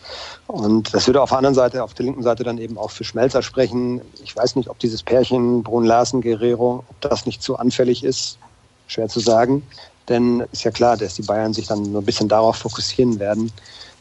Und 0.46 0.92
das 0.94 1.06
würde 1.06 1.22
auf 1.22 1.30
der 1.30 1.38
anderen 1.38 1.54
Seite, 1.54 1.82
auf 1.82 1.94
der 1.94 2.06
linken 2.06 2.22
Seite 2.22 2.44
dann 2.44 2.58
eben 2.58 2.78
auch 2.78 2.90
für 2.90 3.04
Schmelzer 3.04 3.42
sprechen. 3.42 4.00
Ich 4.22 4.36
weiß 4.36 4.56
nicht, 4.56 4.68
ob 4.68 4.78
dieses 4.78 5.02
Pärchen 5.02 5.62
Brun 5.62 5.84
Larsen 5.84 6.20
Guerrero, 6.20 6.84
ob 6.88 7.00
das 7.00 7.26
nicht 7.26 7.42
zu 7.42 7.56
anfällig 7.56 8.04
ist. 8.04 8.38
Schwer 8.86 9.08
zu 9.08 9.20
sagen. 9.20 9.62
Denn 10.10 10.44
ist 10.52 10.64
ja 10.64 10.70
klar, 10.72 10.96
dass 10.96 11.14
die 11.14 11.22
Bayern 11.22 11.54
sich 11.54 11.68
dann 11.68 11.84
nur 11.84 12.02
ein 12.02 12.04
bisschen 12.04 12.28
darauf 12.28 12.56
fokussieren 12.56 13.18
werden. 13.18 13.50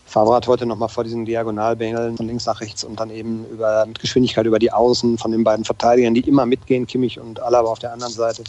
Favre 0.09 0.33
hat 0.33 0.47
heute 0.47 0.65
nochmal 0.65 0.89
vor 0.89 1.03
diesen 1.03 1.23
Diagonalbängeln 1.23 2.17
von 2.17 2.25
links 2.25 2.47
nach 2.47 2.61
rechts 2.61 2.83
und 2.83 2.99
dann 2.99 3.11
eben 3.11 3.45
über, 3.45 3.85
mit 3.85 3.99
Geschwindigkeit 3.99 4.47
über 4.47 4.57
die 4.57 4.71
Außen 4.71 5.19
von 5.19 5.31
den 5.31 5.43
beiden 5.43 5.63
Verteidigern, 5.65 6.15
die 6.15 6.21
immer 6.21 6.47
mitgehen, 6.47 6.87
Kimmich 6.87 7.19
und 7.19 7.39
Alaba 7.39 7.69
auf 7.69 7.77
der 7.77 7.93
anderen 7.93 8.11
Seite, 8.11 8.43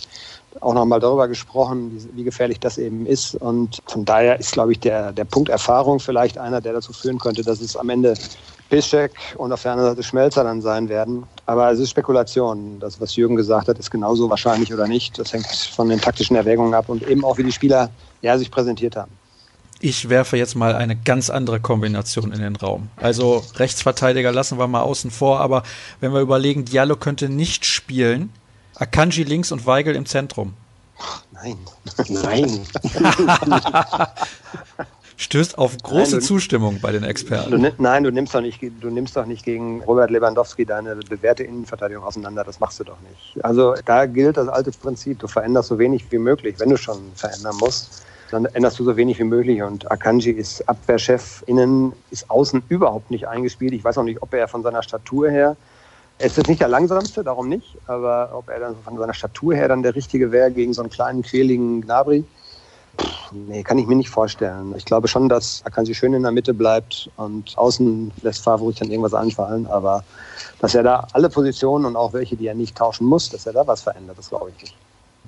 auch 0.60 0.72
nochmal 0.72 1.00
darüber 1.00 1.28
gesprochen, 1.28 1.92
wie, 1.92 2.16
wie, 2.16 2.24
gefährlich 2.24 2.60
das 2.60 2.78
eben 2.78 3.04
ist. 3.04 3.34
Und 3.34 3.82
von 3.86 4.06
daher 4.06 4.40
ist, 4.40 4.52
glaube 4.52 4.72
ich, 4.72 4.80
der, 4.80 5.12
der 5.12 5.26
Punkt 5.26 5.50
Erfahrung 5.50 6.00
vielleicht 6.00 6.38
einer, 6.38 6.62
der 6.62 6.72
dazu 6.72 6.94
führen 6.94 7.18
könnte, 7.18 7.42
dass 7.42 7.60
es 7.60 7.76
am 7.76 7.90
Ende 7.90 8.14
Piszczek 8.70 9.12
und 9.36 9.52
auf 9.52 9.62
der 9.62 9.72
anderen 9.72 9.90
Seite 9.90 10.02
Schmelzer 10.02 10.44
dann 10.44 10.62
sein 10.62 10.88
werden. 10.88 11.24
Aber 11.46 11.70
es 11.70 11.78
ist 11.78 11.90
Spekulation. 11.90 12.78
Das, 12.80 13.00
was 13.00 13.16
Jürgen 13.16 13.36
gesagt 13.36 13.68
hat, 13.68 13.78
ist 13.78 13.90
genauso 13.90 14.30
wahrscheinlich 14.30 14.72
oder 14.72 14.86
nicht. 14.86 15.18
Das 15.18 15.32
hängt 15.32 15.46
von 15.46 15.88
den 15.88 16.00
taktischen 16.00 16.36
Erwägungen 16.36 16.72
ab 16.72 16.88
und 16.88 17.06
eben 17.06 17.24
auch, 17.24 17.36
wie 17.36 17.44
die 17.44 17.52
Spieler 17.52 17.90
ja, 18.22 18.38
sich 18.38 18.50
präsentiert 18.50 18.96
haben. 18.96 19.12
Ich 19.80 20.08
werfe 20.08 20.36
jetzt 20.36 20.56
mal 20.56 20.74
eine 20.74 20.94
ganz 20.94 21.30
andere 21.30 21.58
Kombination 21.58 22.32
in 22.32 22.40
den 22.40 22.56
Raum. 22.56 22.90
Also 22.96 23.42
Rechtsverteidiger 23.56 24.30
lassen 24.30 24.58
wir 24.58 24.66
mal 24.66 24.82
außen 24.82 25.10
vor, 25.10 25.40
aber 25.40 25.62
wenn 26.00 26.12
wir 26.12 26.20
überlegen, 26.20 26.66
Diallo 26.66 26.96
könnte 26.96 27.28
nicht 27.28 27.64
spielen, 27.64 28.30
Akanji 28.76 29.24
links 29.24 29.52
und 29.52 29.66
Weigel 29.66 29.96
im 29.96 30.06
Zentrum. 30.06 30.54
Nein. 31.32 31.56
Nein. 32.08 32.60
Stößt 35.20 35.58
auf 35.58 35.76
große 35.82 36.12
nein, 36.12 36.20
du, 36.20 36.26
Zustimmung 36.26 36.80
bei 36.80 36.92
den 36.92 37.04
Experten. 37.04 37.50
Du, 37.50 37.72
nein, 37.76 38.04
du 38.04 38.10
nimmst, 38.10 38.34
doch 38.34 38.40
nicht, 38.40 38.58
du 38.62 38.88
nimmst 38.88 39.14
doch 39.16 39.26
nicht 39.26 39.44
gegen 39.44 39.82
Robert 39.82 40.10
Lewandowski 40.10 40.64
deine 40.64 40.96
bewährte 40.96 41.44
Innenverteidigung 41.44 42.02
auseinander. 42.02 42.42
Das 42.42 42.58
machst 42.58 42.80
du 42.80 42.84
doch 42.84 42.96
nicht. 43.02 43.44
Also 43.44 43.74
da 43.84 44.06
gilt 44.06 44.38
das 44.38 44.48
alte 44.48 44.70
Prinzip. 44.72 45.18
Du 45.18 45.28
veränderst 45.28 45.68
so 45.68 45.78
wenig 45.78 46.06
wie 46.10 46.16
möglich, 46.16 46.56
wenn 46.58 46.70
du 46.70 46.78
schon 46.78 46.98
verändern 47.14 47.54
musst 47.60 48.02
dann 48.30 48.44
änderst 48.44 48.78
du 48.78 48.84
so 48.84 48.96
wenig 48.96 49.18
wie 49.18 49.24
möglich. 49.24 49.60
Und 49.60 49.90
Akanji 49.90 50.30
ist 50.30 50.66
Abwehrchef 50.68 51.42
innen, 51.46 51.92
ist 52.10 52.30
außen 52.30 52.62
überhaupt 52.68 53.10
nicht 53.10 53.26
eingespielt. 53.26 53.72
Ich 53.72 53.82
weiß 53.82 53.98
auch 53.98 54.04
nicht, 54.04 54.22
ob 54.22 54.32
er 54.32 54.46
von 54.48 54.62
seiner 54.62 54.84
Statur 54.84 55.28
her, 55.28 55.56
er 56.18 56.26
ist 56.26 56.36
jetzt 56.36 56.48
nicht 56.48 56.60
der 56.60 56.68
langsamste, 56.68 57.24
darum 57.24 57.48
nicht, 57.48 57.78
aber 57.86 58.30
ob 58.34 58.50
er 58.50 58.60
dann 58.60 58.76
von 58.84 58.96
seiner 58.98 59.14
Statur 59.14 59.54
her 59.54 59.68
dann 59.68 59.82
der 59.82 59.94
richtige 59.94 60.30
wäre 60.30 60.50
gegen 60.50 60.74
so 60.74 60.82
einen 60.82 60.90
kleinen, 60.90 61.22
quäligen 61.22 61.80
Gnabry. 61.80 62.24
Pff, 62.98 63.32
nee, 63.32 63.62
kann 63.62 63.78
ich 63.78 63.86
mir 63.86 63.96
nicht 63.96 64.10
vorstellen. 64.10 64.74
Ich 64.76 64.84
glaube 64.84 65.08
schon, 65.08 65.28
dass 65.28 65.62
Akanji 65.64 65.94
schön 65.94 66.14
in 66.14 66.22
der 66.22 66.32
Mitte 66.32 66.54
bleibt 66.54 67.10
und 67.16 67.56
außen 67.56 68.12
lässt 68.22 68.42
Favorit 68.42 68.80
dann 68.80 68.90
irgendwas 68.90 69.14
anfallen, 69.14 69.66
aber 69.66 70.04
dass 70.60 70.74
er 70.74 70.82
da 70.82 71.06
alle 71.12 71.30
Positionen 71.30 71.84
und 71.84 71.96
auch 71.96 72.12
welche, 72.12 72.36
die 72.36 72.46
er 72.46 72.54
nicht 72.54 72.76
tauschen 72.76 73.06
muss, 73.06 73.30
dass 73.30 73.46
er 73.46 73.52
da 73.52 73.66
was 73.66 73.82
verändert, 73.82 74.18
das 74.18 74.28
glaube 74.28 74.50
ich 74.50 74.62
nicht. 74.62 74.74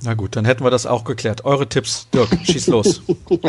Na 0.05 0.14
gut, 0.14 0.35
dann 0.35 0.44
hätten 0.44 0.64
wir 0.64 0.70
das 0.70 0.87
auch 0.87 1.05
geklärt. 1.05 1.44
Eure 1.44 1.68
Tipps, 1.68 2.09
Dirk, 2.11 2.29
schieß 2.42 2.66
los. 2.68 3.03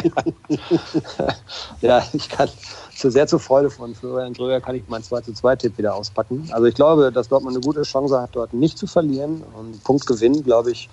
ja, 1.81 2.03
ich 2.13 2.29
kann 2.29 2.49
zu 2.95 3.09
sehr 3.09 3.27
zur 3.27 3.39
Freude 3.39 3.69
von 3.69 3.95
Florian 3.95 4.33
Gröger 4.33 4.61
kann 4.61 4.75
ich 4.75 4.87
meinen 4.87 5.03
2 5.03 5.21
zu 5.21 5.33
2 5.33 5.55
Tipp 5.55 5.77
wieder 5.77 5.95
auspacken. 5.95 6.47
Also 6.51 6.67
ich 6.67 6.75
glaube, 6.75 7.11
dass 7.11 7.29
Dortmund 7.29 7.55
eine 7.55 7.65
gute 7.65 7.81
Chance 7.83 8.21
hat, 8.21 8.31
dort 8.33 8.53
nicht 8.53 8.77
zu 8.77 8.87
verlieren. 8.87 9.41
Und 9.41 9.83
Punktgewinn, 9.83 10.43
glaube 10.43 10.71
ich, 10.71 10.89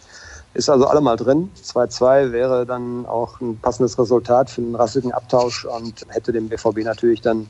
ist 0.55 0.69
also 0.69 0.87
allemal 0.87 1.17
drin. 1.17 1.51
2-2 1.63 2.33
wäre 2.33 2.67
dann 2.67 3.07
auch 3.07 3.41
ein 3.41 3.59
passendes 3.59 3.99
Resultat 3.99 4.51
für 4.51 4.61
einen 4.61 4.75
rassigen 4.75 5.13
Abtausch 5.13 5.65
und 5.65 6.07
hätte 6.09 6.33
dem 6.33 6.49
BVB 6.49 6.79
natürlich 6.79 7.21
dann 7.21 7.49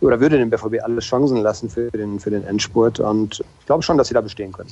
oder 0.00 0.18
würde 0.20 0.38
dem 0.38 0.50
BVB 0.50 0.82
alle 0.82 1.00
Chancen 1.00 1.36
lassen 1.38 1.68
für 1.68 1.90
den, 1.90 2.18
für 2.18 2.30
den 2.30 2.44
Endspurt. 2.44 3.00
Und 3.00 3.44
ich 3.60 3.66
glaube 3.66 3.82
schon, 3.82 3.98
dass 3.98 4.08
sie 4.08 4.14
da 4.14 4.20
bestehen 4.20 4.52
können. 4.52 4.70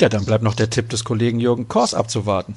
Ja, 0.00 0.08
dann 0.08 0.24
bleibt 0.24 0.42
noch 0.42 0.54
der 0.54 0.70
Tipp 0.70 0.88
des 0.90 1.04
Kollegen 1.04 1.40
Jürgen 1.40 1.68
Kors 1.68 1.94
abzuwarten. 1.94 2.54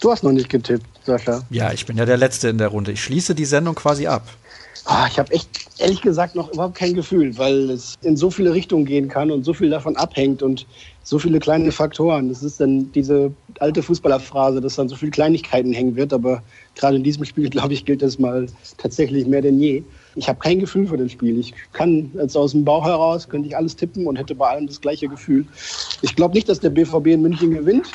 Du 0.00 0.10
hast 0.10 0.22
noch 0.22 0.32
nicht 0.32 0.48
getippt, 0.48 0.86
Sascha. 1.04 1.42
Ja, 1.50 1.72
ich 1.72 1.84
bin 1.86 1.96
ja 1.96 2.06
der 2.06 2.16
Letzte 2.16 2.48
in 2.48 2.58
der 2.58 2.68
Runde. 2.68 2.92
Ich 2.92 3.02
schließe 3.02 3.34
die 3.34 3.44
Sendung 3.44 3.74
quasi 3.74 4.06
ab. 4.06 4.22
Oh, 4.86 5.04
ich 5.06 5.18
habe 5.18 5.32
echt, 5.32 5.50
ehrlich 5.78 6.00
gesagt, 6.00 6.34
noch 6.34 6.50
überhaupt 6.52 6.76
kein 6.76 6.94
Gefühl, 6.94 7.36
weil 7.36 7.68
es 7.70 7.96
in 8.00 8.16
so 8.16 8.30
viele 8.30 8.54
Richtungen 8.54 8.86
gehen 8.86 9.08
kann 9.08 9.30
und 9.30 9.44
so 9.44 9.52
viel 9.52 9.68
davon 9.68 9.96
abhängt 9.96 10.42
und 10.42 10.66
so 11.08 11.18
viele 11.18 11.38
kleine 11.38 11.72
Faktoren. 11.72 12.28
Das 12.28 12.42
ist 12.42 12.60
dann 12.60 12.92
diese 12.92 13.32
alte 13.60 13.82
Fußballerphrase, 13.82 14.60
dass 14.60 14.74
dann 14.74 14.90
so 14.90 14.96
viele 14.96 15.10
Kleinigkeiten 15.10 15.72
hängen 15.72 15.96
wird. 15.96 16.12
Aber 16.12 16.42
gerade 16.74 16.96
in 16.96 17.02
diesem 17.02 17.24
Spiel, 17.24 17.48
glaube 17.50 17.72
ich, 17.72 17.86
gilt 17.86 18.02
das 18.02 18.18
mal 18.18 18.46
tatsächlich 18.76 19.26
mehr 19.26 19.40
denn 19.40 19.58
je. 19.58 19.82
Ich 20.16 20.28
habe 20.28 20.38
kein 20.38 20.58
Gefühl 20.58 20.86
für 20.86 20.98
das 20.98 21.10
Spiel. 21.10 21.38
Ich 21.38 21.54
kann 21.72 22.10
jetzt 22.12 22.36
aus 22.36 22.52
dem 22.52 22.62
Bauch 22.62 22.84
heraus, 22.84 23.26
könnte 23.26 23.48
ich 23.48 23.56
alles 23.56 23.74
tippen 23.74 24.06
und 24.06 24.16
hätte 24.16 24.34
bei 24.34 24.50
allem 24.50 24.66
das 24.66 24.82
gleiche 24.82 25.08
Gefühl. 25.08 25.46
Ich 26.02 26.14
glaube 26.14 26.34
nicht, 26.34 26.46
dass 26.46 26.60
der 26.60 26.68
BVB 26.68 27.06
in 27.06 27.22
München 27.22 27.54
gewinnt. 27.54 27.86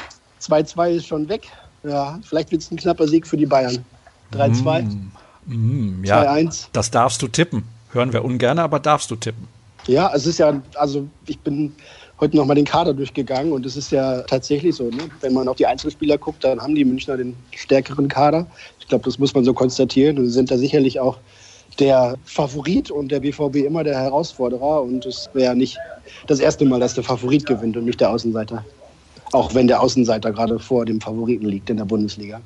2-2 0.41 0.93
ist 0.93 1.05
schon 1.05 1.29
weg. 1.29 1.43
Ja, 1.83 2.19
vielleicht 2.23 2.51
wird 2.51 2.63
es 2.63 2.71
ein 2.71 2.77
knapper 2.77 3.07
Sieg 3.07 3.27
für 3.27 3.37
die 3.37 3.45
Bayern. 3.45 3.85
3-2. 4.31 4.85
Mm, 5.45 5.99
mm, 5.99 6.03
ja, 6.03 6.23
2-1. 6.23 6.65
Das 6.73 6.89
darfst 6.89 7.21
du 7.21 7.27
tippen. 7.27 7.63
Hören 7.91 8.11
wir 8.11 8.25
ungern, 8.25 8.57
aber 8.57 8.79
darfst 8.79 9.11
du 9.11 9.15
tippen. 9.15 9.47
Ja, 9.85 10.11
es 10.15 10.25
ist 10.25 10.39
ja, 10.39 10.59
also 10.73 11.07
ich 11.27 11.37
bin 11.39 11.75
heute 12.23 12.37
nochmal 12.37 12.55
den 12.55 12.63
Kader 12.63 12.93
durchgegangen 12.93 13.51
und 13.51 13.65
es 13.65 13.75
ist 13.75 13.91
ja 13.91 14.21
tatsächlich 14.21 14.75
so, 14.75 14.85
ne? 14.85 15.09
wenn 15.19 15.33
man 15.33 15.49
auf 15.49 15.57
die 15.57 15.65
Einzelspieler 15.65 16.17
guckt, 16.17 16.41
dann 16.45 16.61
haben 16.61 16.73
die 16.73 16.85
Münchner 16.85 17.17
den 17.17 17.35
stärkeren 17.51 18.07
Kader. 18.07 18.47
Ich 18.79 18.87
glaube, 18.87 19.03
das 19.03 19.19
muss 19.19 19.33
man 19.33 19.43
so 19.43 19.53
konstatieren 19.53 20.17
und 20.17 20.27
sie 20.27 20.31
sind 20.31 20.49
da 20.49 20.57
sicherlich 20.57 21.01
auch 21.01 21.17
der 21.79 22.15
Favorit 22.23 22.91
und 22.91 23.11
der 23.11 23.19
BVB 23.19 23.57
immer 23.57 23.83
der 23.83 23.99
Herausforderer. 23.99 24.83
Und 24.83 25.05
es 25.05 25.29
wäre 25.33 25.53
nicht 25.53 25.77
das 26.27 26.39
erste 26.39 26.63
Mal, 26.63 26.79
dass 26.79 26.93
der 26.93 27.03
Favorit 27.03 27.45
gewinnt 27.45 27.75
und 27.75 27.83
nicht 27.83 27.99
der 27.99 28.11
Außenseiter. 28.11 28.63
Auch 29.33 29.53
wenn 29.53 29.67
der 29.67 29.81
Außenseiter 29.81 30.31
gerade 30.31 30.59
vor 30.59 30.85
dem 30.85 31.01
Favoriten 31.01 31.45
liegt 31.45 31.69
in 31.69 31.77
der 31.77 31.85
Bundesliga. 31.85 32.39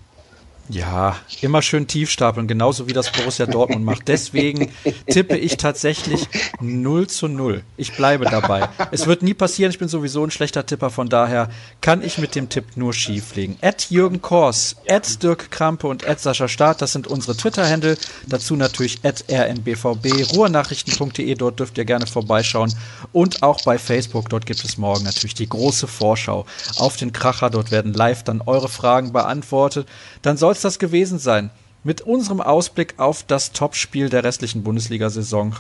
Ja, 0.69 1.15
immer 1.41 1.61
schön 1.61 1.87
tief 1.87 2.11
stapeln, 2.11 2.45
genauso 2.45 2.87
wie 2.87 2.93
das 2.93 3.09
Borussia 3.11 3.45
Dortmund 3.45 3.85
macht. 3.85 4.07
Deswegen 4.09 4.69
tippe 5.09 5.37
ich 5.37 5.55
tatsächlich 5.55 6.27
0 6.59 7.07
zu 7.07 7.29
0. 7.29 7.63
Ich 7.77 7.95
bleibe 7.95 8.25
dabei. 8.25 8.67
Es 8.91 9.07
wird 9.07 9.21
nie 9.23 9.33
passieren, 9.33 9.71
ich 9.71 9.79
bin 9.79 9.87
sowieso 9.87 10.25
ein 10.25 10.31
schlechter 10.31 10.65
Tipper, 10.65 10.89
von 10.89 11.07
daher 11.07 11.49
kann 11.79 12.03
ich 12.03 12.17
mit 12.17 12.35
dem 12.35 12.49
Tipp 12.49 12.75
nur 12.75 12.93
schief 12.93 13.35
liegen. 13.35 13.57
At 13.61 13.89
Jürgen 13.89 14.21
Kors, 14.21 14.75
at 14.89 15.23
Dirk 15.23 15.51
Krampe 15.51 15.87
und 15.87 16.05
at 16.05 16.19
Sascha 16.19 16.49
Staat, 16.49 16.81
das 16.81 16.91
sind 16.91 17.07
unsere 17.07 17.37
Twitter-Händel. 17.37 17.97
Dazu 18.25 18.57
natürlich 18.57 18.99
at 19.05 19.23
rmbvb, 19.31 20.35
ruhrnachrichten.de, 20.35 21.33
dort 21.35 21.59
dürft 21.61 21.77
ihr 21.77 21.85
gerne 21.85 22.07
vorbeischauen. 22.07 22.73
Und 23.13 23.41
auch 23.41 23.61
bei 23.63 23.77
Facebook, 23.77 24.29
dort 24.29 24.45
gibt 24.45 24.65
es 24.65 24.77
morgen 24.77 25.05
natürlich 25.05 25.35
die 25.35 25.47
große 25.47 25.87
Vorschau 25.87 26.45
auf 26.77 26.97
den 26.97 27.13
Kracher. 27.13 27.49
Dort 27.49 27.71
werden 27.71 27.93
live 27.93 28.23
dann 28.23 28.41
eure 28.41 28.67
Fragen 28.67 29.13
beantwortet. 29.13 29.87
Dann 30.23 30.35
soll 30.35 30.56
es 30.57 30.61
das 30.63 30.79
gewesen 30.79 31.19
sein. 31.19 31.49
Mit 31.83 32.01
unserem 32.01 32.41
Ausblick 32.41 32.95
auf 32.97 33.23
das 33.23 33.53
Topspiel 33.53 34.09
der 34.09 34.23
restlichen 34.23 34.63
Bundesliga-Saison 34.63 35.55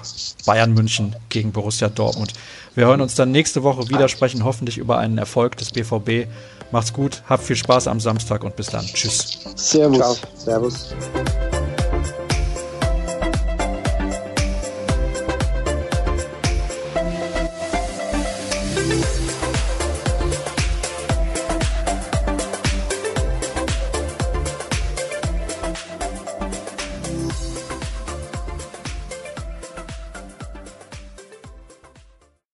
Bayern 0.45 0.73
München 0.73 1.15
gegen 1.29 1.51
Borussia 1.51 1.87
Dortmund. 1.87 2.33
Wir 2.75 2.85
hören 2.85 3.01
uns 3.01 3.15
dann 3.15 3.31
nächste 3.31 3.63
Woche 3.63 3.87
wieder, 3.89 4.09
sprechen 4.09 4.43
hoffentlich 4.43 4.77
über 4.77 4.97
einen 4.97 5.17
Erfolg 5.17 5.55
des 5.57 5.71
BVB. 5.71 6.27
Macht's 6.71 6.91
gut, 6.91 7.23
habt 7.29 7.43
viel 7.43 7.55
Spaß 7.55 7.87
am 7.87 7.99
Samstag 7.99 8.43
und 8.43 8.55
bis 8.55 8.67
dann. 8.67 8.85
Tschüss. 8.85 9.39
Servus. 9.55 9.97
Ciao. 9.99 10.15
Servus. 10.35 10.95